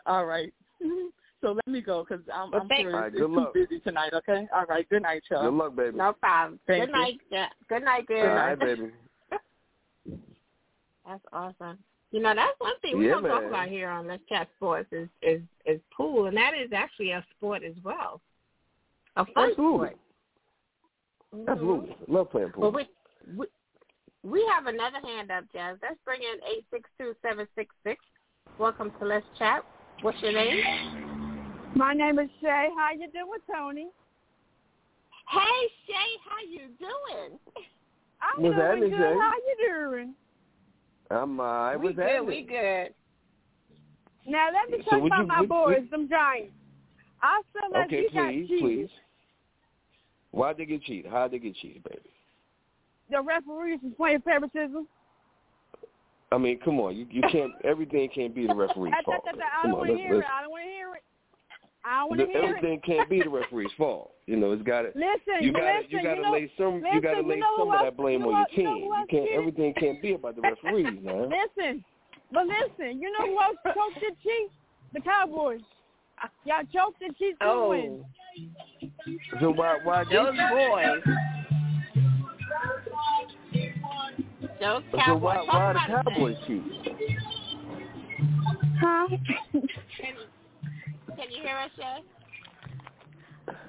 All 0.06 0.26
right. 0.26 0.54
So 1.42 1.52
let 1.52 1.68
me 1.68 1.82
go 1.82 2.06
because 2.08 2.24
I'm, 2.34 2.52
Well, 2.52 2.62
I'm 2.62 2.68
thank- 2.70 2.80
curious. 2.88 2.96
All 2.96 3.02
right, 3.02 3.08
it's 3.12 3.18
good 3.20 3.28
too 3.28 3.36
luck. 3.36 3.54
busy 3.54 3.80
tonight. 3.82 4.14
Okay. 4.14 4.48
All 4.56 4.64
right. 4.66 4.88
Good 4.90 5.02
night, 5.02 5.24
y'all. 5.30 5.44
Good 5.52 5.54
luck, 5.58 5.76
baby. 5.76 5.98
No 5.98 6.14
problem. 6.14 6.58
Thank 6.66 6.84
Good 6.84 6.88
you. 6.96 7.02
night. 7.02 7.20
Yeah. 7.30 7.48
Good 7.68 7.84
night, 7.84 8.06
All 8.10 8.16
girl. 8.16 8.34
right, 8.34 8.58
baby. 8.58 8.92
That's 11.06 11.22
awesome. 11.34 11.80
You 12.14 12.22
know, 12.22 12.36
that's 12.36 12.54
one 12.60 12.80
thing 12.84 13.00
we 13.00 13.08
Yeah, 13.08 13.14
don't 13.16 13.24
talk 13.24 13.44
about 13.44 13.70
here 13.70 13.90
on 13.90 14.06
Let's 14.06 14.22
Chat 14.30 14.48
Sports 14.58 14.88
is 14.92 15.10
is 15.24 15.42
is 15.66 15.82
pool, 15.98 16.28
and 16.28 16.38
that 16.38 16.52
is 16.54 16.72
actually 16.72 17.10
a 17.10 17.26
sport 17.36 17.64
as 17.64 17.74
well, 17.84 18.22
a 19.16 19.26
fun 19.26 19.50
Absolutely. 19.50 19.88
sport. 19.88 19.98
Mhm. 21.34 21.48
Absolutely. 21.50 21.98
Love 22.08 22.30
playing 22.30 22.52
Well, 22.56 22.72
pool. 22.72 22.86
we, 23.26 23.36
we 23.36 23.48
we 24.22 24.46
have 24.54 24.68
another 24.68 25.00
hand 25.04 25.32
up, 25.32 25.46
Jazz. 25.52 25.80
Let's 25.82 25.98
bring 26.06 26.22
in 26.22 26.38
eight 26.48 26.66
six 26.70 26.88
two 27.00 27.16
seven 27.24 27.48
six 27.56 27.74
six. 27.84 28.00
Welcome 28.60 28.92
to 29.00 29.06
Let's 29.06 29.26
Chat. 29.40 29.66
What's 30.04 30.22
your 30.22 30.34
name? 30.34 30.62
My 31.74 31.96
name 31.96 32.20
is 32.20 32.30
Shay. 32.42 32.70
How 32.78 32.92
you 32.92 33.10
doing, 33.12 33.40
Toni? 33.52 33.88
Hey 35.32 35.68
Shay, 35.88 36.10
how 36.30 36.38
you 36.48 36.68
doing? 36.78 37.40
I'm 38.22 38.44
What's 38.44 38.56
doing 38.56 38.68
happening, 38.68 38.90
good. 38.92 39.00
Shay? 39.00 39.18
How 39.20 39.34
you 39.48 39.90
doing? 39.90 40.16
I'm 41.14 41.40
uh, 41.40 41.44
I 41.44 41.76
we 41.76 41.88
was 41.88 41.96
good. 41.96 42.06
at 42.06 42.26
We 42.26 42.42
good. 42.44 42.94
Now 44.26 44.48
let 44.54 44.70
me 44.72 44.84
So 44.86 44.92
talk 44.92 45.02
would 45.04 45.12
about 45.12 45.22
you- 45.22 45.28
my 45.28 45.40
would- 45.42 45.50
boys, 45.50 45.78
would- 45.82 45.90
them 45.92 46.10
Giants. 46.10 46.54
I 47.22 47.42
feel 47.54 47.72
like 47.72 47.86
Okay, 47.88 48.02
we 48.02 48.10
got 48.14 48.30
please, 48.32 48.48
cheated. 48.48 48.60
please. 48.62 48.90
Why'd 50.32 50.58
they 50.58 50.66
get 50.66 50.82
cheated? 50.84 51.10
How'd 51.12 51.32
they 51.32 51.40
get 51.40 51.56
cheated, 51.56 51.84
baby? 51.84 52.10
The 53.10 53.22
referees 53.22 53.80
was 53.84 53.94
playing 53.96 54.22
favoritism. 54.22 54.88
I 56.32 56.38
mean, 56.38 56.60
come 56.66 56.80
on. 56.80 56.96
You 56.96 57.06
you 57.10 57.22
can't. 57.32 57.52
everything 57.64 58.10
can't 58.10 58.34
be 58.34 58.48
the 58.48 58.56
referee's 58.56 58.94
I, 58.98 59.04
fault. 59.04 59.24
I, 59.28 59.30
I, 59.30 59.34
I 59.34 59.62
Come 59.62 59.72
don't 59.72 59.74
on, 59.74 59.78
want 59.80 59.88
to 59.88 59.94
let's, 59.94 60.02
hear 60.04 60.14
it. 60.14 60.18
let's, 60.18 60.28
I 60.36 60.42
don't 60.42 60.52
want 60.52 60.64
to 60.64 60.70
hear 60.70 60.96
it. 60.96 61.04
I 61.86 62.04
want 62.06 62.20
to 62.22 62.26
the- 62.26 62.32
hear 62.32 62.42
it. 62.44 62.46
everything 62.50 62.80
can't 62.86 63.10
be 63.10 63.22
the 63.22 63.30
referee's 63.30 63.72
fault. 63.78 64.12
You 64.26 64.38
know, 64.38 64.52
it's 64.54 64.62
got 64.64 64.84
to. 64.84 64.88
Listen, 64.96 65.42
You 65.44 65.52
gotta 65.52 65.80
listen, 65.80 65.92
you 65.92 66.02
gotta 66.04 66.22
know, 66.22 66.32
lay 66.32 66.52
some 66.58 66.76
listen, 66.82 66.94
you 66.96 67.02
gotta 67.02 67.18
you 67.22 67.28
lay 67.28 67.40
know 67.40 67.56
some 67.58 67.68
of 67.70 67.74
else- 67.76 67.84
that 67.84 67.98
blame 67.98 68.22
you 68.22 68.28
know 68.28 68.34
on 68.34 68.40
what- 68.42 68.54
your 68.58 68.62
you 68.62 68.70
know 68.70 68.76
team. 68.76 68.84
You 68.86 68.94
can't 69.10 69.10
cheated? 69.26 69.38
everything 69.38 69.74
can't 69.74 70.02
be 70.02 70.14
about 70.14 70.36
the 70.36 70.42
referees, 70.50 71.00
man. 71.04 71.30
Listen, 71.30 71.84
but 72.32 72.48
listen, 72.48 73.02
you 73.02 73.12
know 73.12 73.26
who 73.28 73.42
else 73.42 73.58
choked 73.66 74.00
the 74.00 74.12
Chiefs? 74.24 74.54
The 74.94 75.02
Cowboys. 75.02 75.60
Y'all 76.46 76.64
choked 76.74 77.00
the 77.00 77.14
Chiefs 77.20 77.38
to 77.42 77.46
Oh, 77.48 77.70
win. 77.70 78.06
So 79.42 79.52
why 79.52 79.78
why 79.84 80.04
they 80.06 80.16
those 80.16 80.38
boys. 80.38 81.04
Those 84.62 84.84
So 84.92 84.98
Cowboys. 84.98 85.22
why 85.22 85.44
why 85.44 85.74
the 85.74 85.80
Cowboys 85.88 86.38
cheat? 86.48 86.64
Huh? 88.80 89.08
Can, 91.24 91.32
can 91.32 91.38
you 91.40 91.44
hear 91.48 91.58
us, 91.58 91.72
Shay? 91.80 92.04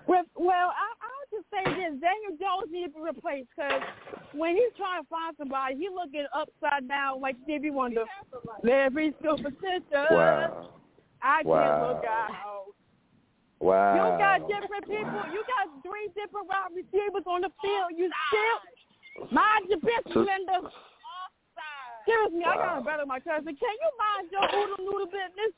Well, 0.07 0.25
well, 0.37 0.69
I, 0.75 0.87
I'll 1.07 1.29
just 1.31 1.47
say 1.55 1.63
this: 1.65 1.95
Daniel 2.03 2.35
Jones 2.37 2.69
needs 2.71 2.93
to 2.93 2.99
be 2.99 3.05
replaced 3.07 3.49
because 3.55 3.81
when 4.35 4.55
he's 4.59 4.75
trying 4.77 5.03
to 5.03 5.09
find 5.09 5.35
somebody, 5.39 5.79
he's 5.79 5.95
looking 5.95 6.27
upside 6.35 6.87
down 6.89 7.21
like 7.23 7.37
Stevie 7.45 7.71
Wonder. 7.71 8.05
Every 8.69 9.15
superstition. 9.23 10.11
Wow. 10.11 10.75
I 11.23 11.41
can't 11.41 11.47
Wow. 11.47 11.95
look 11.95 12.05
out. 12.05 12.75
Wow. 13.61 13.95
You 13.97 14.19
got 14.19 14.39
different 14.51 14.85
people. 14.85 15.23
You 15.33 15.41
got 15.47 15.71
three 15.87 16.11
different 16.13 16.51
wide 16.51 16.75
receivers 16.75 17.25
on 17.25 17.41
the 17.41 17.51
field. 17.63 17.97
You 17.97 18.11
still 18.29 19.31
mind 19.33 19.71
your 19.71 19.79
business, 19.81 20.13
So- 20.13 20.21
Linda. 20.21 20.69
Seriously, 22.05 22.45
I 22.45 22.57
Wow. 22.57 22.61
gotta 22.61 22.85
better 22.85 23.07
my 23.07 23.21
cousin. 23.21 23.57
Can 23.57 23.73
you 23.81 23.91
mind 23.97 24.29
your 24.29 24.45
oodle 24.45 24.85
noodle 24.85 25.07
business? 25.07 25.57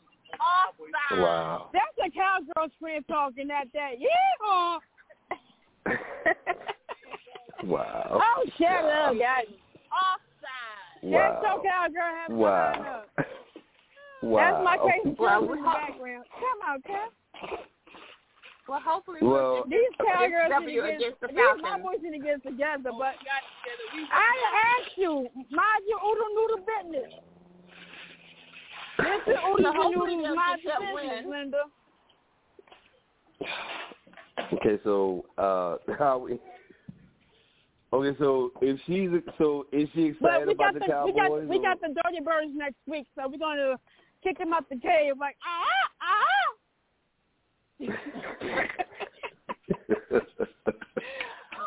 Wow. 1.13 1.71
That's 1.73 1.97
a 2.07 2.11
cowgirl's 2.11 2.73
friend 2.81 3.05
talking 3.09 3.51
at 3.51 3.67
that 3.73 3.73
day. 3.73 3.99
Yeah. 3.99 4.79
Wow. 7.65 8.21
Oh, 8.37 8.45
shut 8.59 8.69
wow. 8.69 9.11
up, 9.11 9.19
guys. 9.19 9.47
Offside. 9.91 11.03
That's 11.03 11.43
Wow. 11.43 11.43
your 11.43 11.63
cowgirl 11.65 12.15
have 12.15 12.29
to 12.29 12.35
line 12.35 12.39
Wow. 12.39 13.03
up. 13.19 13.27
Wow. 14.23 14.37
That's 14.39 14.65
my 14.65 14.77
case 14.77 15.17
Well, 15.19 15.43
in 15.43 15.49
the 15.51 15.57
background. 15.65 16.25
Come 16.39 16.61
on, 16.69 16.83
Kev. 16.83 17.11
Well, 18.69 18.81
hopefully 18.81 19.19
Well- 19.23 19.55
we'll 19.55 19.65
These 19.65 19.95
cowgirls 20.05 20.51
W 20.51 20.67
need 20.67 20.77
to 20.77 20.87
get, 20.87 20.97
against 21.01 21.21
the 21.21 21.27
these 21.29 21.63
my 21.63 21.79
boys 21.79 22.03
need 22.03 22.11
to 22.19 22.19
get 22.25 22.43
together, 22.43 22.91
but 22.99 23.15
I 24.13 24.35
asked 24.81 24.97
you, 24.99 25.29
mind 25.51 25.83
your 25.89 26.01
oodle 26.05 26.29
noodle 26.35 26.67
business. 26.67 27.13
Listen, 28.99 29.35
oodle 29.47 29.57
So 29.63 29.73
hopefully 29.75 30.17
noodle, 30.17 30.23
they'll 30.27 30.35
mind 30.37 30.61
get 30.65 30.81
your 30.81 30.81
that 30.81 30.97
business. 31.03 31.25
Linda. 31.31 31.63
Okay, 34.55 34.77
so 34.85 35.25
uh 35.39 35.77
how 35.99 36.19
we 36.19 36.39
Okay, 37.93 38.19
so 38.19 38.51
if 38.61 38.79
she's 38.87 39.11
so 39.39 39.67
is 39.73 39.89
she 39.95 40.11
But 40.21 40.43
excited 40.43 40.49
we 40.49 40.55
about 40.55 40.75
got 40.75 40.75
the 40.75 40.81
the, 40.81 40.87
we 41.07 41.13
got 41.13 41.29
Cowboys? 41.29 41.49
we 41.49 41.59
got 41.63 41.81
the 41.81 41.89
dirty 42.03 42.21
birds 42.25 42.51
next 42.55 42.77
week, 42.87 43.07
so 43.15 43.29
we're 43.29 43.39
gonna 43.39 43.77
kick 44.25 44.39
them 44.39 44.53
out 44.53 44.69
the 44.69 44.77
cave 44.77 45.15
like 45.19 45.37
ah 45.45 45.91
ah. 46.03 46.47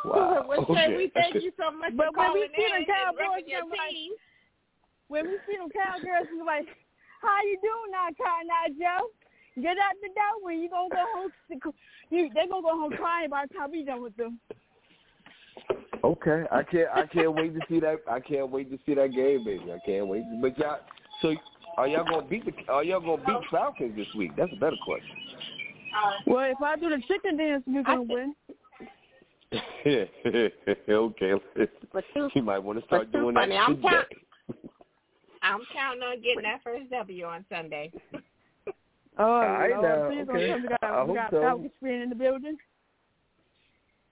wow. 0.06 0.46
Well, 0.48 0.66
Shay, 0.68 0.86
okay. 0.88 0.98
we 0.98 1.12
thank 1.14 1.36
you 1.36 1.52
so 1.60 1.72
much 1.72 1.94
But 1.96 2.08
for 2.16 2.20
when 2.20 2.34
we 2.34 2.50
see 2.58 2.66
in 2.66 2.72
the 2.82 2.86
Cowboys, 2.86 3.44
repping 3.46 3.50
your 3.50 3.66
we're 3.66 3.78
like- 3.78 3.90
team. 3.92 4.12
When 5.08 5.26
we 5.26 5.38
see 5.50 5.58
them 5.58 5.70
cowgirls, 5.74 6.28
we're 6.38 6.46
like, 6.46 6.68
how 7.22 7.42
you 7.44 7.58
doing 7.62 7.92
now, 7.92 8.08
Cotton 8.18 8.50
Eye 8.52 8.70
Joe? 8.78 9.10
Get 9.62 9.78
out 9.78 9.96
the 10.02 10.08
door 10.10 10.42
when 10.44 10.60
you 10.62 10.70
gonna 10.70 10.90
go 10.90 11.04
home. 11.16 11.32
You 12.10 12.30
they 12.34 12.48
gonna 12.48 12.62
go 12.62 12.70
home 12.80 12.92
crying 12.94 13.30
by 13.30 13.46
the 13.48 13.54
time 13.54 13.72
we 13.72 13.84
done 13.84 14.02
with 14.02 14.16
them. 14.18 14.40
Okay, 16.04 16.44
I 16.52 16.64
can't. 16.64 16.88
I 16.94 17.06
can't 17.08 17.34
wait 17.36 17.54
to 17.54 17.62
see 17.68 17.80
that. 17.82 17.98
I 18.10 18.20
can't 18.20 18.50
wait 18.50 18.72
to 18.72 18.78
see 18.86 18.94
that 18.96 19.12
game, 19.12 19.44
baby. 19.44 19.72
I 19.72 19.80
can't 19.86 20.08
wait. 20.08 20.24
But 20.42 20.58
y'all, 20.58 20.80
so 21.22 21.36
are 21.78 21.88
y'all 21.88 22.06
gonna 22.06 22.26
beat 22.28 22.46
the? 22.46 22.54
Are 22.72 22.84
y'all 22.84 23.02
gonna 23.02 23.24
beat 23.26 23.50
Falcons 23.52 23.96
this 23.98 24.08
week? 24.16 24.32
That's 24.38 24.52
a 24.54 24.60
better 24.60 24.78
question. 24.86 25.16
Well, 26.26 26.50
if 26.52 26.62
I 26.62 26.78
do 26.78 26.90
the 26.90 27.02
chicken 27.08 27.36
dance, 27.38 27.64
you're 27.68 27.84
gonna 27.84 28.04
win. 28.04 28.34
okay, 29.86 31.34
But 31.92 32.04
too, 32.14 32.30
you 32.36 32.44
might 32.44 32.60
want 32.60 32.80
to 32.80 32.86
start 32.86 33.12
But 33.12 33.18
too 33.18 33.24
doing 33.24 33.36
funny. 33.36 33.56
that 33.56 33.68
I'm 33.68 33.76
today. 33.78 33.88
count- 33.90 34.08
I'm 35.42 35.62
counting 35.74 36.04
on 36.04 36.22
getting 36.22 36.44
that 36.44 36.62
first 36.64 36.90
W 36.92 37.26
on 37.26 37.46
Sunday. 37.50 37.92
Oh, 39.22 39.42
right 39.42 39.72
Lord, 39.72 39.84
now, 39.84 40.08
please 40.08 40.30
okay. 40.30 40.48
don't 40.48 40.62
tell 40.62 40.68
we 40.70 40.74
I 40.74 40.78
got, 40.92 41.08
we 41.10 41.14
hope 41.14 41.16
got 41.18 41.32
so. 41.32 41.42
Falcons 41.42 41.72
fan 41.84 42.02
in 42.04 42.10
the 42.10 42.16
building. 42.16 42.58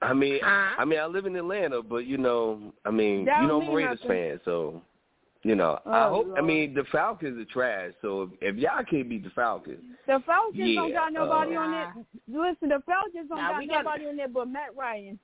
I 0.01 0.13
mean, 0.13 0.39
Huh? 0.43 0.75
I 0.77 0.83
mean, 0.83 0.99
I 0.99 1.05
live 1.05 1.25
in 1.25 1.35
Atlanta, 1.37 1.81
but 1.81 2.05
you 2.05 2.17
know, 2.17 2.73
I 2.83 2.91
mean, 2.91 3.23
That 3.23 3.41
you 3.43 3.47
know, 3.47 3.61
I'm 3.61 3.69
a 3.69 3.73
Raiders 3.73 3.99
nothing. 4.03 4.09
fan, 4.31 4.39
so 4.43 4.81
you 5.43 5.55
know, 5.55 5.79
I 5.85 6.07
Oh, 6.07 6.09
hope. 6.09 6.33
I 6.37 6.41
mean, 6.41 6.73
the 6.73 6.83
Falcons 6.91 7.39
are 7.39 7.45
trash, 7.53 7.93
so 8.01 8.23
if, 8.23 8.29
if 8.41 8.55
y'all 8.57 8.83
can't 8.83 9.07
beat 9.07 9.23
the 9.23 9.29
Falcons, 9.29 9.79
The 10.07 10.21
Falcons 10.25 10.75
don't 10.75 10.91
got 10.91 11.13
nobody 11.13 11.55
uh, 11.55 11.59
on 11.61 11.73
it. 11.73 12.05
Listen, 12.27 12.67
the 12.67 12.81
Falcons 12.85 13.29
don't 13.29 13.37
Nah, 13.37 13.51
got 13.53 13.59
we 13.59 13.67
got- 13.67 13.85
nobody 13.85 14.07
on 14.07 14.17
there 14.17 14.27
but 14.27 14.49
Matt 14.49 14.75
Ryan. 14.75 15.17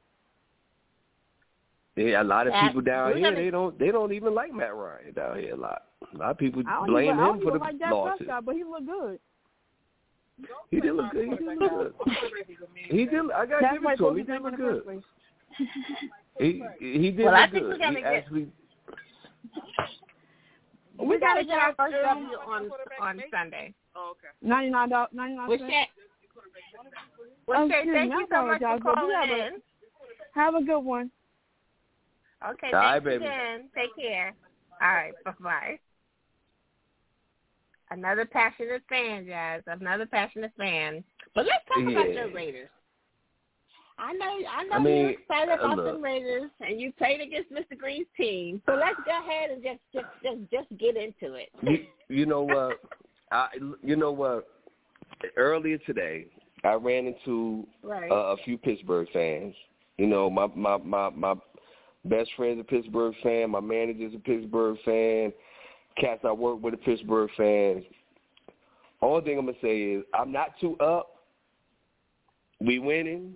yeah, 1.98 2.22
a 2.22 2.24
lot 2.24 2.48
of 2.48 2.54
That- 2.54 2.68
people 2.68 2.82
down 2.82 3.18
here 3.18 3.22
gonna- 3.32 3.36
they 3.36 3.50
don't 3.50 3.78
they 3.78 3.92
don't 3.92 4.14
even 4.14 4.34
like 4.34 4.54
Matt 4.54 4.74
Ryan 4.76 5.14
down 5.14 5.40
here 5.40 5.56
a 5.56 5.58
lot. 5.58 5.88
A 6.14 6.18
lot 6.18 6.32
of 6.32 6.38
people 6.38 6.64
I 6.68 6.72
don't 6.76 6.88
blame 6.88 7.06
even, 7.06 7.20
I 7.20 7.22
him 7.30 7.34
don't 7.34 7.42
for 7.42 7.48
even 7.50 7.54
the 7.54 7.60
like 7.86 7.92
losses. 7.92 8.18
Prescott, 8.26 8.46
but 8.46 8.56
he 8.56 8.64
looked 8.64 8.86
good. 8.86 9.20
He 10.72 10.80
did 10.82 10.94
look 10.94 11.12
good. 11.12 11.26
He 11.30 11.36
did 11.36 11.46
look 11.46 11.60
good. 11.60 11.94
He 12.90 13.06
did. 13.06 13.32
I 13.32 13.46
got 13.46 13.60
to 13.60 13.70
give 13.74 13.84
it 13.92 13.98
to 13.98 14.08
him. 14.08 14.18
He 14.18 14.24
did 14.24 14.42
look 14.42 14.54
in 14.54 14.60
the 14.60 14.66
first 14.66 14.86
good. 14.86 15.04
He 16.40 16.64
he 16.80 17.12
did 17.12 17.26
Well, 17.26 17.36
I 17.36 17.42
look 17.42 17.52
think 17.52 17.64
we 17.66 17.70
good. 17.72 17.80
gotta 17.80 17.96
He 17.96 18.02
get- 18.02 18.14
actually. 18.14 18.48
We 21.00 21.20
gotta 21.20 21.44
gotta 21.44 21.46
get 21.46 21.58
our 21.58 21.74
first 21.76 21.96
W 22.04 22.28
on 22.48 22.70
on 23.02 23.24
Sunday. 23.32 23.74
Oh, 23.96 24.12
okay. 24.12 24.28
Ninety 24.42 24.70
nine 24.72 24.90
dollars, 24.90 25.10
ninety 25.14 25.36
nine 25.36 25.48
Well, 25.48 25.58
cents. 25.60 25.72
Oh, 26.36 26.42
well, 27.48 27.70
Shay, 27.70 27.84
thank 27.86 28.12
you 28.12 28.28
so 28.32 28.46
much 28.48 28.60
for 28.62 28.66
apologize, 28.66 28.80
but 28.84 28.90
you 28.90 28.96
calling 28.96 29.16
have 29.16 29.30
a- 29.30 29.48
in. 29.48 29.62
Have 30.34 30.56
a 30.56 30.64
good 30.64 30.80
one. 30.80 31.12
Okay, 32.48 32.68
All 32.68 32.74
right, 32.74 32.92
thanks 33.04 33.06
baby. 33.06 33.26
again. 33.26 33.70
Take 33.76 33.96
care. 33.96 34.34
All 34.82 34.88
right, 34.94 35.14
bye 35.24 35.34
bye. 35.40 35.80
Another 37.94 38.26
passionate 38.26 38.82
fan, 38.90 39.28
guys. 39.28 39.62
Another 39.68 40.08
passionate 40.08 40.52
fan. 40.58 41.04
But 41.36 41.46
let's 41.46 41.64
talk 41.68 41.84
about 41.84 42.12
your 42.12 42.34
Raiders. 42.34 42.70
I 44.00 44.14
know, 44.14 44.26
I 44.26 44.64
know 44.64 44.72
I 44.74 44.80
mean, 44.80 44.98
you're 44.98 45.10
excited 45.12 45.54
about 45.54 45.78
look. 45.78 45.96
the 45.96 46.02
Raiders, 46.02 46.50
and 46.60 46.82
you 46.82 46.92
played 46.94 47.22
against 47.22 47.52
Mr. 47.52 47.78
Green's 47.78 48.08
team. 48.18 48.60
So 48.66 48.74
let's 48.74 49.00
go 49.06 49.12
ahead 49.12 49.52
and 49.52 49.62
just, 49.62 49.80
just, 49.94 50.08
just, 50.24 50.52
just 50.52 50.80
get 50.80 50.98
into 50.98 51.36
it. 51.36 51.50
You, 51.62 51.86
you 52.10 52.26
know 52.26 52.42
what? 52.42 52.80
I 53.32 53.50
you 53.84 53.96
know 53.96 54.12
what? 54.12 54.48
Earlier 55.38 55.78
today, 55.80 56.26
I 56.64 56.74
ran 56.74 57.06
into 57.06 57.68
right. 57.84 58.12
uh, 58.12 58.34
a 58.34 58.38
few 58.44 58.58
Pittsburgh 58.58 59.08
fans. 59.14 59.54
You 59.98 60.08
know, 60.08 60.30
my 60.32 60.48
my 60.56 60.78
my 60.78 61.10
my 61.12 61.36
best 62.06 62.32
friend's 62.36 62.60
a 62.60 62.64
Pittsburgh 62.64 63.14
fan. 63.22 63.52
My 63.52 63.60
manager's 63.60 64.16
a 64.16 64.20
Pittsburgh 64.20 64.78
fan. 64.84 65.32
Cats 65.98 66.22
I 66.24 66.32
work 66.32 66.62
with 66.62 66.74
are 66.74 66.78
Pittsburgh 66.78 67.30
fans. 67.38 67.84
Only 69.02 69.26
thing 69.26 69.38
I'm 69.38 69.46
gonna 69.46 69.58
say 69.62 69.82
is 69.82 70.04
I'm 70.14 70.32
not 70.32 70.60
too 70.60 70.78
up. 70.78 71.10
We 72.60 72.80
winning. 72.80 73.36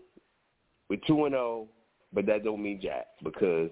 We're 0.89 0.99
two 1.05 1.25
and 1.25 1.33
zero, 1.33 1.67
but 2.13 2.25
that 2.27 2.45
don't 2.45 2.63
mean 2.63 2.79
jack 2.81 3.07
because, 3.23 3.69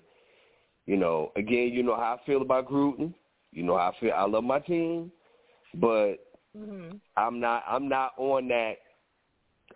you 0.86 0.98
know, 0.98 1.32
again, 1.38 1.70
you 1.72 1.82
know 1.84 1.96
how 1.96 2.20
I 2.22 2.26
feel 2.26 2.42
about 2.42 2.70
Gruden. 2.70 3.14
You 3.54 3.64
know 3.64 3.78
how 3.78 3.94
I 3.96 4.00
feel. 4.00 4.12
I 4.14 4.26
love 4.26 4.44
my 4.44 4.60
team, 4.60 5.12
but 5.76 6.16
hmm 6.56 6.92
I'm 7.16 7.40
not. 7.40 7.64
I'm 7.68 7.88
not 7.88 8.12
on 8.18 8.50
that. 8.50 8.76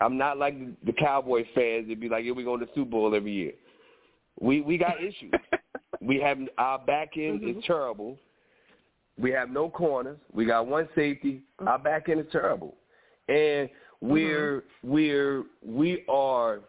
I'm 0.02 0.18
not 0.18 0.38
like 0.38 0.60
the, 0.60 0.74
the 0.86 0.94
Cowboy 0.94 1.46
fans 1.56 1.88
that 1.88 2.00
be 2.00 2.10
like, 2.10 2.26
"Yeah, 2.26 2.34
we 2.34 2.44
go 2.44 2.58
to 2.58 2.66
the 2.66 2.72
Super 2.76 2.92
Bowl 2.92 3.16
every 3.16 3.32
year." 3.32 3.54
We 4.42 4.60
we 4.62 4.78
got 4.78 5.02
issues. 5.02 5.32
we 6.02 6.20
have 6.20 6.38
our 6.58 6.80
back 6.80 7.12
end 7.18 7.42
Mhm. 7.42 7.58
is 7.58 7.64
terrible. 7.66 8.18
We 9.20 9.32
have 9.32 9.50
no 9.50 9.70
corners. 9.70 10.18
We 10.32 10.46
got 10.46 10.68
one 10.68 10.88
safety. 10.96 11.42
Mm-hmm. 11.60 11.68
Our 11.68 11.80
back 11.80 12.08
end 12.10 12.22
is 12.22 12.26
terrible, 12.32 12.76
and 13.28 13.68
mm-hmm. 13.68 14.10
we're 14.10 14.64
we're 14.82 15.44
we 15.66 16.06
are 16.08 16.62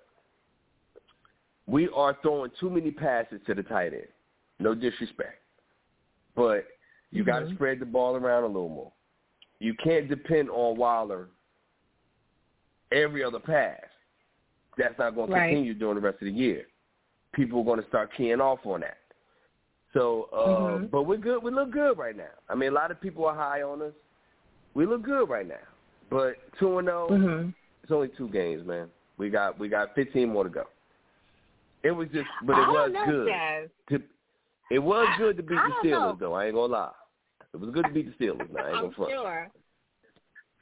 we 1.67 1.89
are 1.95 2.19
throwing 2.23 2.51
too 2.59 2.71
many 2.71 2.91
passes 2.91 3.41
to 3.47 3.55
the 3.55 3.63
tight 3.63 3.93
end. 3.93 4.09
No 4.59 4.75
disrespect, 4.75 5.39
but 6.35 6.67
you 7.13 7.25
got 7.25 7.41
to 7.41 7.47
mm-hmm. 7.47 7.55
spread 7.55 7.81
the 7.81 7.87
ball 7.87 8.17
around 8.17 8.45
a 8.45 8.47
little 8.47 8.69
more. 8.69 8.93
You 9.61 9.75
can't 9.83 10.09
depend 10.09 10.51
on 10.51 10.77
Waller 10.77 11.29
every 12.93 13.23
other 13.23 13.39
pass. 13.39 13.81
That's 14.77 14.99
not 14.99 15.15
going 15.15 15.29
to 15.29 15.35
Right. 15.35 15.49
continue 15.51 15.75
during 15.75 15.97
the 15.97 16.01
rest 16.01 16.17
of 16.21 16.27
the 16.27 16.33
year. 16.33 16.67
People 17.33 17.61
are 17.61 17.65
going 17.65 17.81
to 17.81 17.89
start 17.89 18.11
keying 18.17 18.41
off 18.41 18.61
on 18.65 18.81
that. 18.81 18.99
So, 19.93 20.25
uh, 20.33 20.79
Mhm. 20.79 20.91
but 20.91 21.03
we're 21.03 21.17
good. 21.17 21.43
We 21.43 21.51
look 21.51 21.71
good 21.71 21.99
right 21.99 22.17
now. 22.17 22.31
I 22.49 22.55
mean, 22.55 22.69
a 22.71 22.75
lot 22.75 22.91
of 22.91 23.01
people 23.01 23.27
are 23.27 23.35
high 23.35 23.63
on 23.63 23.83
us. 23.83 23.93
We 24.75 24.87
look 24.87 25.03
good 25.03 25.29
right 25.29 25.47
now. 25.47 25.67
But 26.11 26.37
two 26.59 26.79
and 26.79 26.87
zero, 26.89 27.09
hmm 27.09 27.51
it's 27.83 27.91
only 27.93 28.09
two 28.09 28.29
games, 28.29 28.65
man. 28.65 28.91
We 29.17 29.31
got 29.31 29.59
we 29.59 29.69
got 29.69 29.95
15 29.95 30.29
more 30.29 30.45
to 30.45 30.51
go. 30.51 30.67
It 31.83 31.91
was 31.91 32.09
just, 32.11 32.29
but 32.43 32.59
it 32.59 32.63
I 32.63 32.71
was 32.71 32.93
good. 33.07 33.71
To, 33.89 34.03
it 34.71 34.79
was 34.79 35.09
I- 35.09 35.19
good 35.19 35.37
to 35.39 35.43
beat 35.43 35.57
the 35.57 35.89
Steelers, 35.89 35.91
know. 35.91 36.17
though. 36.21 36.35
I 36.35 36.47
ain't 36.47 36.55
gonna 36.55 36.73
lie. 36.73 36.93
It 37.53 37.57
was 37.59 37.71
good 37.71 37.87
to 37.87 37.91
beat 37.93 38.07
the 38.17 38.25
Steelers. 38.25 38.49
Now, 38.51 38.61
I 38.63 38.67
ain't 38.69 38.77
I'm 38.77 38.83
gonna 38.85 38.95
front. 38.95 39.11
sure. 39.13 39.51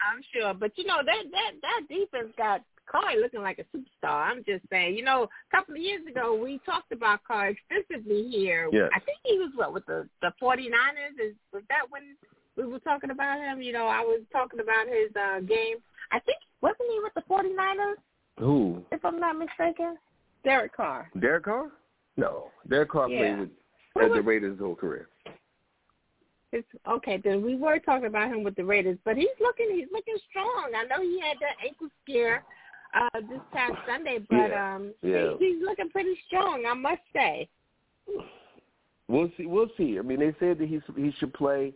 I'm 0.01 0.22
sure, 0.33 0.55
but 0.55 0.79
you 0.79 0.85
know 0.85 0.99
that 1.05 1.24
that 1.33 1.53
that 1.61 1.81
defense 1.89 2.33
got 2.37 2.62
Carr 2.91 3.16
looking 3.16 3.43
like 3.43 3.59
a 3.59 3.76
superstar. 3.76 4.30
I'm 4.30 4.45
just 4.45 4.64
saying, 4.70 4.97
you 4.97 5.05
know, 5.05 5.24
a 5.24 5.57
couple 5.57 5.74
of 5.74 5.80
years 5.80 6.03
ago 6.07 6.34
we 6.34 6.61
talked 6.64 6.93
about 6.93 7.24
Carr 7.24 7.51
extensively 7.51 8.28
here. 8.30 8.68
Yes. 8.72 8.91
I 8.95 9.01
think 9.01 9.18
he 9.24 9.39
was 9.39 9.51
what 9.55 9.72
with 9.72 9.86
the 9.86 10.09
the 10.22 10.32
49ers. 10.41 11.18
Is 11.22 11.34
was 11.53 11.62
that 11.68 11.91
when 11.91 12.16
we 12.57 12.66
were 12.66 12.78
talking 12.80 13.11
about 13.11 13.39
him? 13.39 13.62
You 13.62 13.72
know, 13.72 13.86
I 13.86 14.01
was 14.01 14.22
talking 14.32 14.61
about 14.61 14.86
his 14.86 15.14
uh 15.16 15.41
game. 15.41 15.76
I 16.11 16.18
think 16.20 16.39
wasn't 16.61 16.91
he 16.91 17.01
with 17.03 17.14
the 17.14 17.22
49ers? 17.28 17.97
Who? 18.39 18.82
If 18.93 19.05
I'm 19.05 19.20
not 19.20 19.36
mistaken, 19.36 19.97
Derek 20.45 20.76
Carr. 20.76 21.11
Derek 21.20 21.45
Carr? 21.45 21.70
No, 22.16 22.51
Derek 22.68 22.91
Carr 22.91 23.09
Yeah. 23.09 23.18
played 23.18 23.39
with 23.41 23.51
Who 23.95 24.01
as 24.01 24.12
the 24.12 24.22
Raiders 24.22 24.53
his 24.53 24.61
whole 24.61 24.74
career. 24.74 25.09
It's, 26.51 26.66
okay, 26.89 27.20
then 27.22 27.43
we 27.43 27.57
were 27.57 27.78
talking 27.78 28.07
about 28.07 28.28
him 28.28 28.43
with 28.43 28.55
the 28.57 28.64
Raiders, 28.64 28.97
but 29.05 29.16
he's 29.16 29.28
looking 29.39 29.68
he's 29.70 29.89
looking 29.93 30.16
strong. 30.30 30.72
I 30.74 30.84
know 30.84 31.03
he 31.03 31.20
had 31.20 31.36
that 31.41 31.57
ankle 31.62 31.89
scare 32.03 32.43
uh 32.95 33.20
this 33.20 33.41
past 33.53 33.74
Sunday, 33.86 34.18
but 34.28 34.36
Yeah, 34.36 34.74
um 34.74 34.95
yeah. 35.03 35.32
he, 35.39 35.55
he's 35.55 35.62
looking 35.64 35.91
pretty 35.91 36.16
strong, 36.26 36.64
I 36.68 36.74
must 36.74 37.03
say. 37.12 37.49
We'll 39.09 39.30
see. 39.36 39.47
We'll 39.47 39.70
see. 39.76 39.99
I 39.99 40.03
mean, 40.03 40.20
they 40.20 40.34
said 40.39 40.59
that 40.59 40.68
he 40.68 40.80
he 40.97 41.12
should 41.18 41.32
play. 41.34 41.72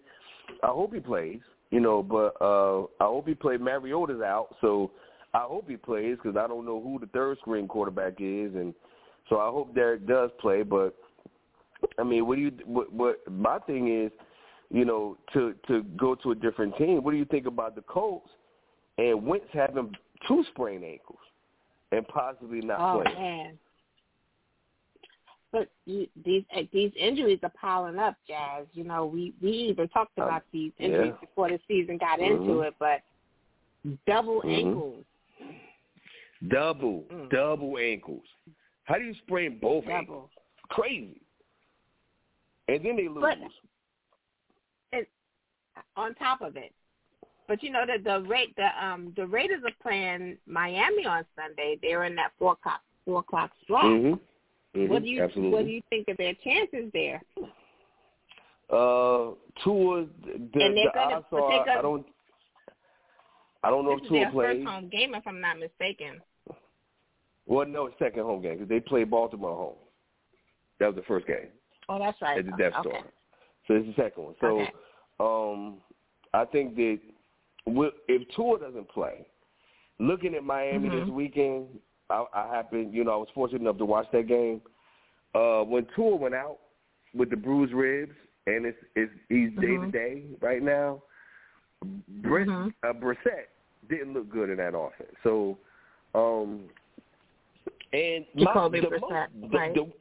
I 0.63 0.69
hope 0.69 0.93
he 0.95 1.01
plays. 1.01 1.41
You 1.71 1.81
know, 1.81 2.03
but 2.03 2.37
uh 2.41 2.83
I 3.03 3.09
hope 3.09 3.27
he 3.27 3.35
plays. 3.35 3.61
Mariota's 3.61 4.21
out, 4.21 4.55
so 4.61 4.91
I 5.35 5.41
hope 5.41 5.69
he 5.69 5.77
plays 5.77 6.17
because 6.23 6.37
I 6.37 6.47
don't 6.47 6.67
know 6.67 6.81
who 6.81 6.99
the 6.99 7.07
third 7.07 7.39
string 7.41 7.67
quarterback 7.67 8.15
is, 8.19 8.55
and 8.55 8.75
so 9.29 9.39
I 9.39 9.49
hope 9.49 9.75
Derek 9.75 10.07
does 10.07 10.31
play. 10.41 10.63
But 10.63 10.95
I 11.99 12.03
mean, 12.03 12.27
what 12.27 12.37
do 12.37 12.43
you? 12.43 12.53
What, 12.67 12.93
what 12.93 13.31
my 13.31 13.59
thing 13.61 14.05
is, 14.05 14.13
you 14.71 14.85
know, 14.85 15.17
to 15.33 15.55
to 15.69 15.83
go 15.97 16.15
to 16.17 16.33
a 16.33 16.35
different 16.35 16.77
team. 16.77 17.03
What 17.03 17.13
do 17.13 17.17
you 17.17 17.25
think 17.25 17.47
about 17.47 17.75
the 17.75 17.83
Colts 17.83 18.29
and 18.99 19.25
Wentz 19.27 19.47
having 19.53 19.95
two 20.27 20.45
sprained 20.53 20.85
ankles 20.85 21.19
and 21.91 22.07
possibly 22.09 22.61
not 22.61 22.79
Oh 22.81 23.03
playing? 23.03 23.19
man. 23.19 23.59
But 25.51 25.69
you, 25.85 26.07
these 26.25 26.45
uh, 26.57 26.63
these 26.73 26.93
injuries 26.99 27.41
are 27.43 27.53
piling 27.61 27.99
up, 27.99 28.17
Jazz. 28.27 28.67
You 28.73 28.85
know, 28.85 29.05
we 29.05 29.35
we 29.43 29.51
even 29.51 29.89
talked 29.89 30.19
Um, 30.19 30.25
about 30.25 30.43
these 30.53 30.73
injuries 30.79 31.13
yeah. 31.15 31.27
before 31.27 31.51
the 31.51 31.61
season 31.69 31.99
got 31.99 32.21
into 32.21 32.39
Mhm. 32.55 32.69
it, 32.69 32.75
but 32.79 33.03
double 34.07 34.41
Mhm. 34.43 34.57
ankles, 34.59 35.05
Double, 36.49 37.03
Mm. 37.05 37.31
double 37.31 37.79
ankles. 37.79 38.25
How 38.85 38.97
do 38.99 39.05
you 39.05 39.15
sprain 39.15 39.59
both 39.59 39.85
double. 39.85 39.95
ankles? 39.97 40.31
Crazy. 40.71 41.21
And 42.69 42.85
then 42.85 42.97
they 42.97 43.07
lose. 43.09 43.21
But- 43.21 43.39
on 45.97 46.15
top 46.17 46.41
of 46.43 46.57
it. 46.57 46.75
But 47.49 47.63
you 47.63 47.71
know 47.71 47.85
that 47.87 48.05
the 48.05 48.27
rate 48.29 48.55
the 48.57 48.69
um 48.85 49.13
the 49.17 49.27
Raiders 49.27 49.63
are 49.65 49.73
playing 49.83 50.39
Miami 50.47 51.05
on 51.07 51.25
Sunday. 51.37 51.79
They're 51.83 52.05
in 52.05 52.15
that 52.17 52.33
four 52.39 52.53
o'clock 52.53 52.81
four 53.05 53.21
o'clock 53.21 53.51
slot. 53.67 53.85
mm-hmm. 53.85 54.15
mm-hmm. 54.81 54.93
What 54.93 55.03
do 55.03 55.09
you 55.09 55.23
Absolutely. 55.23 55.53
what 55.53 55.65
do 55.67 55.71
you 55.71 55.83
think 55.91 56.09
of 56.09 56.17
their 56.17 56.35
chances 56.45 56.91
there? 56.93 57.21
Uh, 58.71 59.33
Tua, 59.63 60.07
the, 60.25 60.33
And 60.33 60.51
the 60.55 60.59
they're 60.75 60.93
gonna- 60.95 61.17
odds 61.17 61.27
but 61.31 61.43
are, 61.43 61.51
they're 61.51 61.65
gonna- 61.67 61.79
I 61.79 61.83
don't, 61.83 62.07
I 63.65 63.71
don't 63.71 63.85
know 63.85 63.97
This 63.97 64.07
if 64.07 64.07
is 64.07 64.11
their 64.13 64.31
plays. 64.31 64.57
first 64.57 64.67
home 64.69 64.89
game, 64.89 65.15
if 65.15 65.27
I'm 65.27 65.41
not 65.41 65.59
mistaken. 65.59 66.23
Well, 67.47 67.67
no, 67.67 67.87
it's 67.87 67.99
second 67.99 68.23
home 68.23 68.41
game 68.41 68.55
because 68.55 68.69
they 68.69 68.81
played 68.81 69.11
Baltimore 69.11 69.55
home. 69.57 69.77
That 70.79 70.87
was 70.87 70.97
the 70.97 71.03
first 71.03 71.27
game 71.27 71.49
Oh, 71.89 71.99
that's 71.99 72.21
right. 72.23 72.39
at 72.39 72.47
the 72.47 72.53
Death 72.53 72.73
okay. 72.81 72.91
Star. 72.91 73.03
So 73.69 73.75
it's 73.75 73.87
the 73.89 74.03
second 74.03 74.25
one. 74.25 74.35
So, 74.41 74.61
Okay. 74.61 74.73
um, 75.21 75.81
I 76.33 76.45
think 76.47 76.75
that 76.77 76.99
if 77.67 78.29
Tua 78.35 78.59
doesn't 78.59 78.89
play, 78.91 79.27
looking 79.99 80.35
at 80.35 80.45
Miami 80.45 80.89
Mhm. 80.89 81.01
this 81.01 81.09
weekend, 81.09 81.67
I, 82.11 82.25
I 82.35 82.55
happened, 82.55 82.93
you 82.93 83.05
know, 83.05 83.13
I 83.13 83.17
was 83.17 83.29
fortunate 83.35 83.63
enough 83.63 83.79
to 83.79 83.85
watch 83.85 84.07
that 84.13 84.27
game. 84.27 84.61
Uh, 85.35 85.63
when 85.63 85.87
Tua 85.97 86.17
went 86.17 86.35
out 86.35 86.59
with 87.15 87.31
the 87.31 87.37
bruised 87.37 87.73
ribs, 87.73 88.15
and 88.47 88.67
it's, 88.67 88.79
it's 88.97 89.13
he's 89.29 89.51
day 89.61 89.79
to 89.79 89.87
Mhm. 89.87 89.93
day 89.93 90.23
right 90.41 90.63
now. 90.63 91.03
Britt, 92.23 92.49
Mhm. 92.49 92.75
uh, 92.83 92.93
Brissett 92.93 93.49
didn't 93.89 94.15
look 94.15 94.29
good 94.29 94.51
in 94.51 94.57
that 94.59 94.77
offense. 94.77 95.15
So, 95.23 95.59
um, 96.15 96.69
and 97.93 98.27
my, 98.35 98.69
the, 98.69 98.89
Brissett, 98.89 99.01
most, 99.01 99.53
the, 99.53 99.73
the, 99.75 99.93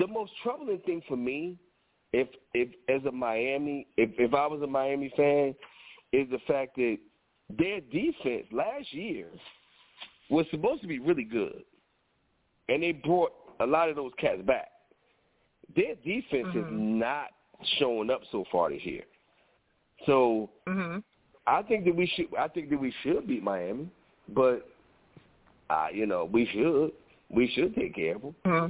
the 0.00 0.06
most 0.06 0.32
troubling 0.42 0.80
thing 0.80 1.02
for 1.02 1.16
me, 1.16 1.58
if 2.12 2.28
if 2.52 2.68
as 2.88 3.04
a 3.06 3.12
Miami, 3.12 3.86
if 3.96 4.10
if 4.18 4.34
I 4.34 4.46
was 4.46 4.62
a 4.62 4.66
Miami 4.66 5.12
fan, 5.16 5.54
is 6.14 6.30
the 6.30 6.38
fact 6.46 6.76
that 6.76 6.98
their 7.58 7.80
defense 7.80 8.46
last 8.52 8.92
year 8.92 9.26
was 10.30 10.46
supposed 10.50 10.80
to 10.82 10.88
be 10.88 10.98
really 10.98 11.24
good, 11.24 11.64
and 12.68 12.82
they 12.82 12.92
brought 12.92 13.32
a 13.60 13.66
lot 13.66 13.88
of 13.88 13.96
those 13.96 14.12
cats 14.18 14.40
back. 14.42 14.70
Their 15.74 15.94
defense 15.96 16.48
is 16.54 16.66
Mhm. 16.66 16.98
not 16.98 17.32
showing 17.78 18.10
up 18.10 18.24
so 18.26 18.44
far 18.44 18.70
this 18.70 18.84
year. 18.84 19.04
So 20.06 20.50
hmm 20.66 20.98
I 21.46 21.62
think 21.62 21.84
that 21.84 21.94
we 21.94 22.06
should. 22.06 22.34
I 22.36 22.48
think 22.48 22.70
that 22.70 22.80
we 22.80 22.90
should 23.02 23.26
beat 23.26 23.42
Miami, 23.42 23.88
but 24.28 24.66
uh, 25.68 25.88
you 25.92 26.06
know 26.06 26.24
we 26.24 26.46
should. 26.46 26.92
We 27.28 27.48
should 27.48 27.74
take 27.74 27.94
care 27.94 28.16
of 28.16 28.22
them. 28.22 28.34
hmm 28.44 28.66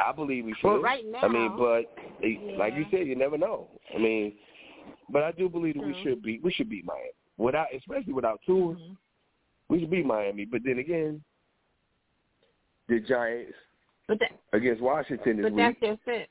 I 0.00 0.12
believe 0.12 0.44
we 0.44 0.54
should. 0.54 0.68
Well, 0.68 0.80
right 0.80 1.04
I 1.22 1.28
mean, 1.28 1.54
but 1.56 1.94
eh, 2.22 2.56
like 2.56 2.74
you 2.74 2.86
said, 2.90 3.06
you 3.06 3.14
never 3.14 3.36
know. 3.36 3.68
I 3.94 3.98
mean, 3.98 4.32
but 5.12 5.22
I 5.22 5.32
do 5.32 5.48
believe 5.48 5.74
that 5.74 5.84
we 5.86 5.94
should 6.02 6.22
beat. 6.22 6.42
We 6.42 6.50
should 6.52 6.68
beat 6.70 6.84
Miami 6.84 7.10
without, 7.36 7.68
especially 7.76 8.12
without 8.14 8.40
Tua. 8.46 8.74
Mhm. 8.74 8.96
We 9.68 9.80
should 9.80 9.90
beat 9.90 10.06
Miami. 10.06 10.44
But 10.44 10.62
then 10.64 10.78
again, 10.78 11.22
the 12.88 13.00
Giants 13.00 13.54
But 14.08 14.18
that, 14.20 14.32
against 14.52 14.82
Washington 14.82 15.36
this 15.36 15.44
but 15.44 15.52
week. 15.52 15.80
that's 15.80 15.80
just 15.80 16.08
it. 16.08 16.28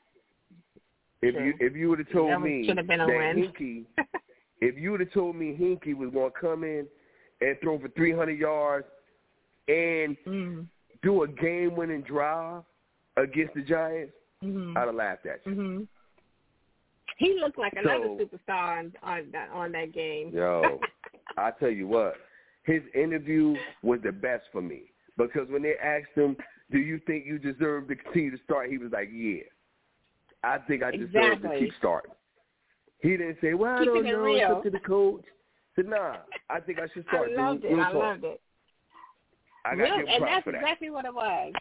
If 1.22 1.34
True. 1.34 1.44
you 1.44 1.54
if 1.60 1.76
you 1.76 1.88
would 1.88 2.00
have 2.00 2.10
told 2.10 2.30
That 2.30 2.40
me 2.40 2.66
should 2.66 2.76
have 2.78 2.86
that 2.88 3.06
win. 3.06 3.52
Heinicke, 3.56 3.86
if 4.60 4.76
you 4.76 4.90
would 4.90 5.00
have 5.00 5.12
told 5.12 5.36
me 5.36 5.56
Heinicke 5.58 5.94
was 5.94 6.10
going 6.10 6.32
to 6.32 6.38
come 6.38 6.64
in 6.64 6.86
and 7.40 7.56
throw 7.60 7.78
for 7.78 7.88
300 7.88 8.38
yards 8.38 8.86
and 9.68 10.16
mm 10.26 10.66
do 11.02 11.24
a 11.24 11.26
game-winning 11.26 12.02
drive 12.02 12.62
against 13.16 13.52
the 13.54 13.62
Giants, 13.62 14.12
hmm 14.40 14.76
I'd 14.76 14.86
have 14.86 14.94
laughed 14.94 15.26
at 15.26 15.40
you. 15.44 15.52
hmm 15.54 15.82
He 17.18 17.38
looked 17.40 17.58
like 17.58 17.72
another 17.74 18.06
So- 18.18 18.24
superstar 18.24 18.78
on, 18.78 18.92
on 19.02 19.30
that 19.32 19.50
on 19.50 19.72
that 19.72 19.92
game. 19.92 20.30
Yo, 20.32 20.80
I 21.36 21.50
tell 21.52 21.70
you 21.70 21.86
what, 21.86 22.14
his 22.64 22.82
interview 22.94 23.54
was 23.82 24.00
the 24.02 24.12
best 24.12 24.44
for 24.52 24.62
me 24.62 24.92
because 25.16 25.48
when 25.48 25.62
they 25.62 25.74
asked 25.82 26.14
him, 26.14 26.36
"Do 26.70 26.78
you 26.78 27.00
think 27.06 27.26
you 27.26 27.38
deserve 27.38 27.88
to 27.88 27.96
continue 27.96 28.30
to 28.36 28.42
start?" 28.44 28.70
He 28.70 28.78
was 28.78 28.92
like, 28.92 29.10
"Yeah, 29.12 29.42
I 30.42 30.58
think 30.58 30.82
I 30.82 30.90
deserve 30.90 31.42
to 31.42 31.58
keep 31.58 31.72
starting." 31.78 32.12
He 33.00 33.10
didn't 33.10 33.38
say, 33.40 33.54
"Well, 33.54 33.74
I 33.74 33.78
Keeping 33.80 33.94
don't 33.94 34.06
it 34.06 34.12
know, 34.12 34.18
real. 34.22 34.36
it's 34.36 34.50
up 34.50 34.62
to 34.64 34.70
the 34.70 34.78
coach." 34.80 35.24
He 35.76 35.82
said, 35.82 35.90
"Nah, 35.90 36.16
I 36.50 36.60
think 36.60 36.78
I 36.78 36.86
should 36.94 37.04
I 37.08 37.10
start." 37.10 37.32
loved 37.32 37.62
dude. 37.62 37.72
it. 37.72 37.74
Real 37.74 37.84
I 37.84 37.92
talk. 37.92 37.94
loved 37.94 38.24
it. 38.24 38.40
I 39.64 39.76
got 39.76 39.82
Real, 39.84 39.94
and 40.08 40.24
that's 40.24 40.44
for 40.44 40.52
that. 40.52 40.58
exactly 40.60 40.90
what 40.90 41.04
it 41.04 41.14
was. 41.14 41.52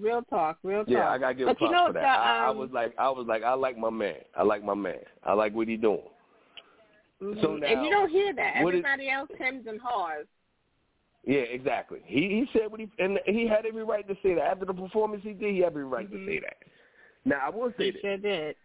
Real 0.00 0.22
talk. 0.22 0.58
Real 0.62 0.80
talk. 0.84 0.88
Yeah, 0.88 1.08
I 1.10 1.18
gotta 1.18 1.34
give 1.34 1.46
but 1.46 1.60
you 1.60 1.68
props 1.68 1.72
know 1.72 1.86
for 1.88 1.92
that. 1.94 2.00
the, 2.02 2.06
I, 2.08 2.44
I 2.46 2.48
um, 2.48 2.58
was 2.58 2.70
like, 2.72 2.94
I 2.98 3.08
was 3.10 3.26
like, 3.28 3.42
I 3.44 3.54
like 3.54 3.78
my 3.78 3.90
man. 3.90 4.16
I 4.36 4.42
like 4.42 4.64
my 4.64 4.74
man. 4.74 4.98
I 5.24 5.32
like 5.32 5.54
what 5.54 5.68
he 5.68 5.76
doing. 5.76 6.00
mhm. 7.22 7.40
so 7.40 7.54
and 7.54 7.84
you 7.84 7.90
don't 7.90 8.10
hear 8.10 8.34
that. 8.34 8.62
what 8.62 8.74
is- 8.74 8.80
Everybody 8.84 9.10
else 9.10 9.30
hems 9.38 9.66
and 9.68 9.80
haws. 9.80 10.26
Yeah, 11.24 11.40
exactly. 11.40 12.00
He 12.04 12.20
he 12.20 12.48
said 12.52 12.70
what 12.70 12.78
he 12.80 12.88
and 12.98 13.18
he 13.26 13.46
had 13.48 13.66
every 13.66 13.84
right 13.84 14.06
to 14.08 14.16
say 14.22 14.34
that. 14.34 14.42
After 14.44 14.64
the 14.64 14.74
performance 14.74 15.22
he 15.24 15.32
did, 15.32 15.54
he 15.54 15.60
had 15.60 15.68
every 15.72 15.84
right 15.84 16.08
Mhm. 16.08 16.12
to 16.12 16.26
say 16.26 16.38
that. 16.40 16.56
Now 17.24 17.40
I 17.44 17.50
will 17.50 17.72
say 17.78 17.86
He 17.86 17.90
this: 17.92 18.00
sure 18.00 18.16
did. 18.16 18.56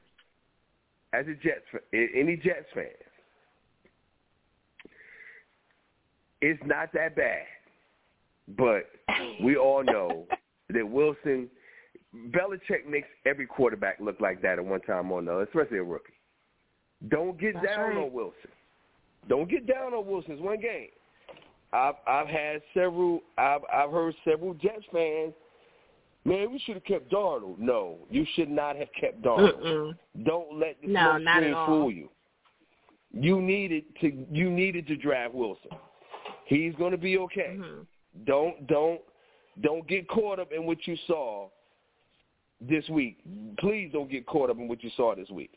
as 1.13 1.25
a 1.27 1.33
Jets, 1.35 1.65
fan, 1.71 1.81
any 2.15 2.35
Jets 2.37 2.67
fan, 2.73 2.85
it's 6.41 6.61
not 6.65 6.91
that 6.93 7.15
bad. 7.15 7.45
But 8.57 8.89
we 9.43 9.55
all 9.57 9.83
know 9.83 10.27
that 10.71 10.87
Wilson, 10.89 11.49
Belichick 12.29 12.85
makes 12.89 13.07
every 13.25 13.45
quarterback 13.45 13.99
look 13.99 14.19
like 14.19 14.41
that 14.41 14.59
at 14.59 14.65
one 14.65 14.81
time 14.81 15.11
or 15.11 15.19
another, 15.19 15.43
especially 15.43 15.77
a 15.77 15.83
rookie. 15.83 16.13
Don't 17.09 17.39
get 17.39 17.55
That's 17.55 17.67
down 17.67 17.89
right. 17.89 17.97
on 17.97 18.13
Wilson. 18.13 18.51
Don't 19.27 19.49
get 19.49 19.67
down 19.67 19.93
on 19.93 20.05
Wilson. 20.05 20.33
It's 20.33 20.41
one 20.41 20.59
game. 20.59 20.89
I've 21.73 21.95
I've 22.07 22.27
had 22.27 22.61
several. 22.73 23.21
I've 23.37 23.61
I've 23.73 23.91
heard 23.91 24.13
several 24.25 24.53
Jets 24.55 24.85
fans. 24.91 25.33
Man, 26.23 26.51
we 26.51 26.59
should 26.59 26.75
have 26.75 26.83
kept 26.83 27.11
Darnold. 27.11 27.57
No, 27.57 27.97
you 28.09 28.25
should 28.35 28.49
not 28.49 28.75
have 28.75 28.89
kept 28.99 29.21
Darnold. 29.23 29.59
Mm-mm. 29.63 29.97
Don't 30.23 30.59
let 30.59 30.77
the 30.81 30.89
No, 30.89 31.17
screen 31.19 31.55
fool 31.65 31.91
you. 31.91 32.09
You 33.13 33.41
needed 33.41 33.83
to 34.01 34.25
you 34.31 34.49
needed 34.51 34.85
to 34.87 34.95
draft 34.95 35.33
Wilson. 35.33 35.71
He's 36.45 36.75
going 36.75 36.91
to 36.91 36.97
be 36.97 37.17
okay. 37.17 37.55
Mhm. 37.57 37.85
Don't 38.25 38.67
don't 38.67 39.01
don't 39.59 39.87
get 39.87 40.07
caught 40.07 40.39
up 40.39 40.51
in 40.51 40.65
what 40.65 40.85
you 40.87 40.95
saw 41.07 41.49
this 42.61 42.87
week. 42.89 43.17
Please 43.59 43.89
don't 43.91 44.09
get 44.09 44.25
caught 44.25 44.49
up 44.49 44.57
in 44.57 44.67
what 44.67 44.83
you 44.83 44.89
saw 44.95 45.15
this 45.15 45.29
week. 45.29 45.51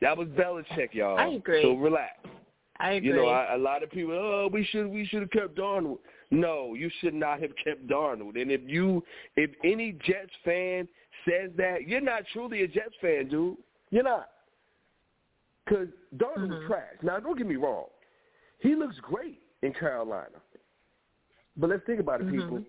That 0.00 0.16
was 0.16 0.28
Belichick, 0.28 0.94
y'all. 0.94 1.18
I 1.18 1.26
agree. 1.26 1.62
So 1.62 1.74
relax. 1.74 2.14
I 2.78 2.92
agree. 2.92 3.08
You 3.10 3.16
know, 3.16 3.26
I, 3.26 3.54
a 3.54 3.58
lot 3.58 3.82
of 3.82 3.90
people, 3.90 4.14
oh, 4.14 4.48
we 4.52 4.64
should 4.64 4.86
we 4.86 5.04
should 5.06 5.20
have 5.20 5.30
kept 5.30 5.56
Darnold. 5.56 5.98
No, 6.30 6.74
you 6.74 6.90
should 7.00 7.14
not 7.14 7.40
have 7.40 7.50
kept 7.62 7.86
Darnold. 7.88 8.40
And 8.40 8.52
if 8.52 8.60
you, 8.66 9.02
if 9.36 9.50
any 9.64 9.92
Jets 10.04 10.30
fan 10.44 10.86
says 11.28 11.50
that, 11.56 11.88
you're 11.88 12.00
not 12.00 12.22
truly 12.32 12.62
a 12.62 12.68
Jets 12.68 12.94
fan, 13.00 13.28
dude. 13.28 13.56
You're 13.90 14.04
not. 14.04 14.28
Because 15.64 15.88
Darnold 16.16 16.50
was 16.50 16.62
Mhm. 16.62 16.66
trash. 16.66 16.94
Now, 17.02 17.18
don't 17.18 17.36
get 17.36 17.46
me 17.46 17.56
wrong. 17.56 17.86
He 18.60 18.74
looks 18.74 18.98
great 19.00 19.40
in 19.62 19.72
Carolina. 19.74 20.40
But 21.56 21.70
let's 21.70 21.84
think 21.84 21.98
about 21.98 22.20
it, 22.20 22.28
Mhm. 22.28 22.30
people. 22.30 22.64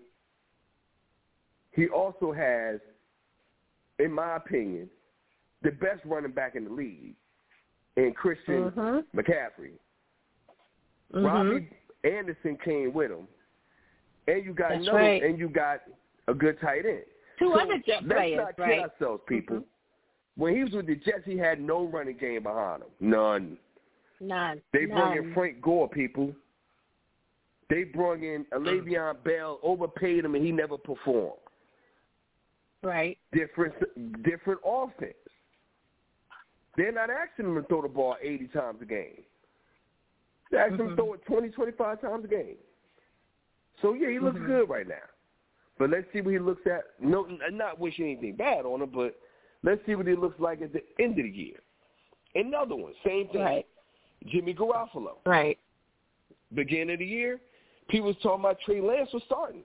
He 1.72 1.88
also 1.88 2.32
has, 2.32 2.80
in 3.98 4.12
my 4.12 4.36
opinion, 4.36 4.90
the 5.62 5.70
best 5.70 6.00
running 6.04 6.32
back 6.32 6.56
in 6.56 6.64
the 6.64 6.70
league 6.70 7.14
in 7.96 8.12
Christian 8.14 8.70
Mhm. 8.70 9.04
McCaffrey. 9.14 9.78
Mhm. 11.12 11.24
Robbie 11.24 11.68
Anderson 12.04 12.56
came 12.58 12.92
with 12.92 13.10
him, 13.10 13.28
and 14.26 14.44
you 14.44 14.52
got 14.54 14.70
That's 14.70 14.82
another, 14.82 14.98
right. 14.98 15.22
and 15.22 15.38
you 15.38 15.48
got 15.48 15.82
a 16.28 16.34
good 16.34 16.58
tight 16.60 16.86
end. 16.86 17.04
Two 17.38 17.52
So 17.52 17.60
other 17.60 17.78
Jet 17.78 18.02
let's 18.04 18.12
players, 18.18 18.38
not 18.38 18.56
kid 18.56 18.62
right? 18.62 18.80
ourselves, 18.80 19.22
people. 19.26 19.56
Mhm. 19.58 19.64
When 20.36 20.54
he 20.56 20.64
was 20.64 20.72
with 20.72 20.86
the 20.86 20.96
Jets, 20.96 21.24
he 21.24 21.36
had 21.36 21.60
no 21.60 21.84
running 21.86 22.16
game 22.16 22.42
behind 22.42 22.82
him, 22.82 22.90
none. 23.00 23.58
None. 24.20 24.62
They 24.72 24.86
brought 24.86 25.14
None. 25.16 25.18
in 25.18 25.34
Frank 25.34 25.60
Gore, 25.60 25.88
people. 25.88 26.34
They 27.68 27.84
brought 27.84 28.20
in 28.20 28.46
a 28.52 28.58
Le'Veon 28.58 29.22
Bell, 29.22 29.58
overpaid 29.62 30.24
him, 30.24 30.34
and 30.34 30.44
he 30.44 30.52
never 30.52 30.76
performed. 30.76 31.40
Right. 32.82 33.18
Different, 33.32 33.74
different 34.22 34.60
offense. 34.64 35.14
They're 36.76 36.92
not 36.92 37.10
asking 37.10 37.46
him 37.46 37.54
to 37.56 37.62
throw 37.68 37.82
the 37.82 37.88
ball 37.88 38.16
80 38.22 38.48
times 38.48 38.80
a 38.80 38.86
game. 38.86 39.22
They're 40.50 40.60
asking 40.60 40.78
him 40.78 40.86
to 40.88 40.92
Mhm. 40.92 40.96
throw 40.96 41.12
it 41.14 41.24
20, 41.26 41.50
25 41.50 42.00
times 42.00 42.24
a 42.24 42.28
game. 42.28 42.58
So, 43.82 43.92
yeah, 43.94 44.08
he 44.08 44.18
looks 44.18 44.38
Mhm. 44.38 44.46
good 44.46 44.68
right 44.68 44.86
now. 44.86 45.02
But 45.78 45.90
let's 45.90 46.10
see 46.12 46.20
what 46.20 46.32
he 46.32 46.38
looks 46.38 46.66
at. 46.66 47.00
No, 47.00 47.24
not 47.50 47.78
wishing 47.78 48.06
anything 48.06 48.36
bad 48.36 48.66
on 48.66 48.82
him, 48.82 48.90
but 48.90 49.18
let's 49.62 49.84
see 49.86 49.94
what 49.94 50.06
he 50.06 50.14
looks 50.14 50.38
like 50.38 50.60
at 50.60 50.72
the 50.72 50.84
end 50.98 51.18
of 51.18 51.24
the 51.24 51.30
year. 51.30 51.60
Another 52.34 52.76
one, 52.76 52.94
same 53.04 53.28
thing. 53.28 53.40
Right. 53.40 53.66
Jimmy 54.26 54.54
Garoppolo. 54.54 55.16
Right. 55.24 55.58
Beginning 56.54 56.94
of 56.94 56.98
the 56.98 57.06
year, 57.06 57.40
people 57.88 58.08
was 58.08 58.16
talking 58.18 58.40
about 58.40 58.60
Trey 58.60 58.80
Lance 58.80 59.12
was 59.12 59.22
starting. 59.24 59.64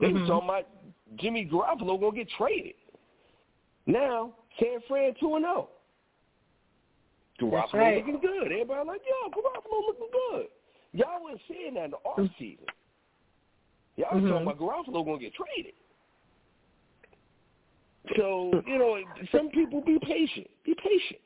They 0.00 0.10
Mhm. 0.10 0.20
was 0.20 0.28
talking 0.28 0.48
about 0.48 0.77
Jimmy 1.16 1.48
Garoppolo 1.50 2.00
gonna 2.00 2.16
get 2.16 2.28
traded. 2.36 2.74
Now, 3.86 4.34
San 4.60 4.80
Fran 4.86 5.14
two 5.18 5.34
and 5.36 5.44
zero. 5.44 5.68
Garoppolo 7.40 7.72
right. 7.74 7.96
looking 7.96 8.20
good. 8.20 8.46
Everybody 8.52 8.86
like, 8.86 9.00
yo, 9.08 9.30
Garoppolo 9.30 9.86
looking 9.86 10.08
good. 10.30 10.46
Y'all 10.92 11.22
wasn't 11.22 11.40
saying 11.48 11.74
that 11.74 11.84
in 11.84 11.90
the 11.92 11.96
off 11.98 12.28
season. 12.38 12.66
Y'all 13.96 14.14
was 14.14 14.24
Mhm. 14.24 14.28
talking 14.28 14.46
about 14.46 14.58
Garoppolo 14.58 15.04
gonna 15.04 15.18
get 15.18 15.34
traded. 15.34 15.74
So 18.16 18.62
you 18.66 18.78
know, 18.78 19.02
some 19.32 19.50
people 19.50 19.80
be 19.80 19.98
patient. 20.00 20.48
Be 20.64 20.74
patient. 20.74 21.20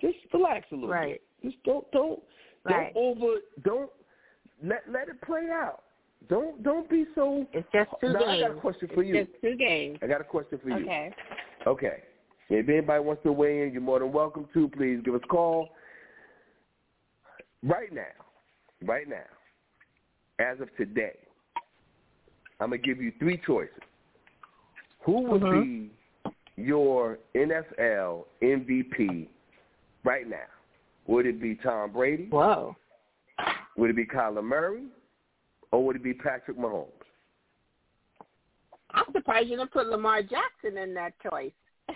Just 0.00 0.18
relax 0.32 0.70
a 0.72 0.74
little 0.74 0.90
Right. 0.90 1.20
bit. 1.42 1.50
Just 1.50 1.62
don't 1.64 1.90
don't 1.92 2.22
don't 2.66 2.96
over 2.96 3.40
don't 3.62 3.90
let 4.62 4.88
let 4.90 5.08
it 5.08 5.20
play 5.22 5.50
out. 5.50 5.84
Don't 6.28 6.62
don't 6.62 6.88
be 6.88 7.04
so. 7.14 7.46
It's 7.52 7.66
just 7.72 7.90
two 8.00 8.12
Now, 8.12 8.20
I 8.24 8.36
games. 8.36 8.42
got 8.48 8.56
a 8.56 8.60
question 8.60 8.88
for 8.94 9.02
it's 9.02 9.08
you. 9.08 9.24
just 9.24 9.40
two 9.42 9.56
games. 9.56 9.98
I 10.02 10.06
got 10.06 10.20
a 10.20 10.24
question 10.24 10.58
for 10.62 10.68
you. 10.70 10.76
Okay. 10.84 11.10
Okay. 11.66 12.02
If 12.50 12.68
anybody 12.68 13.02
wants 13.02 13.22
to 13.24 13.32
weigh 13.32 13.66
in, 13.66 13.72
you're 13.72 13.82
more 13.82 13.98
than 13.98 14.12
welcome 14.12 14.46
to. 14.54 14.68
Please 14.68 15.00
give 15.04 15.14
us 15.14 15.20
a 15.24 15.26
call. 15.28 15.70
Right 17.62 17.92
now, 17.92 18.02
right 18.84 19.08
now, 19.08 19.24
as 20.38 20.60
of 20.60 20.74
today, 20.76 21.16
I'm 22.60 22.70
gonna 22.70 22.78
give 22.78 23.00
you 23.00 23.12
three 23.18 23.38
choices. 23.46 23.74
Who 25.00 25.22
would 25.22 25.42
Mhm. 25.42 25.62
be 25.62 26.62
your 26.62 27.18
NFL 27.34 28.26
MVP 28.42 29.28
right 30.04 30.26
now? 30.28 30.46
Would 31.06 31.26
it 31.26 31.40
be 31.40 31.54
Tom 31.56 31.92
Brady? 31.92 32.26
Whoa. 32.30 32.76
Would 33.76 33.90
it 33.90 33.96
be 33.96 34.06
Kyler 34.06 34.44
Murray? 34.44 34.84
Or 35.74 35.84
would 35.84 35.96
it 35.96 36.04
be 36.04 36.14
Patrick 36.14 36.56
Mahomes? 36.56 36.86
I'm 38.92 39.06
surprised 39.12 39.48
you 39.48 39.56
didn't 39.56 39.72
put 39.72 39.88
Lamar 39.88 40.22
Jackson 40.22 40.78
in 40.78 40.94
that 40.94 41.14
choice. 41.28 41.50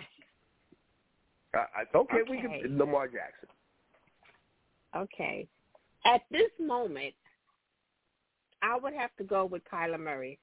I, 1.53 1.57
I, 1.57 1.97
okay, 1.97 2.17
we 2.29 2.41
can 2.41 2.77
Lamar 2.77 3.07
Jackson. 3.07 3.47
Okay. 4.97 5.47
At 6.05 6.23
this 6.29 6.49
moment, 6.59 7.13
I 8.61 8.77
would 8.77 8.93
have 8.93 9.11
to 9.17 9.23
go 9.23 9.45
with 9.45 9.61
Kyler 9.71 9.97
Murray. 9.97 10.37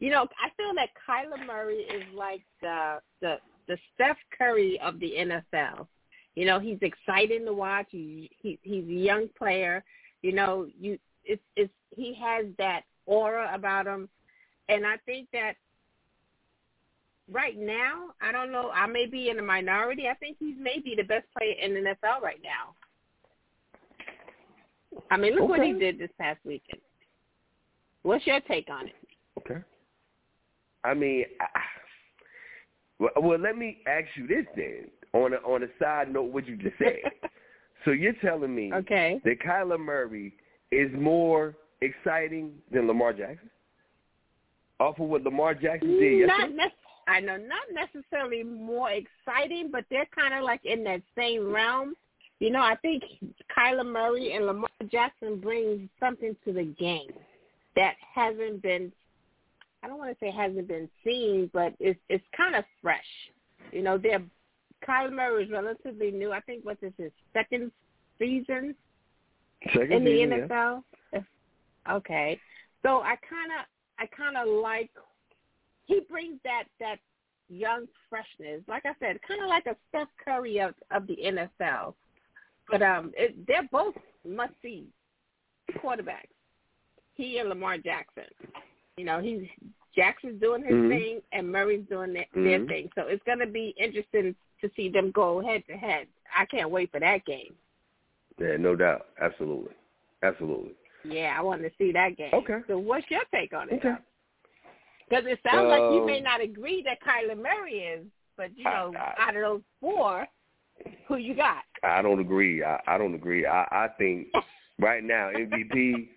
You 0.00 0.10
know, 0.10 0.22
I 0.22 0.50
feel 0.56 0.74
that 0.74 0.88
Kyler 1.08 1.46
Murray 1.46 1.76
is 1.76 2.02
like 2.12 2.42
the 2.60 2.98
the 3.20 3.36
the 3.68 3.78
Steph 3.94 4.18
Curry 4.36 4.80
of 4.82 4.98
the 4.98 5.12
NFL. 5.16 5.86
You 6.34 6.46
know, 6.46 6.58
he's 6.58 6.78
exciting 6.82 7.44
to 7.44 7.52
watch. 7.52 7.86
He, 7.90 8.32
he 8.42 8.58
he's 8.62 8.84
a 8.88 8.92
young 8.92 9.28
player. 9.38 9.84
You 10.22 10.32
know, 10.32 10.66
you 10.76 10.98
it's 11.24 11.42
it's 11.56 11.72
he 11.90 12.14
has 12.14 12.46
that 12.58 12.82
aura 13.06 13.50
about 13.54 13.86
him, 13.86 14.08
and 14.68 14.86
I 14.86 14.96
think 15.06 15.28
that 15.32 15.54
right 17.30 17.58
now, 17.58 18.08
I 18.20 18.32
don't 18.32 18.52
know. 18.52 18.70
I 18.70 18.86
may 18.86 19.06
be 19.06 19.30
in 19.30 19.36
the 19.36 19.42
minority. 19.42 20.08
I 20.08 20.14
think 20.14 20.36
he's 20.38 20.56
maybe 20.58 20.94
the 20.96 21.02
best 21.02 21.26
player 21.36 21.54
in 21.60 21.74
the 21.74 21.80
NFL 21.80 22.22
right 22.22 22.40
now. 22.42 22.74
I 25.10 25.16
mean, 25.16 25.34
look 25.34 25.48
what 25.48 25.62
he 25.62 25.72
did 25.72 25.98
this 25.98 26.10
past 26.18 26.38
weekend. 26.44 26.80
What's 28.02 28.26
your 28.26 28.40
take 28.40 28.68
on 28.70 28.88
it? 28.88 28.94
Okay. 29.38 29.60
I 30.84 30.94
mean, 30.94 31.24
I, 31.40 31.46
well, 32.98 33.10
well, 33.20 33.38
let 33.38 33.56
me 33.56 33.78
ask 33.86 34.06
you 34.16 34.26
this 34.26 34.46
then. 34.54 34.88
On 35.14 35.32
a, 35.32 35.36
on 35.36 35.62
a 35.62 35.68
side 35.80 36.12
note, 36.12 36.32
what 36.32 36.46
you 36.46 36.56
just 36.56 36.76
said. 36.76 36.98
so 37.84 37.92
you're 37.92 38.14
telling 38.14 38.54
me 38.54 38.72
Okay. 38.74 39.20
that 39.24 39.40
Kyler 39.40 39.78
Murray 39.78 40.34
is 40.70 40.90
more 40.94 41.54
exciting 41.80 42.52
than 42.72 42.86
Lamar 42.86 43.12
Jackson? 43.12 43.50
Off 44.80 44.98
of 44.98 45.08
what 45.08 45.22
Lamar 45.22 45.54
Jackson 45.54 45.98
did 45.98 46.26
Not 46.26 46.38
yesterday? 46.40 46.56
nec- 46.56 46.72
I 47.06 47.20
know 47.20 47.36
not 47.36 47.66
necessarily 47.72 48.42
more 48.42 48.90
exciting, 48.90 49.68
but 49.70 49.84
they're 49.90 50.08
kind 50.14 50.34
of 50.34 50.42
like 50.42 50.64
in 50.64 50.82
that 50.84 51.02
same 51.16 51.52
realm. 51.52 51.94
You 52.40 52.50
know, 52.50 52.60
I 52.60 52.76
think 52.76 53.02
Kyler 53.56 53.86
Murray 53.86 54.32
and 54.32 54.46
Lamar 54.46 54.68
Jackson 54.90 55.38
brings 55.38 55.88
something 56.00 56.34
to 56.44 56.52
the 56.52 56.64
game 56.64 57.12
that 57.76 57.94
hasn't 58.14 58.62
been 58.62 58.92
I 59.82 59.86
don't 59.86 59.98
want 59.98 60.18
to 60.18 60.24
say 60.24 60.30
hasn't 60.30 60.66
been 60.66 60.88
seen, 61.04 61.50
but 61.52 61.74
it's 61.78 62.00
it's 62.08 62.24
kind 62.34 62.54
of 62.56 62.64
fresh. 62.80 63.04
You 63.70 63.82
know, 63.82 63.98
they're 63.98 64.22
Kyler 64.88 65.12
Murray 65.12 65.44
is 65.44 65.50
relatively 65.50 66.10
new. 66.10 66.32
I 66.32 66.40
think 66.40 66.64
what 66.64 66.80
this 66.80 66.92
is 66.98 67.12
second 67.32 67.70
season 68.18 68.74
Second 69.72 69.92
in 69.92 70.04
the 70.04 70.10
season, 70.10 70.30
yeah. 70.30 70.46
NFL. 70.46 70.82
If- 71.12 71.24
Okay, 71.90 72.40
so 72.82 73.00
I 73.02 73.16
kind 73.16 73.50
of 73.58 73.66
I 73.98 74.06
kind 74.06 74.36
of 74.36 74.48
like 74.62 74.90
he 75.86 76.00
brings 76.10 76.38
that 76.44 76.64
that 76.80 76.98
young 77.48 77.86
freshness. 78.08 78.62
Like 78.66 78.86
I 78.86 78.94
said, 79.00 79.20
kind 79.28 79.42
of 79.42 79.48
like 79.48 79.66
a 79.66 79.76
Steph 79.90 80.08
Curry 80.24 80.58
of 80.60 80.74
of 80.90 81.06
the 81.06 81.16
NFL. 81.24 81.94
But 82.70 82.80
um, 82.82 83.12
it, 83.16 83.46
they're 83.46 83.68
both 83.70 83.94
must 84.26 84.54
see 84.62 84.86
quarterbacks. 85.78 86.32
He 87.14 87.38
and 87.38 87.48
Lamar 87.50 87.76
Jackson. 87.78 88.24
You 88.96 89.04
know, 89.04 89.20
he's 89.20 89.42
Jackson's 89.94 90.40
doing 90.40 90.62
his 90.64 90.72
Mhm. 90.72 90.88
thing 90.88 91.20
and 91.32 91.52
Murray's 91.52 91.84
doing 91.88 92.12
their, 92.14 92.26
their 92.34 92.60
Mhm. 92.60 92.68
thing. 92.68 92.90
So 92.94 93.02
it's 93.06 93.22
going 93.24 93.38
to 93.40 93.46
be 93.46 93.74
interesting 93.76 94.34
to 94.60 94.70
see 94.74 94.88
them 94.88 95.10
go 95.12 95.40
head 95.40 95.62
to 95.68 95.76
head. 95.76 96.08
I 96.34 96.46
can't 96.46 96.70
wait 96.70 96.90
for 96.90 96.98
that 97.00 97.24
game. 97.26 97.54
Yeah, 98.40 98.56
no 98.58 98.74
doubt. 98.76 99.06
Absolutely. 99.20 99.72
Absolutely. 100.22 100.72
Yeah, 101.04 101.34
I 101.38 101.42
want 101.42 101.62
to 101.62 101.70
see 101.78 101.92
that 101.92 102.16
game. 102.16 102.30
Okay. 102.32 102.60
So 102.66 102.78
what's 102.78 103.08
your 103.10 103.22
take 103.32 103.52
on 103.52 103.68
it? 103.70 103.74
Okay. 103.74 103.94
Because 105.08 105.24
it 105.26 105.38
sounds 105.48 105.68
like 105.68 105.82
you 105.92 106.00
Um, 106.00 106.06
may 106.06 106.20
not 106.20 106.40
agree 106.40 106.82
that 106.84 106.98
Kyler 107.02 107.36
Murray 107.36 107.80
is, 107.80 108.06
but 108.36 108.56
you 108.56 108.64
know, 108.64 108.92
I- 108.96 109.14
I- 109.18 109.28
out 109.28 109.36
of 109.36 109.42
those 109.42 109.62
four, 109.80 110.26
who 111.06 111.16
you 111.16 111.34
got? 111.34 111.62
I 111.82 112.00
don't 112.02 112.20
agree. 112.20 112.62
I, 112.64 112.80
I 112.86 112.98
don't 112.98 113.14
agree. 113.14 113.46
I, 113.46 113.62
I 113.70 113.88
think 113.98 114.28
right 114.78 115.04
now 115.04 115.30
MVP 115.30 116.08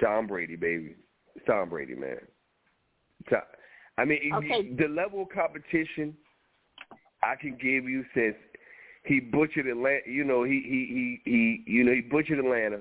Tom 0.00 0.26
Brady, 0.26 0.56
baby. 0.56 0.96
Tom 1.46 1.70
Brady, 1.70 1.94
man. 1.94 2.18
To- 3.30 3.42
I 3.98 4.04
mean, 4.04 4.32
Okay. 4.34 4.74
the 4.74 4.88
level 4.88 5.22
of 5.22 5.28
competition 5.30 6.16
I 7.22 7.36
can 7.36 7.52
give 7.52 7.84
you 7.88 8.04
since 8.14 8.36
he 9.04 9.20
butchered 9.20 9.66
Atlanta. 9.66 10.00
You 10.06 10.24
know, 10.24 10.44
he 10.44 10.60
he 10.64 11.20
he 11.24 11.30
he. 11.66 11.72
You 11.72 11.84
know, 11.84 11.92
he 11.92 12.00
butchered 12.00 12.38
Atlanta. 12.38 12.80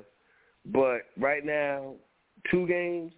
But 0.66 1.02
right 1.18 1.44
now, 1.46 1.96
two 2.50 2.68
games, 2.68 3.14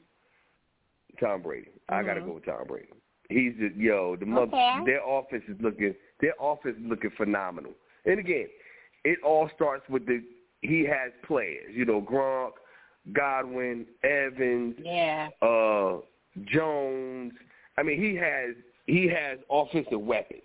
Tom 1.20 1.42
Brady. 1.42 1.70
I 1.90 2.04
got 2.04 2.14
to 2.16 2.22
go 2.22 2.34
with 2.34 2.46
Tom 2.46 2.66
Brady. 2.68 2.88
He's 3.30 3.54
just 3.60 3.76
yo. 3.76 4.16
The 4.16 4.26
mother, 4.26 4.48
Okay. 4.48 4.80
their 4.86 5.02
offense 5.08 5.44
is 5.48 5.58
looking. 5.62 5.94
Their 6.22 6.34
offense 6.40 6.78
is 6.78 6.86
looking 6.86 7.12
phenomenal. 7.18 7.72
And 8.06 8.20
again, 8.20 8.48
it 9.04 9.20
all 9.26 9.50
starts 9.56 9.84
with 9.90 10.06
the 10.06 10.24
he 10.62 10.86
has 10.86 11.12
players. 11.28 11.72
You 11.74 11.86
know, 11.86 12.02
Gronk, 12.02 12.52
Godwin, 13.12 13.86
Evans, 14.04 14.76
Yeah. 14.82 15.30
uh, 15.42 15.98
Jones. 16.46 17.34
I 17.78 17.84
mean, 17.84 18.00
he 18.02 18.16
has 18.16 18.56
he 18.88 19.08
has 19.08 19.40
offensive 19.50 20.00
weapons. 20.00 20.42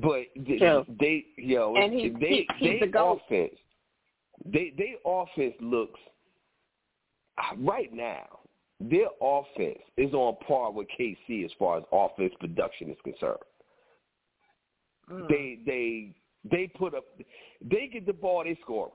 But 0.00 0.22
they, 0.36 0.56
True. 0.58 0.86
they 1.00 1.24
yo, 1.36 1.76
And 1.76 1.92
he- 1.92 2.08
they 2.08 2.28
he- 2.28 2.48
he's 2.58 2.80
they 2.80 2.86
the 2.88 3.04
offense. 3.04 3.54
They 4.46 4.72
they 4.76 4.96
offense 5.04 5.54
looks 5.60 6.00
uh, 7.38 7.56
right 7.58 7.92
now. 7.92 8.40
Their 8.80 9.08
offense 9.20 9.78
is 9.96 10.12
on 10.12 10.36
par 10.46 10.72
with 10.72 10.88
KC 10.98 11.44
as 11.44 11.50
far 11.58 11.78
as 11.78 11.84
offense 11.92 12.32
production 12.40 12.90
is 12.90 12.96
concerned. 13.04 13.38
Mm. 15.10 15.28
They 15.28 15.58
they 15.66 16.14
they 16.50 16.66
put 16.68 16.94
up 16.94 17.04
they 17.60 17.88
get 17.92 18.06
the 18.06 18.12
ball 18.12 18.44
they 18.44 18.58
score. 18.62 18.92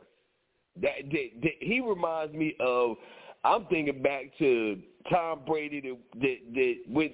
That 0.82 1.10
they, 1.12 1.34
they, 1.42 1.56
he 1.60 1.80
reminds 1.80 2.34
me 2.34 2.56
of 2.60 2.98
I'm 3.44 3.66
thinking 3.68 4.02
back 4.02 4.26
to 4.40 4.80
Tom 5.10 5.42
Brady 5.46 5.80
that 5.82 5.98
that, 6.20 6.38
that 6.54 6.76
went 6.90 7.14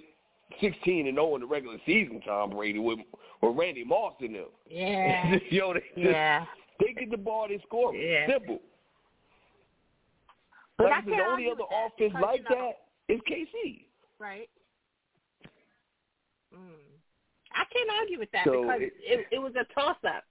16 0.61 1.07
and 1.07 1.15
0 1.15 1.35
in 1.35 1.41
the 1.41 1.47
regular 1.47 1.77
season. 1.85 2.21
Tom 2.25 2.51
Brady 2.51 2.79
with 2.79 2.99
with 3.49 3.57
Randy 3.57 3.83
Moss 3.83 4.13
in 4.21 4.33
them. 4.33 4.45
Yeah. 4.69 5.35
Yo, 5.49 5.73
they, 5.73 5.79
just- 5.79 5.91
yeah. 5.97 6.45
they 6.79 6.93
get 6.93 7.11
the 7.11 7.17
ball 7.17 7.47
they 7.49 7.59
score. 7.65 7.93
Yeah. 7.95 8.27
Simple. 8.27 8.59
But 10.77 10.85
Like 10.85 10.93
I 10.93 10.97
I 10.97 11.01
can't 11.01 11.15
the 11.17 11.23
only 11.23 11.47
other 11.51 11.63
that 11.69 11.91
offense 11.93 12.13
like 12.21 12.41
you 12.49 12.55
know- 12.55 12.73
that 13.07 13.13
is 13.13 13.19
KC. 13.29 13.85
Right. 14.19 14.49
Mm. 16.55 16.59
I 17.53 17.63
can't 17.71 17.89
argue 17.99 18.19
with 18.19 18.31
that 18.31 18.45
So 18.45 18.61
because 18.63 18.81
it- 18.81 18.93
it, 18.99 19.25
it 19.33 19.39
was 19.39 19.53
a 19.55 19.65
toss 19.73 19.97
up. 20.07 20.23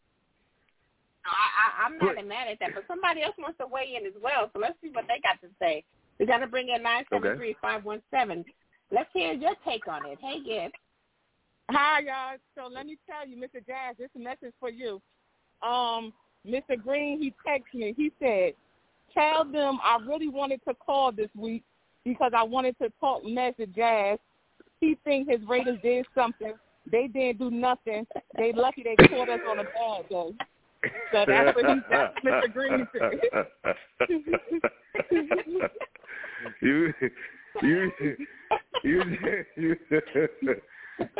I, 1.24 1.30
I, 1.30 1.86
I'm 1.86 1.98
not 1.98 2.16
But- 2.16 2.26
mad 2.26 2.48
at 2.48 2.58
that, 2.60 2.70
but 2.74 2.84
somebody 2.88 3.22
else 3.22 3.36
wants 3.38 3.58
to 3.58 3.66
weigh 3.66 3.94
in 3.96 4.06
as 4.06 4.12
well. 4.20 4.50
So 4.52 4.58
let's 4.58 4.74
see 4.82 4.88
what 4.90 5.04
they 5.06 5.20
got 5.22 5.40
to 5.42 5.48
say. 5.60 5.84
We 6.18 6.26
got 6.26 6.38
to 6.38 6.46
bring 6.48 6.68
in 6.68 6.82
nine 6.82 7.04
seven 7.10 7.36
three 7.36 7.54
five 7.62 7.84
one 7.84 8.02
seven. 8.10 8.44
Let's 8.90 9.08
hear 9.14 9.32
your 9.32 9.54
take 9.64 9.86
on 9.88 10.04
it. 10.06 10.18
Hey, 10.20 10.42
Gibbs. 10.44 10.74
Hi, 11.70 12.00
y'all. 12.00 12.36
So 12.56 12.72
let 12.72 12.86
me 12.86 12.96
tell 13.08 13.26
you, 13.26 13.36
Mr. 13.36 13.64
Jazz, 13.66 13.96
this 13.98 14.10
message 14.16 14.52
for 14.60 14.70
you. 14.70 15.00
Um, 15.62 16.12
Mr. 16.46 16.80
Green, 16.82 17.20
he 17.20 17.34
texted 17.46 17.78
me. 17.78 17.94
He 17.96 18.12
said, 18.20 18.54
tell 19.14 19.44
them 19.44 19.78
I 19.82 19.98
really 20.06 20.28
wanted 20.28 20.60
to 20.66 20.74
call 20.74 21.12
this 21.12 21.30
week 21.36 21.62
because 22.04 22.32
I 22.36 22.42
wanted 22.42 22.76
to 22.78 22.92
talk 23.00 23.22
to 23.22 23.66
Jazz. 23.66 24.18
He 24.80 24.98
think 25.04 25.28
his 25.28 25.40
Raiders 25.48 25.78
did 25.82 26.04
something. 26.14 26.54
They 26.90 27.06
didn't 27.06 27.38
do 27.38 27.50
nothing. 27.50 28.06
They 28.36 28.52
lucky 28.52 28.82
they 28.82 28.96
caught 29.06 29.28
us 29.28 29.38
on 29.48 29.60
a 29.60 29.64
bad 29.64 30.08
day. 30.08 30.32
So 31.12 31.24
that's 31.26 31.54
what 31.54 31.64
he 31.64 31.76
that's 31.90 32.12
Mr. 32.24 32.52
Green 32.52 32.88
said. 32.92 33.20
you, 36.60 36.92
you, 37.62 37.92
you, 38.82 39.12
you, 39.56 39.76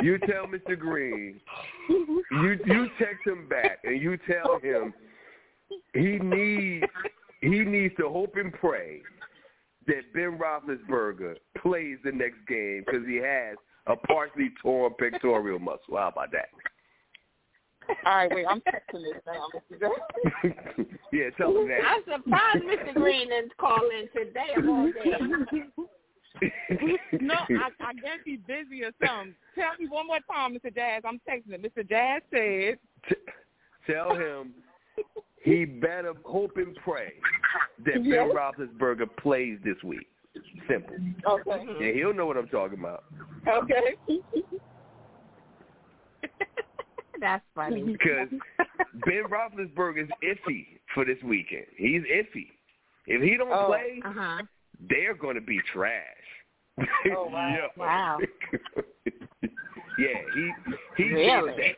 you 0.03 0.19
tell 0.19 0.47
Mr. 0.47 0.79
Green, 0.79 1.41
you 1.89 2.59
you 2.67 2.89
text 2.99 3.27
him 3.27 3.49
back 3.49 3.79
and 3.85 4.01
you 4.01 4.19
tell 4.27 4.59
him 4.61 4.93
he 5.95 6.19
needs 6.19 6.87
he 7.41 7.61
needs 7.61 7.95
to 7.97 8.09
hope 8.09 8.37
and 8.37 8.53
pray 8.53 9.01
that 9.87 10.13
Ben 10.15 10.39
Roethlisberger 10.39 11.37
plays 11.61 11.99
the 12.05 12.13
next 12.13 12.39
game 12.49 12.85
because 12.87 13.07
he 13.07 13.17
has 13.17 13.57
a 13.87 13.97
partially 13.97 14.51
torn 14.63 14.93
pectoral 14.99 15.59
muscle. 15.59 15.97
How 15.97 16.09
about 16.09 16.31
that? 16.33 16.49
All 18.07 18.17
right, 18.17 18.31
wait, 18.33 18.47
I'm 18.49 18.61
texting 18.61 19.03
this 19.03 19.21
now, 19.27 19.49
Mr. 19.55 19.81
Jazz. 19.81 20.87
yeah, 21.13 21.31
tell 21.37 21.51
him 21.51 21.69
that. 21.69 21.81
I'm 21.85 22.03
surprised 22.05 22.65
Mr. 22.65 22.95
Green 22.95 23.29
didn't 23.29 23.57
call 23.57 23.81
in 23.91 24.09
today 24.17 24.55
of 24.57 24.69
all 24.69 24.87
days. 24.87 25.63
no, 27.21 27.35
I, 27.51 27.69
I 27.81 27.93
guess 27.95 28.19
he's 28.25 28.41
busy 28.47 28.83
or 28.85 28.91
something. 29.05 29.35
Tell 29.55 29.73
me 29.79 29.89
one 29.89 30.07
more 30.07 30.19
time, 30.31 30.55
Mr. 30.55 30.75
Jazz. 30.75 31.03
I'm 31.07 31.21
texting 31.29 31.53
him. 31.53 31.63
Mr. 31.63 31.89
Jazz 31.89 32.23
said, 32.31 32.79
T- 33.09 33.93
tell 33.93 34.15
him 34.15 34.53
he 35.45 35.65
better 35.65 36.13
hope 36.25 36.57
and 36.57 36.77
pray 36.85 37.13
that 37.85 38.05
Yes. 38.05 38.27
Ben 38.29 38.35
Roethlisberger 38.37 39.09
plays 39.19 39.59
this 39.65 39.77
week. 39.85 40.07
Simple. 40.69 40.95
okay, 41.29 41.65
Yeah, 41.81 41.93
he'll 41.93 42.15
know 42.15 42.27
what 42.27 42.37
I'm 42.37 42.49
talking 42.49 42.79
about. 42.79 43.05
okay. 43.47 43.97
That's 47.21 47.45
funny. 47.55 47.83
Because 47.83 48.29
Ben 49.07 49.25
Roethlisberger 49.31 50.03
is 50.05 50.09
iffy 50.25 50.67
for 50.95 51.05
this 51.05 51.19
weekend. 51.25 51.67
He's 51.77 52.03
iffy. 52.03 52.47
If 53.07 53.23
he 53.23 53.37
don't 53.37 53.53
Oh. 53.53 53.67
play, 53.67 54.01
Uh 54.05 54.13
huh. 54.13 54.43
they're 54.89 55.15
going 55.15 55.35
to 55.37 55.41
be 55.41 55.61
trash. 55.73 56.03
Oh, 57.17 57.29
wow. 57.31 57.55
Yo. 57.57 57.69
Wow. 57.77 58.19
yeah, 59.99 60.19
he 60.35 60.51
he 60.97 61.05
Really? 61.11 61.75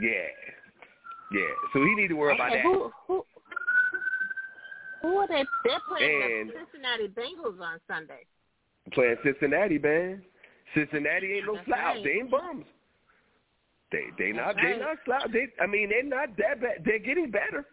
yeah. 0.00 0.28
so 1.72 1.80
he 1.82 1.94
need 1.94 2.08
to 2.08 2.14
worry 2.14 2.34
about 2.34 2.48
Okay, 2.52 2.56
that. 2.56 2.64
who, 2.64 2.90
who, 3.06 3.24
who 5.02 5.08
are 5.16 5.28
they? 5.28 5.44
They're 5.64 5.78
playing 5.88 6.22
And- 6.40 6.50
the 6.50 6.54
Cincinnati 6.72 7.08
Bengals 7.08 7.60
on 7.60 7.78
Sunday. 7.88 8.24
Playing 8.92 9.16
Cincinnati, 9.24 9.78
man. 9.78 10.22
Cincinnati 10.74 11.34
ain't 11.34 11.46
no 11.46 11.54
That's 11.54 11.66
slouch. 11.66 11.80
right. 11.96 12.04
They 12.04 12.10
ain't 12.10 12.30
bums. 12.30 12.64
They 13.92 14.04
they 14.18 14.32
not 14.32 14.54
That's 14.54 14.58
they 14.64 14.70
right. 14.72 14.80
not 14.80 14.96
slouch. 15.04 15.30
They 15.32 15.46
I 15.62 15.66
mean 15.66 15.88
they're 15.90 16.02
not 16.04 16.36
that 16.38 16.60
bad. 16.60 16.82
They're 16.84 16.98
getting 17.00 17.30
better. 17.30 17.66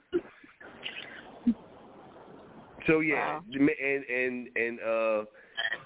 So 2.88 3.02
yeah, 3.02 3.36
Wow. 3.40 3.44
and 3.50 4.04
and 4.06 4.48
and 4.56 4.80
uh, 4.80 5.26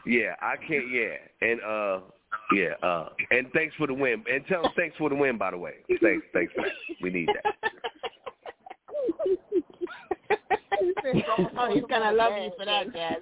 yeah, 0.05 0.35
I 0.41 0.57
can't. 0.57 0.91
Yeah, 0.91 1.15
and 1.41 1.61
uh, 1.61 1.99
yeah, 2.53 2.73
uh, 2.87 3.09
and 3.31 3.47
thanks 3.53 3.75
for 3.75 3.87
the 3.87 3.93
win. 3.93 4.23
And 4.31 4.45
tell 4.47 4.61
them 4.63 4.71
thanks 4.75 4.95
for 4.97 5.09
the 5.09 5.15
win, 5.15 5.37
by 5.37 5.51
the 5.51 5.57
way. 5.57 5.75
Thanks, 6.01 6.25
thanks 6.33 6.53
for 6.53 6.63
that. 6.63 6.71
We 7.01 7.09
need 7.09 7.29
that. 7.29 7.55
oh, 11.57 11.73
he's 11.73 11.83
gonna 11.89 12.11
love 12.11 12.33
you 12.41 12.51
for 12.57 12.65
that, 12.65 12.91
Jazz. 12.93 13.15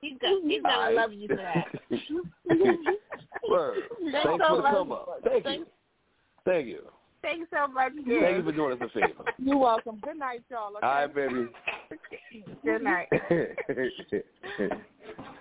He's 0.00 0.18
gonna 0.20 0.40
he's 0.46 0.62
gonna 0.62 0.94
love 0.94 1.12
you 1.12 1.28
for 1.28 1.36
that. 1.36 1.66
Word. 3.48 3.82
Thanks 4.00 4.12
Thanks 4.24 4.44
so 4.44 4.48
for 4.48 4.56
the 4.56 4.62
much. 4.62 4.72
come 4.72 4.92
up. 4.92 5.20
Thank 5.24 5.36
you. 5.36 5.42
Thanks, 5.42 5.68
Thank 6.44 6.66
you. 6.66 6.82
thanks 7.22 7.48
so 7.52 7.66
much, 7.72 7.92
Thank 7.94 8.06
you 8.06 8.42
for 8.42 8.52
doing 8.52 8.72
us 8.72 8.78
a 8.82 8.88
favor. 8.88 9.24
You're 9.38 9.58
welcome. 9.58 9.98
Good 10.02 10.18
night, 10.18 10.42
y'all. 10.50 10.76
Okay? 10.76 10.86
All 10.86 10.94
right, 10.94 11.14
baby. 11.14 11.46
Good 12.64 12.82
night. 12.82 13.08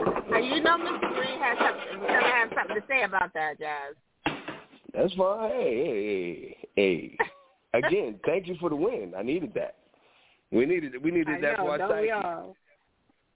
Now, 0.00 0.38
you 0.38 0.62
know 0.62 0.78
Mr. 0.78 1.14
Green 1.14 1.40
has 1.40 1.58
something, 1.58 2.00
gonna 2.06 2.22
have 2.22 2.48
something 2.56 2.76
to 2.76 2.82
say 2.88 3.02
about 3.02 3.32
that, 3.34 3.58
Jazz. 3.58 3.94
That's 4.94 5.12
fine. 5.14 5.50
Hey, 5.50 6.56
hey, 6.76 7.16
hey. 7.16 7.18
Again, 7.78 8.18
thank 8.26 8.48
you 8.48 8.56
for 8.58 8.70
the 8.70 8.76
win. 8.76 9.12
I 9.16 9.22
needed 9.22 9.52
that. 9.54 9.76
We 10.50 10.66
needed 10.66 11.02
we 11.02 11.10
needed 11.12 11.28
I 11.36 11.40
that 11.40 11.58
know, 11.58 11.64
for 11.64 11.70
our 11.82 11.88
psyche. 11.88 12.02
we 12.02 12.10
all? 12.10 12.56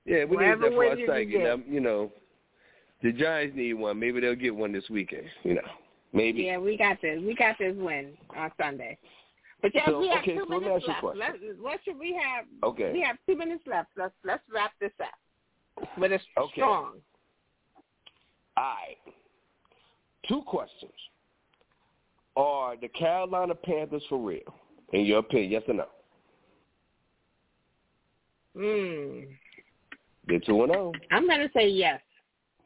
Yeah, 0.04 0.24
we 0.24 0.36
Wherever 0.36 0.62
needed 0.68 0.72
that 0.72 0.76
for 0.76 0.84
our 0.84 0.90
win 0.90 0.98
you 0.98 1.06
psyche. 1.06 1.38
Now, 1.38 1.56
you 1.68 1.80
know, 1.80 2.12
the 3.02 3.12
Giants 3.12 3.56
need 3.56 3.74
one. 3.74 3.98
Maybe 4.00 4.20
they'll 4.20 4.34
get 4.34 4.54
one 4.54 4.72
this 4.72 4.88
weekend. 4.90 5.26
You 5.44 5.54
know, 5.54 5.68
maybe. 6.12 6.42
Yeah, 6.42 6.58
we 6.58 6.76
got 6.76 7.00
this. 7.00 7.20
We 7.24 7.34
got 7.36 7.56
this 7.58 7.74
win 7.76 8.12
on 8.36 8.50
Sunday. 8.60 8.98
But 9.62 9.72
Jazz, 9.72 9.84
So, 9.86 10.00
we 10.00 10.08
have 10.08 10.18
okay, 10.18 10.34
two 10.34 10.44
so 10.48 10.58
minutes 10.58 10.84
ask 10.88 11.02
you 11.02 11.08
a 11.08 11.10
left. 11.10 11.18
Let's, 11.18 11.38
what 11.60 11.80
should 11.84 11.98
we 11.98 12.20
have? 12.20 12.46
Okay. 12.64 12.92
We 12.92 13.02
have 13.02 13.16
two 13.26 13.36
minutes 13.36 13.62
left. 13.66 13.90
Let's 13.96 14.14
let's 14.24 14.42
wrap 14.52 14.72
this 14.80 14.92
up 15.00 15.14
with 15.98 16.12
a 16.12 16.20
Okay. 16.38 16.52
strong. 16.52 17.00
All 18.56 18.64
right. 18.64 18.96
Two 20.28 20.42
questions. 20.42 20.92
Are 22.36 22.76
the 22.76 22.88
Carolina 22.88 23.54
Panthers 23.54 24.04
for 24.08 24.18
real? 24.18 24.54
In 24.92 25.04
your 25.04 25.18
opinion, 25.18 25.50
yes 25.50 25.62
or 25.68 25.74
no? 25.74 25.86
Hmm. 28.56 29.32
They're 30.26 30.40
two 30.40 30.62
and 30.62 30.72
zero. 30.72 30.92
I'm 31.10 31.26
gonna 31.28 31.50
say 31.54 31.68
yes. 31.68 32.00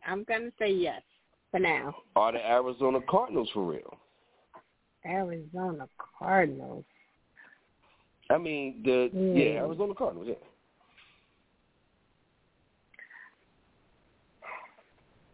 I'm 0.06 0.24
gonna 0.24 0.52
say 0.58 0.70
yes 0.70 1.02
for 1.50 1.58
now. 1.60 1.94
Are 2.16 2.32
the 2.32 2.46
Arizona 2.46 3.00
Cardinals 3.08 3.50
for 3.52 3.64
real? 3.64 3.98
Arizona 5.04 5.88
Cardinals. 6.18 6.84
I 8.30 8.38
mean, 8.38 8.82
the 8.84 9.08
Hmm. 9.12 9.36
yeah, 9.36 9.64
Arizona 9.64 9.94
Cardinals. 9.94 10.28
Yeah. 10.28 10.34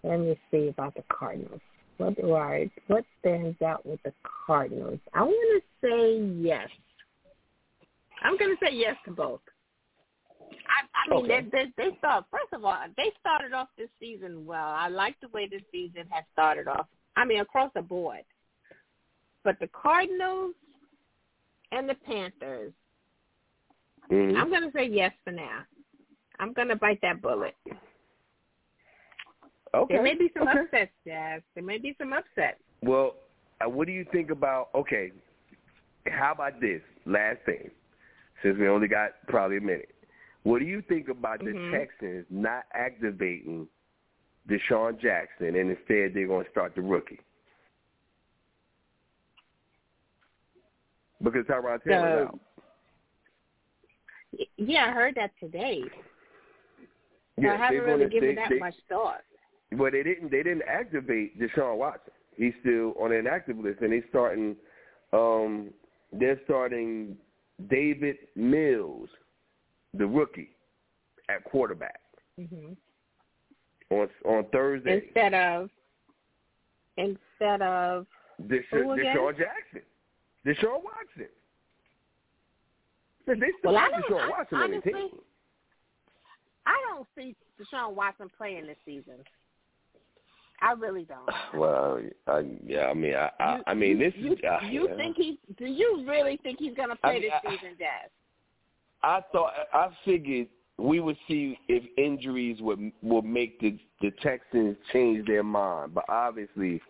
Let 0.05 0.21
me 0.21 0.39
see 0.51 0.69
about 0.69 0.95
the 0.95 1.03
Cardinals. 1.11 1.61
What 1.97 2.17
do 2.17 2.35
I 2.35 2.71
what 2.89 3.05
stands 3.21 3.61
out 3.63 3.87
with 3.87 4.03
the 4.03 4.13
Cardinals? 4.47 4.99
I 5.15 5.23
want 5.23 5.63
to 5.63 5.89
say 5.89 6.19
yes. 6.43 6.69
I'm 8.23 8.37
going 8.37 8.57
to 8.57 8.67
say 8.67 8.75
yes 8.75 8.97
to 9.07 9.13
both. 9.13 9.41
I, 10.41 10.85
I 10.95 11.15
mean, 11.15 11.25
Okay. 11.31 11.49
they, 11.53 11.65
they 11.77 11.91
they 11.91 11.97
start. 11.99 12.27
First 12.31 12.53
of 12.53 12.65
all, 12.65 12.77
they 12.97 13.13
started 13.21 13.53
off 13.53 13.69
this 13.79 13.89
season 14.01 14.45
well. 14.45 14.67
I 14.67 14.89
like 14.89 15.17
the 15.21 15.29
way 15.29 15.47
this 15.49 15.63
season 15.73 16.05
has 16.11 16.25
started 16.33 16.69
off. 16.69 16.87
I 17.17 17.25
mean, 17.25 17.41
across 17.41 17.71
the 17.75 17.83
board. 17.83 18.25
But 19.43 19.59
the 19.61 19.69
Cardinals 19.69 20.55
and 21.73 21.89
the 21.89 21.95
Panthers, 21.95 22.73
Mhm. 24.11 24.37
I'm 24.37 24.51
going 24.51 24.63
to 24.63 24.73
say 24.77 24.87
yes 24.87 25.13
for 25.25 25.31
now. 25.33 25.65
I'm 26.39 26.53
going 26.53 26.69
to 26.69 26.77
bite 26.77 27.01
that 27.03 27.23
bullet. 27.23 27.55
Okay. 29.75 29.95
There 29.95 30.03
may 30.03 30.14
be 30.14 30.31
some 30.37 30.49
okay. 30.49 30.61
upsets, 30.61 30.93
Jazz. 31.07 31.43
There 31.55 31.64
may 31.64 31.79
be 31.79 31.95
some 31.99 32.12
upsets. 32.12 32.59
Well, 32.83 33.16
uh, 33.64 33.68
what 33.68 33.87
do 33.87 33.93
you 33.93 34.05
think 34.12 34.31
about? 34.31 34.68
Okay, 34.75 35.11
how 36.07 36.33
about 36.33 36.61
this 36.61 36.81
last 37.07 37.39
thing? 37.45 37.70
Since 38.43 38.59
we 38.59 38.68
only 38.68 38.89
got 38.89 39.12
probably 39.27 39.57
a 39.57 39.61
minute, 39.61 39.95
what 40.43 40.59
do 40.61 40.64
you 40.66 40.83
think 40.83 41.09
about 41.09 41.39
the 41.41 41.47
Mhm. 41.53 41.70
Texans 41.72 42.27
not 42.31 42.66
activating 42.75 43.68
Deshaun 44.49 44.99
Jackson 45.01 45.57
and 45.57 45.70
instead 45.70 46.12
they're 46.14 46.27
going 46.27 46.45
to 46.45 46.51
start 46.51 46.75
the 46.75 46.83
rookie? 46.83 47.20
Because 51.22 51.47
Tyrod 51.47 51.83
Taylor's 51.85 52.29
So- 52.29 52.35
out. 52.35 52.41
Yeah, 54.57 54.87
I 54.87 54.91
heard 54.91 55.14
that 55.14 55.31
today. 55.39 55.81
So 55.83 55.89
Yeah, 57.39 57.55
I 57.55 57.57
haven't 57.57 57.81
really 57.83 58.09
given 58.09 58.31
they- 58.31 58.35
that 58.35 58.49
they- 58.51 58.59
much 58.59 58.77
thought. 58.89 59.22
Well, 59.79 59.91
they 59.91 60.03
didn't. 60.03 60.31
They 60.31 60.43
didn't 60.43 60.62
activate 60.68 61.39
Deshaun 61.41 61.77
Watson. 61.79 62.12
He's 62.37 62.53
still 62.61 62.95
on 63.01 63.12
an 63.12 63.27
active 63.27 63.59
list, 63.59 63.81
and 63.81 63.93
they're 63.93 64.05
starting. 64.11 64.57
Um, 65.12 65.70
they're 66.12 66.41
starting 66.45 67.16
Davis 67.68 68.16
Mills, 68.37 69.09
the 69.95 70.07
rookie, 70.07 70.51
at 71.29 71.45
quarterback 71.45 72.01
hmm 72.37 72.72
on 73.91 74.09
on 74.25 74.45
Thursday. 74.53 75.03
Instead 75.07 75.35
of 75.35 75.70
instead 76.97 77.62
of 77.62 78.07
Desha-? 78.43 78.72
Deshaun 78.72 79.37
Jackson, 79.39 79.83
Deshaun 80.47 80.83
Watson. 80.83 81.29
They 83.27 83.35
still 83.59 83.72
Well, 83.72 83.81
have 83.81 83.93
Deshaun 83.93 84.20
I- 84.20 84.29
Watson 84.31 84.59
on 84.59 84.70
their 84.70 84.81
honestly- 84.85 84.93
team. 84.93 85.20
I 86.66 86.83
don't 86.89 87.07
see 87.16 87.37
Deshaun 87.61 87.95
Watson 87.95 88.29
playing 88.37 88.66
this 88.66 88.77
season. 88.85 89.25
I 90.63 90.73
really 90.73 91.05
don't. 91.05 91.29
Well, 91.61 92.01
I, 92.27 92.45
yeah, 92.67 92.87
I 92.87 92.95
mean, 92.95 93.15
I, 93.15 93.31
I, 93.41 93.57
You- 93.57 93.63
I 93.69 93.75
mean, 93.75 93.99
this 93.99 94.13
you, 94.17 94.33
is. 94.33 94.39
uh, 94.49 94.65
you 94.67 94.89
yeah. 94.89 94.97
think 94.97 95.17
he? 95.17 95.39
Do 95.59 95.67
you 95.67 96.05
really 96.07 96.39
think 96.43 96.59
he's 96.59 96.75
going 96.75 96.89
to 96.91 96.97
play 96.97 97.11
I 97.11 97.13
mean, 97.15 97.23
this 97.23 97.33
I- 97.45 97.51
season, 97.51 97.77
Jazz? 97.79 98.11
I 99.03 99.21
thought 99.33 99.53
I 99.73 99.89
figured 100.05 100.49
we 100.79 100.99
would 101.01 101.17
see 101.29 101.59
if 101.69 101.83
injuries 101.99 102.61
would 102.61 102.91
would 103.03 103.25
make 103.25 103.61
the 103.61 103.79
the 104.01 104.11
Texans 104.23 104.77
change 104.93 105.27
their 105.27 105.43
mind, 105.43 105.95
but 105.95 106.05
obviously 106.09 106.81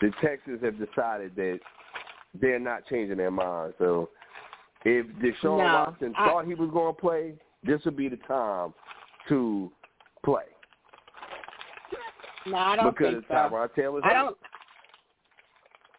the 0.00 0.10
Texans 0.22 0.62
have 0.62 0.78
decided 0.78 1.36
that 1.36 1.60
they're 2.40 2.58
not 2.58 2.86
changing 2.88 3.18
their 3.18 3.30
mind. 3.30 3.74
So 3.78 4.08
if 4.84 5.06
Deshaun 5.18 5.58
No, 5.58 5.64
Watson 5.64 6.14
I- 6.16 6.26
thought 6.26 6.46
he 6.46 6.54
was 6.54 6.70
going 6.72 6.94
to 6.94 7.00
play, 7.00 7.34
this 7.62 7.80
would 7.84 7.96
be 7.96 8.08
the 8.08 8.16
time 8.28 8.72
to 9.28 9.70
play 10.24 10.44
No, 12.46 12.56
I 12.56 12.76
don't 12.76 12.96
because 12.96 13.14
think 13.14 13.24
so. 13.28 13.34
Tyrod 13.34 13.74
Taylor's 13.74 14.02
I 14.04 14.12
don't. 14.12 14.36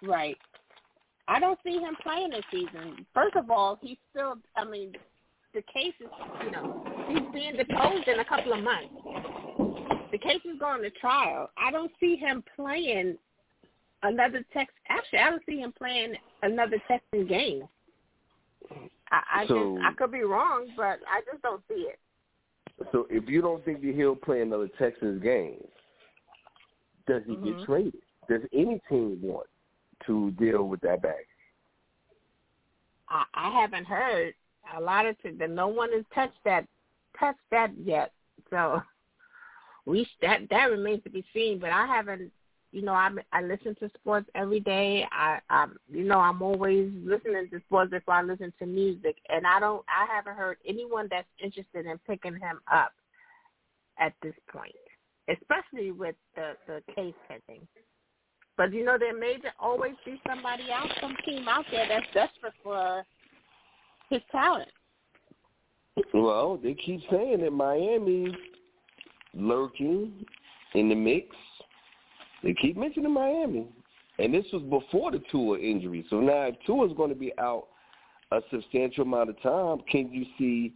Right. 0.01 0.37
I 1.27 1.39
don't 1.39 1.59
see 1.63 1.79
him 1.79 1.95
playing 2.03 2.31
this 2.31 2.43
season. 2.51 3.05
First 3.13 3.35
of 3.35 3.49
all, 3.49 3.79
he's 3.81 3.97
still. 4.11 4.35
I 4.57 4.65
mean, 4.65 4.93
the 5.53 5.61
case 5.73 5.93
is. 5.99 6.07
You 6.43 6.51
know, 6.51 6.85
he's 7.09 7.33
being 7.33 7.55
deposed 7.55 8.07
in 8.07 8.19
a 8.19 8.25
couple 8.25 8.53
of 8.53 8.63
months. 8.63 8.93
The 10.11 10.17
case 10.17 10.41
is 10.45 10.59
going 10.59 10.81
to 10.83 10.89
trial. 10.91 11.49
I 11.57 11.71
don't 11.71 11.91
see 11.99 12.17
him 12.17 12.43
playing 12.55 13.17
another 14.03 14.43
Tex. 14.53 14.71
Actually, 14.89 15.19
I 15.19 15.29
don't 15.29 15.41
see 15.47 15.59
him 15.59 15.73
playing 15.77 16.13
another 16.43 16.77
Texan 16.87 17.25
game. 17.27 17.63
I, 19.11 19.21
I 19.33 19.47
So- 19.47 19.75
just. 19.77 19.85
I 19.85 19.93
could 19.93 20.11
be 20.11 20.21
wrong, 20.23 20.67
but 20.75 20.99
I 21.09 21.21
just 21.31 21.41
don't 21.41 21.61
see 21.69 21.87
it. 21.89 21.99
So 22.91 23.07
if 23.09 23.29
you 23.29 23.41
don't 23.41 23.63
think 23.63 23.81
that 23.81 23.95
he'll 23.95 24.15
play 24.15 24.41
another 24.41 24.67
Texans 24.79 25.21
game, 25.23 25.63
does 27.07 27.23
he 27.25 27.35
Mhm. 27.35 27.43
get 27.43 27.65
traded? 27.65 28.03
Does 28.27 28.41
any 28.53 28.79
team 28.89 29.21
want 29.21 29.47
to 30.05 30.31
deal 30.31 30.67
with 30.67 30.81
that 30.81 31.01
baggage? 31.01 31.27
I, 33.09 33.25
I 33.33 33.49
haven't 33.49 33.85
heard 33.85 34.33
a 34.75 34.81
lot 34.81 35.05
of 35.05 35.15
that. 35.23 35.49
No 35.49 35.67
one 35.67 35.91
has 35.91 36.05
touched 36.13 36.41
that 36.45 36.67
touched 37.19 37.39
that 37.51 37.71
yet. 37.77 38.11
So 38.49 38.81
we 39.85 40.07
that 40.21 40.49
that 40.49 40.71
remains 40.71 41.03
to 41.03 41.09
be 41.09 41.25
seen. 41.33 41.59
But 41.59 41.71
I 41.71 41.85
haven't. 41.85 42.31
You 42.71 42.81
know, 42.81 42.93
I 42.93 43.11
I 43.31 43.41
listen 43.41 43.75
to 43.75 43.89
sports 43.89 44.27
every 44.33 44.59
day. 44.59 45.07
I 45.11 45.39
I 45.49 45.67
you 45.91 46.05
know 46.05 46.19
I'm 46.19 46.41
always 46.41 46.91
listening 47.03 47.49
to 47.51 47.59
sports 47.67 47.91
before 47.91 48.15
I 48.15 48.23
listen 48.23 48.51
to 48.59 48.65
music, 48.65 49.17
and 49.29 49.45
I 49.45 49.59
don't. 49.59 49.85
I 49.87 50.11
haven't 50.11 50.35
heard 50.35 50.57
anyone 50.65 51.07
that's 51.11 51.27
interested 51.43 51.85
in 51.85 51.99
picking 51.99 52.33
him 52.33 52.61
up 52.71 52.93
at 53.99 54.13
this 54.23 54.33
point, 54.51 54.73
especially 55.29 55.91
with 55.91 56.15
the 56.35 56.53
the 56.67 56.81
case 56.93 57.13
pending. 57.27 57.67
But 58.57 58.73
you 58.73 58.85
know, 58.85 58.97
there 58.99 59.17
may 59.17 59.37
always 59.59 59.93
be 60.05 60.21
somebody 60.27 60.71
else, 60.71 60.91
some 61.01 61.15
team 61.25 61.47
out 61.47 61.65
there 61.71 61.87
that's 61.87 62.05
desperate 62.13 62.53
for 62.63 63.03
his 64.09 64.21
talent. 64.31 64.69
Well, 66.13 66.57
they 66.61 66.73
keep 66.73 67.01
saying 67.09 67.41
that 67.41 67.51
Miami 67.51 68.35
lurking 69.33 70.25
in 70.73 70.89
the 70.89 70.95
mix. 70.95 71.35
They 72.43 72.53
keep 72.53 72.77
mentioning 72.77 73.13
Miami. 73.13 73.67
And 74.19 74.33
this 74.33 74.45
was 74.53 74.61
before 74.63 75.11
the 75.11 75.21
Tua 75.31 75.59
injury. 75.59 76.05
So 76.09 76.19
now 76.19 76.47
if 76.47 76.55
Tua's 76.65 76.95
going 76.95 77.09
to 77.09 77.15
be 77.15 77.31
out 77.39 77.67
a 78.31 78.41
substantial 78.51 79.03
amount 79.03 79.29
of 79.29 79.41
time, 79.41 79.79
can 79.89 80.11
you 80.11 80.25
see 80.37 80.73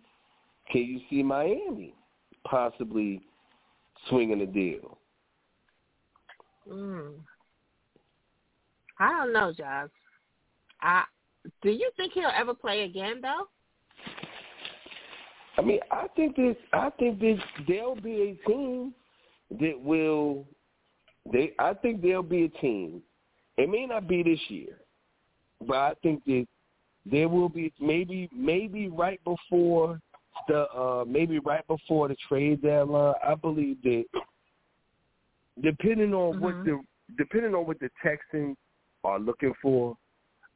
can 0.72 0.82
you 0.82 1.00
see 1.10 1.24
Miami 1.24 1.94
possibly 2.46 3.22
swinging 4.10 4.42
a 4.42 4.46
deal? 4.46 4.98
Mm. 6.70 7.14
I 9.00 9.12
don't 9.12 9.34
know, 9.34 9.54
Josh. 9.58 9.90
I 10.82 11.04
do 11.62 11.70
you 11.70 11.90
think 11.96 12.14
he'll 12.14 12.32
ever 12.36 12.54
play 12.54 12.84
again 12.84 13.22
though? 13.22 13.48
I 15.58 15.62
mean, 15.62 15.80
I 15.92 16.08
think 16.16 16.36
that 16.36 16.56
I 16.74 16.90
think 16.92 17.20
that 17.20 17.40
there'll 17.68 17.96
be 17.96 18.38
a 18.46 18.48
team 18.48 18.94
that 19.60 19.80
will. 19.80 20.46
They, 21.32 21.54
I 21.60 21.74
think 21.74 22.02
there'll 22.02 22.24
be 22.24 22.46
a 22.46 22.50
team. 22.62 23.02
It 23.58 23.70
may 23.70 23.86
not 23.86 24.08
be 24.08 24.24
this 24.24 24.40
year, 24.50 24.78
but 25.66 25.76
I 25.76 25.94
think 26.04 26.24
that 26.26 26.48
there 27.06 27.28
will 27.28 27.50
be 27.50 27.74
maybe 27.80 28.30
maybe 28.34 28.88
right 28.88 29.20
before 29.24 30.00
the 30.48 30.70
uh 30.72 31.06
maybe 31.08 31.40
right 31.40 31.66
before 31.68 32.08
the 32.08 32.16
trade 32.28 32.62
deadline. 32.62 33.16
I 33.26 33.36
believe 33.36 33.82
that 33.84 34.06
depending 35.62 36.14
on 36.14 36.40
what 36.40 36.56
mm-hmm. 36.56 36.70
the 36.70 36.80
depending 37.18 37.54
on 37.54 37.66
what 37.66 37.80
the 37.80 37.90
Texans 38.04 38.58
are 39.04 39.20
looking 39.20 39.54
for, 39.62 39.96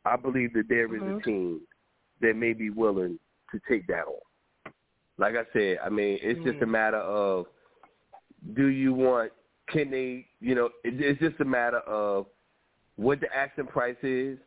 I 0.05 0.15
believe 0.15 0.53
that 0.53 0.67
there 0.67 0.93
is 0.93 1.01
a 1.01 1.21
team 1.23 1.61
that 2.21 2.35
may 2.35 2.53
be 2.53 2.69
willing 2.69 3.19
to 3.51 3.59
take 3.69 3.87
that 3.87 4.05
on. 4.05 4.73
Like 5.17 5.35
I 5.35 5.43
said, 5.53 5.77
I 5.83 5.89
mean, 5.89 6.19
it's 6.21 6.39
just 6.43 6.57
a 6.57 6.61
mm-hmm. 6.61 6.71
matter 6.71 6.97
of 6.97 7.45
do 8.55 8.67
you 8.67 8.93
want 8.93 9.31
can 9.69 9.91
they 9.91 10.25
you 10.39 10.55
know, 10.55 10.65
it, 10.83 10.99
it's 10.99 11.19
just 11.19 11.39
a 11.39 11.45
matter 11.45 11.79
of 11.79 12.25
what 12.95 13.19
the 13.19 13.27
asking 13.35 13.67
price 13.67 13.95
is 14.03 14.37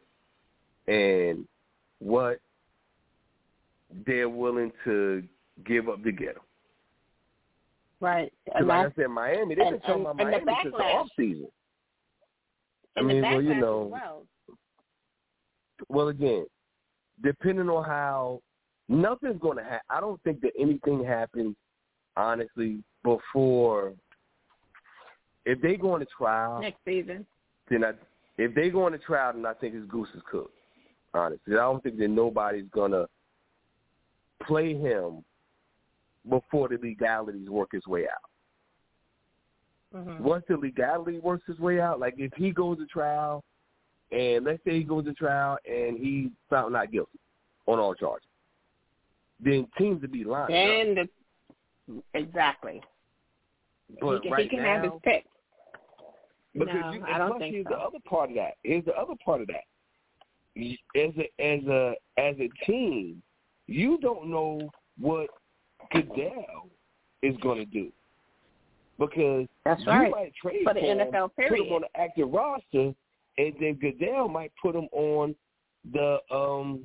and 0.86 1.47
what 1.99 2.40
they're 4.07 4.28
willing 4.28 4.72
to 4.84 5.22
give 5.66 5.88
up 5.88 6.02
to 6.02 6.12
get 6.12 6.34
them. 6.34 6.44
Right. 8.00 8.32
And 8.55 8.66
like 8.66 8.86
I 8.86 8.92
said, 8.96 9.09
Miami, 9.09 9.55
they've 9.55 9.70
been 9.70 9.80
talking 9.80 10.02
about 10.02 10.20
and 10.20 10.32
the 10.34 10.44
Miami 10.44 10.61
since 10.62 10.74
the 10.76 10.82
off 10.82 11.09
season. 11.16 11.48
I 12.96 13.02
mean, 13.02 13.22
the 13.22 13.28
well, 13.28 13.42
you 13.42 13.55
know, 13.55 13.88
well. 13.90 14.22
well, 15.88 16.09
again, 16.09 16.46
depending 17.22 17.68
on 17.68 17.84
how 17.84 18.40
nothing's 18.88 19.40
going 19.40 19.59
to 19.59 19.64
happen. 19.64 19.86
I 19.90 20.00
don't 20.00 20.22
think 20.22 20.40
that 20.42 20.52
anything 20.59 21.05
happens, 21.05 21.57
honestly, 22.16 22.82
before. 23.02 23.94
If 25.46 25.61
they 25.61 25.76
go 25.76 25.94
into 25.94 26.07
trial, 26.16 26.61
next 26.61 26.78
season. 26.84 27.26
then 27.68 27.84
I, 27.84 27.92
if 28.38 28.55
they 28.55 28.70
go 28.70 28.86
into 28.86 28.98
trial, 28.98 29.32
then 29.34 29.46
I 29.46 29.55
think 29.55 29.74
his 29.74 29.84
goose 29.86 30.09
is 30.14 30.22
cooked. 30.30 30.55
Honestly, 31.12 31.55
I 31.55 31.59
don't 31.59 31.82
think 31.82 31.98
that 31.98 32.09
nobody's 32.09 32.64
gonna 32.72 33.07
play 34.42 34.74
him 34.74 35.24
before 36.29 36.68
the 36.68 36.79
legalities 36.83 37.49
work 37.49 37.70
its 37.72 37.87
way 37.87 38.05
out. 38.05 38.31
Mm-hmm. 39.95 40.25
Once 40.25 40.45
the 40.49 40.57
legality 40.57 41.18
works 41.18 41.45
its 41.49 41.61
way 41.61 41.81
out, 41.81 42.01
like 42.01 42.14
if 42.18 42.33
he 42.35 42.51
goes 42.51 42.79
to 42.79 42.87
trial, 42.87 43.45
and 44.11 44.45
let's 44.45 44.62
say 44.64 44.79
he 44.79 44.85
goes 44.85 45.05
to 45.05 45.14
trial 45.14 45.59
and 45.66 45.99
he's 45.99 46.31
found 46.51 46.72
not 46.72 46.91
guilty 46.91 47.18
on 47.66 47.79
all 47.79 47.95
charges, 47.95 48.29
then 49.41 49.66
teams 49.79 50.03
would 50.03 50.12
be 50.12 50.25
lying. 50.25 50.55
And 50.55 50.97
the, 50.97 52.03
exactly. 52.14 52.81
But 54.01 54.16
he 54.16 54.20
can, 54.20 54.33
right 54.33 54.43
he 54.43 54.49
can 54.49 54.62
now, 54.62 54.75
have 54.75 54.83
his 54.85 54.93
pick. 55.03 55.25
Because 56.55 56.68
No, 56.75 56.93
you, 56.93 57.05
I 57.05 57.18
don't 57.18 57.39
think 57.39 57.55
here's 57.55 57.66
so. 57.66 57.70
the 57.70 57.81
other 57.81 57.99
part 58.09 58.31
of 58.31 58.37
that. 58.37 58.55
Here's 58.62 58.85
the 58.85 58.95
other 58.95 59.14
part 59.25 59.41
of 59.41 59.49
that. 59.49 59.64
As 60.57 61.11
a 61.18 61.43
as 61.43 61.64
a 61.66 61.95
as 62.16 62.37
a 62.39 62.49
team, 62.64 63.20
you 63.66 63.99
don't 64.01 64.31
know 64.31 64.70
what 65.01 65.29
Goodell 65.93 66.68
is 67.22 67.37
going 67.43 67.59
to 67.59 67.64
do 67.64 67.91
because 68.99 69.47
That's 69.64 69.80
you 69.82 69.91
right. 69.91 70.11
might 70.11 70.32
trade 70.41 70.61
For 70.64 70.74
the 70.74 70.80
him, 70.80 70.99
NFL 70.99 71.30
put 71.37 71.45
him 71.45 71.51
period. 71.51 71.72
on 71.72 71.80
the 71.82 72.01
active 72.01 72.30
roster, 72.30 72.95
and 73.39 73.55
then 73.61 73.74
Goodell 73.80 74.28
might 74.28 74.53
put 74.61 74.74
him 74.74 74.89
on 74.93 75.35
the 75.93 76.18
um 76.30 76.80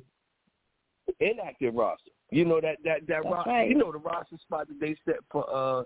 inactive 1.20 1.74
roster. 1.74 2.10
You 2.30 2.44
know 2.44 2.60
that 2.60 2.76
that 2.84 3.06
that 3.08 3.22
That's 3.22 3.24
ro- 3.24 3.42
right. 3.46 3.68
you 3.68 3.76
know 3.76 3.90
the 3.92 3.98
roster 3.98 4.36
spot 4.42 4.68
that 4.68 4.80
they 4.80 4.96
set 5.04 5.16
for 5.30 5.44
uh 5.52 5.82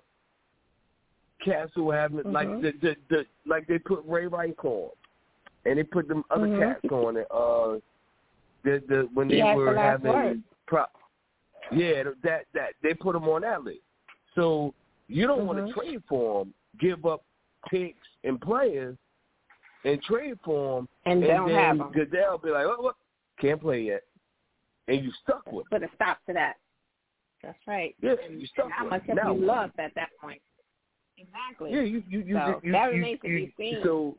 cats 1.45 1.73
who 1.75 1.91
have 1.91 2.15
it 2.15 2.27
like 2.27 2.49
the, 2.61 2.73
the 2.83 2.97
the 3.11 3.25
like 3.47 3.67
they 3.67 3.79
put 3.79 4.03
Ray 4.07 4.27
Rice 4.27 4.53
on, 4.63 4.91
and 5.65 5.79
they 5.79 5.83
put 5.83 6.09
them 6.09 6.25
other 6.31 6.47
Mhm. 6.47 6.59
cats 6.61 6.93
on 6.93 7.17
it. 7.17 7.27
Uh, 7.31 7.79
the 8.65 8.83
the 8.89 9.09
when 9.15 9.29
they 9.29 9.41
the 9.41 9.55
were 9.55 9.75
having 9.77 10.43
prop, 10.67 10.93
yeah, 11.77 12.03
that 12.23 12.47
that 12.55 12.71
they 12.83 12.95
put 12.95 13.13
them 13.15 13.25
on 13.29 13.43
that 13.43 13.63
list. 13.65 13.81
So 14.35 14.75
you 15.09 15.27
don't 15.27 15.47
want 15.47 15.59
Mhm. 15.59 15.69
to 15.69 15.73
trade 15.75 16.03
for 16.09 16.45
them, 16.45 16.55
give 16.79 17.05
up 17.07 17.23
picks 17.71 18.07
and 18.25 18.41
players, 18.41 18.97
and 19.85 20.03
trade 20.03 20.39
for 20.45 20.77
them, 20.77 20.89
And 21.05 21.23
and 21.23 21.37
don't 21.37 21.49
then 21.49 21.57
have 21.57 21.81
'em. 21.81 21.93
Goodell 21.93 22.39
be 22.39 22.51
like, 22.51 22.67
oh, 22.67 22.81
what? 22.83 22.97
Can't 23.39 23.61
play 23.61 23.83
yet, 23.83 24.05
and 24.89 25.05
you 25.05 25.11
stuck 25.23 25.51
with. 25.53 25.69
Put 25.69 25.83
a 25.83 25.91
stop 25.95 26.25
to 26.27 26.33
that. 26.33 26.57
That's 27.43 27.59
right. 27.67 27.95
Yeah, 28.01 28.15
and, 28.25 28.41
you 28.41 28.47
stuck 28.47 28.67
and 28.67 28.75
how 28.75 28.87
much 28.87 29.03
have 29.07 29.17
Now 29.17 29.35
you 29.35 29.45
lost 29.45 29.79
at 29.79 29.95
that 29.95 30.11
point? 30.21 30.41
Exactly. 31.19 31.73
Yeah, 31.73 31.83
you 31.83 32.03
you 32.09 32.21
you, 32.21 32.35
So, 32.35 32.61
you, 32.63 32.73
that 32.73 32.95
you, 32.95 33.17
to 33.17 33.23
be 33.23 33.55
seen. 33.57 33.81
So 33.83 34.17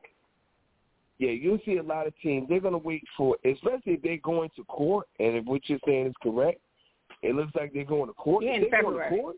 yeah, 1.17 1.31
you'll 1.31 1.59
see 1.65 1.77
a 1.77 1.83
lot 1.83 2.07
of 2.07 2.13
teams. 2.19 2.47
They're 2.49 2.59
gonna 2.59 2.77
wait 2.77 3.03
for, 3.17 3.37
especially 3.43 3.93
if 3.93 4.01
they're 4.01 4.17
going 4.17 4.49
to 4.55 4.63
court, 4.65 5.07
and 5.19 5.35
if 5.35 5.45
what 5.45 5.67
you're 5.69 5.79
saying 5.85 6.07
is 6.07 6.13
correct, 6.21 6.59
it 7.21 7.35
looks 7.35 7.53
like 7.55 7.73
they're 7.73 7.83
going 7.83 8.07
to 8.07 8.13
court. 8.13 8.43
Yeah, 8.43 8.51
if 8.51 8.63
in 8.63 8.69
they're 8.69 8.81
going 8.81 8.97
February. 8.97 9.15
to 9.17 9.21
court, 9.21 9.35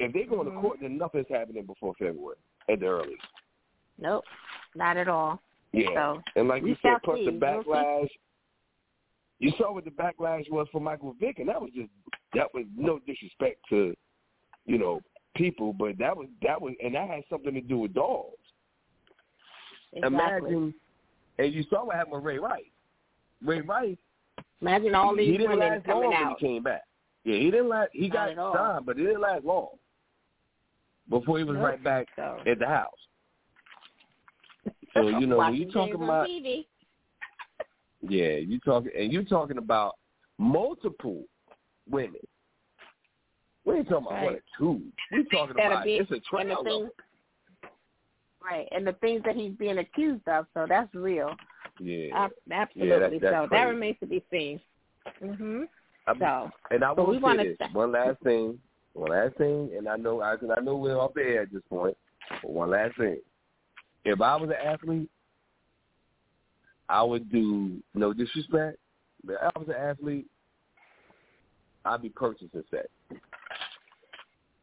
if 0.00 0.12
they're 0.12 0.26
going 0.26 0.48
Mhm. 0.48 0.54
to 0.54 0.60
court, 0.60 0.78
then 0.80 0.98
nothing's 0.98 1.28
happening 1.28 1.64
before 1.64 1.94
February 1.94 2.36
at 2.68 2.80
the 2.80 2.86
earliest. 2.86 3.22
Nope. 3.98 4.24
Not 4.74 4.96
at 4.96 5.08
all. 5.08 5.40
Yeah, 5.72 5.88
So 5.94 6.22
and 6.36 6.48
like 6.48 6.62
you 6.64 6.76
said, 6.82 6.98
plus 7.04 7.18
see. 7.18 7.24
the 7.26 7.32
We'll 7.32 7.40
backlash. 7.40 8.08
You 9.40 9.50
saw 9.52 9.72
what 9.72 9.84
the 9.84 9.90
backlash 9.90 10.48
was 10.50 10.68
for 10.70 10.80
Michael 10.80 11.14
Vick, 11.14 11.38
and 11.38 11.48
that 11.48 11.60
was 11.60 11.70
just 11.72 11.90
that 12.34 12.52
was 12.54 12.64
no 12.76 12.98
disrespect 13.00 13.60
to, 13.68 13.94
you 14.66 14.78
know, 14.78 15.00
people, 15.34 15.72
but 15.72 15.98
that 15.98 16.16
was 16.16 16.28
that 16.42 16.60
was, 16.60 16.74
and 16.82 16.94
that 16.94 17.08
had 17.08 17.24
something 17.28 17.54
to 17.54 17.60
do 17.60 17.78
with 17.78 17.92
dogs. 17.94 18.36
Exactly. 19.92 20.16
Imagine, 20.52 20.74
and 21.38 21.52
you 21.52 21.62
saw 21.64 21.84
what 21.84 21.96
happened 21.96 22.16
with 22.16 22.24
Ray 22.24 22.38
Rice. 22.38 22.64
Ray 23.44 23.60
Rice, 23.60 23.96
Imagine 24.60 24.94
all 24.94 25.14
he 25.16 25.24
these 25.26 25.38
didn't 25.38 25.50
women 25.58 25.68
last 25.68 25.86
long 25.86 25.96
coming 26.02 26.10
when 26.10 26.22
out. 26.22 26.36
he 26.38 26.46
came 26.46 26.62
back. 26.62 26.82
Yeah, 27.24 27.36
he 27.36 27.50
didn't 27.50 27.68
last. 27.68 27.90
He 27.92 28.08
got 28.08 28.34
signed, 28.36 28.86
but 28.86 28.98
it 28.98 29.04
didn't 29.04 29.20
last 29.20 29.44
long. 29.44 29.68
Before 31.10 31.38
he 31.38 31.44
was 31.44 31.56
right 31.56 31.82
back 31.82 32.06
So 32.16 32.38
at 32.46 32.58
the 32.58 32.66
house. 32.66 32.88
So 34.94 35.08
you 35.08 35.26
know 35.26 35.38
when 35.38 35.54
you 35.54 35.70
talking 35.70 35.94
about 35.94 36.28
TV. 36.28 36.66
yeah, 38.02 38.36
you 38.36 38.58
talking 38.60 38.90
and 38.96 39.12
you 39.12 39.24
talking 39.24 39.58
about 39.58 39.96
multiple 40.38 41.24
women. 41.90 42.20
We 43.66 43.76
ain't 43.76 43.88
talking 43.88 44.06
about 44.06 44.22
one 44.22 44.32
Right. 44.34 44.36
or 44.36 44.58
two. 44.58 44.82
We 45.12 45.24
talking 45.24 45.56
That'll 45.56 45.72
about 45.72 45.84
be 45.84 45.94
it's 45.94 46.10
a 46.10 46.14
and 46.14 46.24
trial. 46.24 46.90
right, 48.42 48.68
and 48.72 48.86
the 48.86 48.92
things 48.94 49.22
that 49.24 49.36
he's 49.36 49.52
being 49.54 49.78
accused 49.78 50.26
of. 50.28 50.46
So 50.54 50.66
that's 50.68 50.94
real. 50.94 51.34
Yeah, 51.80 52.06
Ab- 52.14 52.30
Absolutely. 52.50 53.18
that's 53.18 53.34
so 53.34 53.48
that 53.50 53.64
remains 53.64 53.96
to 54.00 54.06
be 54.06 54.24
seen. 54.30 54.60
Mhm. 55.22 55.68
So 56.18 56.50
And 56.70 56.84
I 56.84 56.92
will 56.92 57.06
we 57.06 57.20
say 57.20 57.56
this 57.58 57.72
one 57.72 57.92
last 57.92 58.20
thing, 58.20 58.60
one 58.92 59.10
last 59.10 59.36
thing, 59.36 59.70
and 59.76 59.88
I 59.88 59.96
know 59.96 60.20
I, 60.20 60.34
I 60.34 60.60
know 60.60 60.76
we're 60.76 60.96
off 60.98 61.14
the 61.14 61.22
air 61.22 61.42
at 61.42 61.52
this 61.52 61.62
point. 61.68 61.96
But 62.42 62.50
one 62.50 62.70
last 62.70 62.96
thing, 62.96 63.18
if 64.04 64.20
I 64.20 64.36
was 64.36 64.50
an 64.50 64.56
athlete, 64.66 65.10
I 66.88 67.02
would 67.02 67.30
do 67.30 67.82
no 67.94 68.12
disrespect. 68.12 68.78
But 69.24 69.34
if 69.34 69.40
I 69.42 69.58
was 69.58 69.68
an 69.68 69.74
athlete, 69.74 70.26
I'd 71.84 72.02
be 72.02 72.10
purchasing 72.10 72.62
sex. 72.70 72.86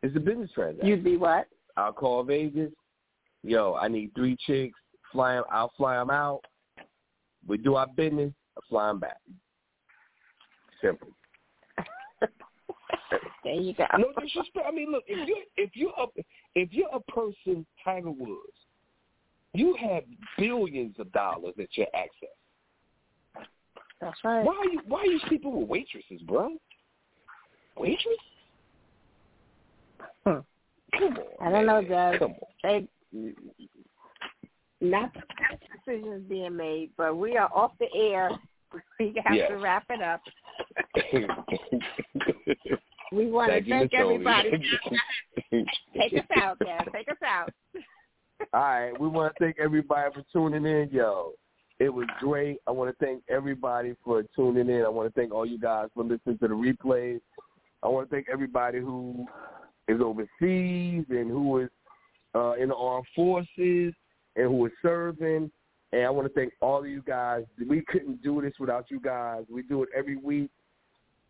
It's 0.03 0.15
a 0.15 0.19
business 0.19 0.51
transaction. 0.53 0.87
you'd 0.89 1.03
be 1.03 1.17
what? 1.17 1.47
I'll 1.77 1.93
call 1.93 2.23
Vegas. 2.23 2.71
Yo, 3.43 3.75
I 3.75 3.87
need 3.87 4.11
three 4.15 4.35
chicks. 4.45 4.77
Fly 5.11 5.37
'em- 5.37 5.43
I'll 5.51 5.69
fly 5.77 5.95
them 5.97 6.09
out. 6.09 6.41
We 7.47 7.57
do 7.57 7.75
our 7.75 7.87
business. 7.87 8.31
I 8.57 8.61
fly 8.69 8.87
them 8.87 8.99
back. 8.99 9.17
Simple. 10.81 11.09
there 13.43 13.53
you 13.53 13.73
go. 13.73 13.85
No 13.97 14.11
disrespect. 14.21 14.65
I 14.67 14.71
mean, 14.71 14.91
look, 14.91 15.03
if 15.07 15.27
you 15.27 15.37
if 15.57 15.71
you're 15.73 15.93
a 15.97 16.05
if 16.55 16.69
you're 16.71 16.93
a 16.93 16.99
person, 17.11 17.65
Tiger 17.83 18.11
Woods, 18.11 18.53
you 19.53 19.75
have 19.79 20.03
billions 20.37 20.95
of 20.99 21.11
dollars 21.11 21.53
at 21.59 21.75
your 21.77 21.87
access. 21.93 23.47
That's 23.99 24.17
right. 24.23 24.43
Why 24.43 24.55
are 24.55 24.71
you 24.71 24.81
Why 24.87 24.99
are 25.01 25.05
you 25.05 25.19
sleeping 25.27 25.57
with 25.57 25.67
waitresses, 25.67 26.21
bro? 26.23 26.57
Waitress? 27.77 28.17
Hmm. 30.25 30.39
Come 30.97 31.17
on. 31.17 31.47
I 31.47 31.51
don't 31.51 31.65
know, 31.65 31.81
man. 31.81 32.13
Judge. 32.13 32.19
Come 32.19 32.35
They 32.63 32.87
not 34.81 35.11
decisions 35.85 36.23
being 36.27 36.55
made, 36.55 36.89
but 36.97 37.15
we 37.15 37.37
are 37.37 37.49
off 37.53 37.71
the 37.79 37.87
air. 37.95 38.31
We 38.99 39.13
have 39.25 39.35
Yes. 39.35 39.49
to 39.49 39.57
wrap 39.57 39.85
it 39.89 40.01
up. 40.01 40.21
We 43.11 43.27
want 43.27 43.51
Thank 43.51 43.65
to 43.65 43.71
thank 43.71 43.93
everybody. 43.93 44.51
Take 45.51 46.13
us 46.13 46.25
out, 46.37 46.57
Dad. 46.59 46.87
Take 46.93 47.09
us 47.09 47.17
out. 47.25 47.51
All 48.53 48.61
right, 48.61 48.97
we 48.97 49.09
want 49.09 49.35
to 49.35 49.43
thank 49.43 49.59
everybody 49.59 50.09
for 50.13 50.23
tuning 50.31 50.65
in, 50.65 50.89
yo. 50.91 51.33
It 51.79 51.89
was 51.89 52.07
great. 52.21 52.59
I 52.67 52.71
want 52.71 52.89
to 52.89 53.05
thank 53.05 53.23
everybody 53.29 53.95
for 54.03 54.23
tuning 54.35 54.69
in. 54.69 54.85
I 54.85 54.89
want 54.89 55.13
to 55.13 55.19
thank 55.19 55.33
all 55.33 55.45
you 55.45 55.59
guys 55.59 55.89
for 55.93 56.03
listening 56.03 56.37
to 56.37 56.47
the 56.47 56.53
replays. 56.53 57.19
I 57.83 57.89
want 57.89 58.09
to 58.09 58.15
thank 58.15 58.27
everybody 58.31 58.79
who 58.79 59.25
is 59.89 59.99
overseas 59.99 61.05
and 61.09 61.29
who 61.29 61.59
is 61.59 61.69
uh, 62.33 62.53
in 62.53 62.69
the 62.69 62.75
armed 62.75 63.07
forces 63.13 63.93
and 64.35 64.47
who 64.47 64.65
is 64.65 64.71
serving. 64.81 65.51
And 65.93 66.05
I 66.05 66.09
want 66.09 66.27
to 66.27 66.33
thank 66.33 66.53
all 66.61 66.79
of 66.79 66.87
you 66.87 67.03
guys. 67.05 67.43
We 67.67 67.81
couldn't 67.81 68.23
do 68.23 68.41
this 68.41 68.53
without 68.59 68.85
you 68.89 68.99
guys. 68.99 69.43
We 69.49 69.63
do 69.63 69.83
it 69.83 69.89
every 69.95 70.15
week 70.15 70.49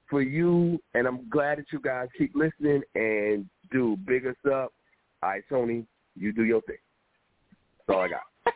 for 0.09 0.21
you, 0.21 0.79
and 0.93 1.07
I'm 1.07 1.27
glad 1.29 1.57
that 1.57 1.65
you 1.71 1.79
guys 1.79 2.09
keep 2.17 2.35
listening 2.35 2.83
and 2.93 3.49
do 3.71 3.97
big 4.05 4.27
us 4.27 4.35
up. 4.45 4.73
All 5.23 5.29
right, 5.29 5.43
Toni, 5.49 5.85
you 6.15 6.33
do 6.33 6.43
your 6.43 6.61
thing. 6.61 6.77
That's 7.87 7.97
all 7.97 8.03
I 8.03 8.09
got. 8.09 8.21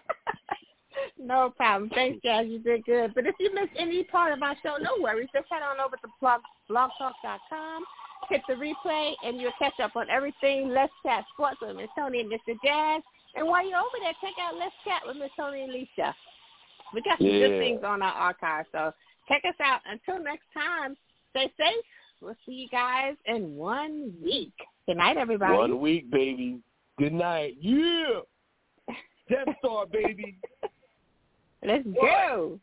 no 1.19 1.53
problem. 1.55 1.89
Thanks, 1.91 2.19
guys. 2.23 2.45
You 2.49 2.59
did 2.59 2.85
good. 2.85 3.15
But 3.15 3.25
if 3.25 3.35
you 3.39 3.53
missed 3.55 3.73
any 3.79 4.03
part 4.03 4.33
of 4.33 4.43
our 4.43 4.55
show, 4.61 4.75
no 4.79 4.91
worries. 4.99 5.29
Just 5.33 5.47
head 5.49 5.63
on 5.63 5.79
over 5.79 5.95
to 5.95 6.07
blog, 6.19 6.41
blogtalk.com, 6.69 7.83
hit 8.29 8.41
the 8.47 8.55
replay, 8.55 9.13
and 9.23 9.39
you'll 9.39 9.51
catch 9.57 9.79
up 9.81 9.95
on 9.95 10.09
everything 10.09 10.69
Let's 10.69 10.93
Chat 11.03 11.23
Sports 11.33 11.57
with 11.61 11.77
Miss 11.77 11.89
Toni 11.97 12.19
and 12.19 12.31
Mr. 12.31 12.55
Jazz. 12.63 13.01
And 13.35 13.47
while 13.47 13.67
you're 13.67 13.79
over 13.79 13.97
there, 14.01 14.13
check 14.21 14.33
out 14.41 14.55
Let's 14.55 14.73
Chat 14.83 15.01
with 15.05 15.17
Miss 15.17 15.31
Toni 15.37 15.63
and 15.63 15.73
Lisa. 15.73 16.15
We 16.93 17.01
got 17.01 17.17
some 17.17 17.27
good 17.27 17.59
things 17.59 17.81
on 17.83 18.01
our 18.01 18.13
archive, 18.13 18.65
so 18.71 18.93
check 19.27 19.43
us 19.47 19.55
out. 19.61 19.81
Until 19.85 20.23
next 20.23 20.45
time, 20.53 20.95
stay 21.31 21.51
safe. 21.57 21.85
We'll 22.21 22.35
see 22.45 22.53
you 22.53 22.69
guys 22.69 23.15
in 23.25 23.55
one 23.55 24.13
week. 24.23 24.53
Good 24.87 24.97
night, 24.97 25.17
everybody. 25.17 25.53
One 25.53 25.81
week, 25.81 26.09
baby. 26.09 26.59
Good 26.97 27.13
night. 27.13 27.57
Yeah. 27.59 28.21
Death 29.29 29.55
Star, 29.59 29.85
baby. 29.85 30.37
Let's 31.65 31.85
go. 31.99 32.59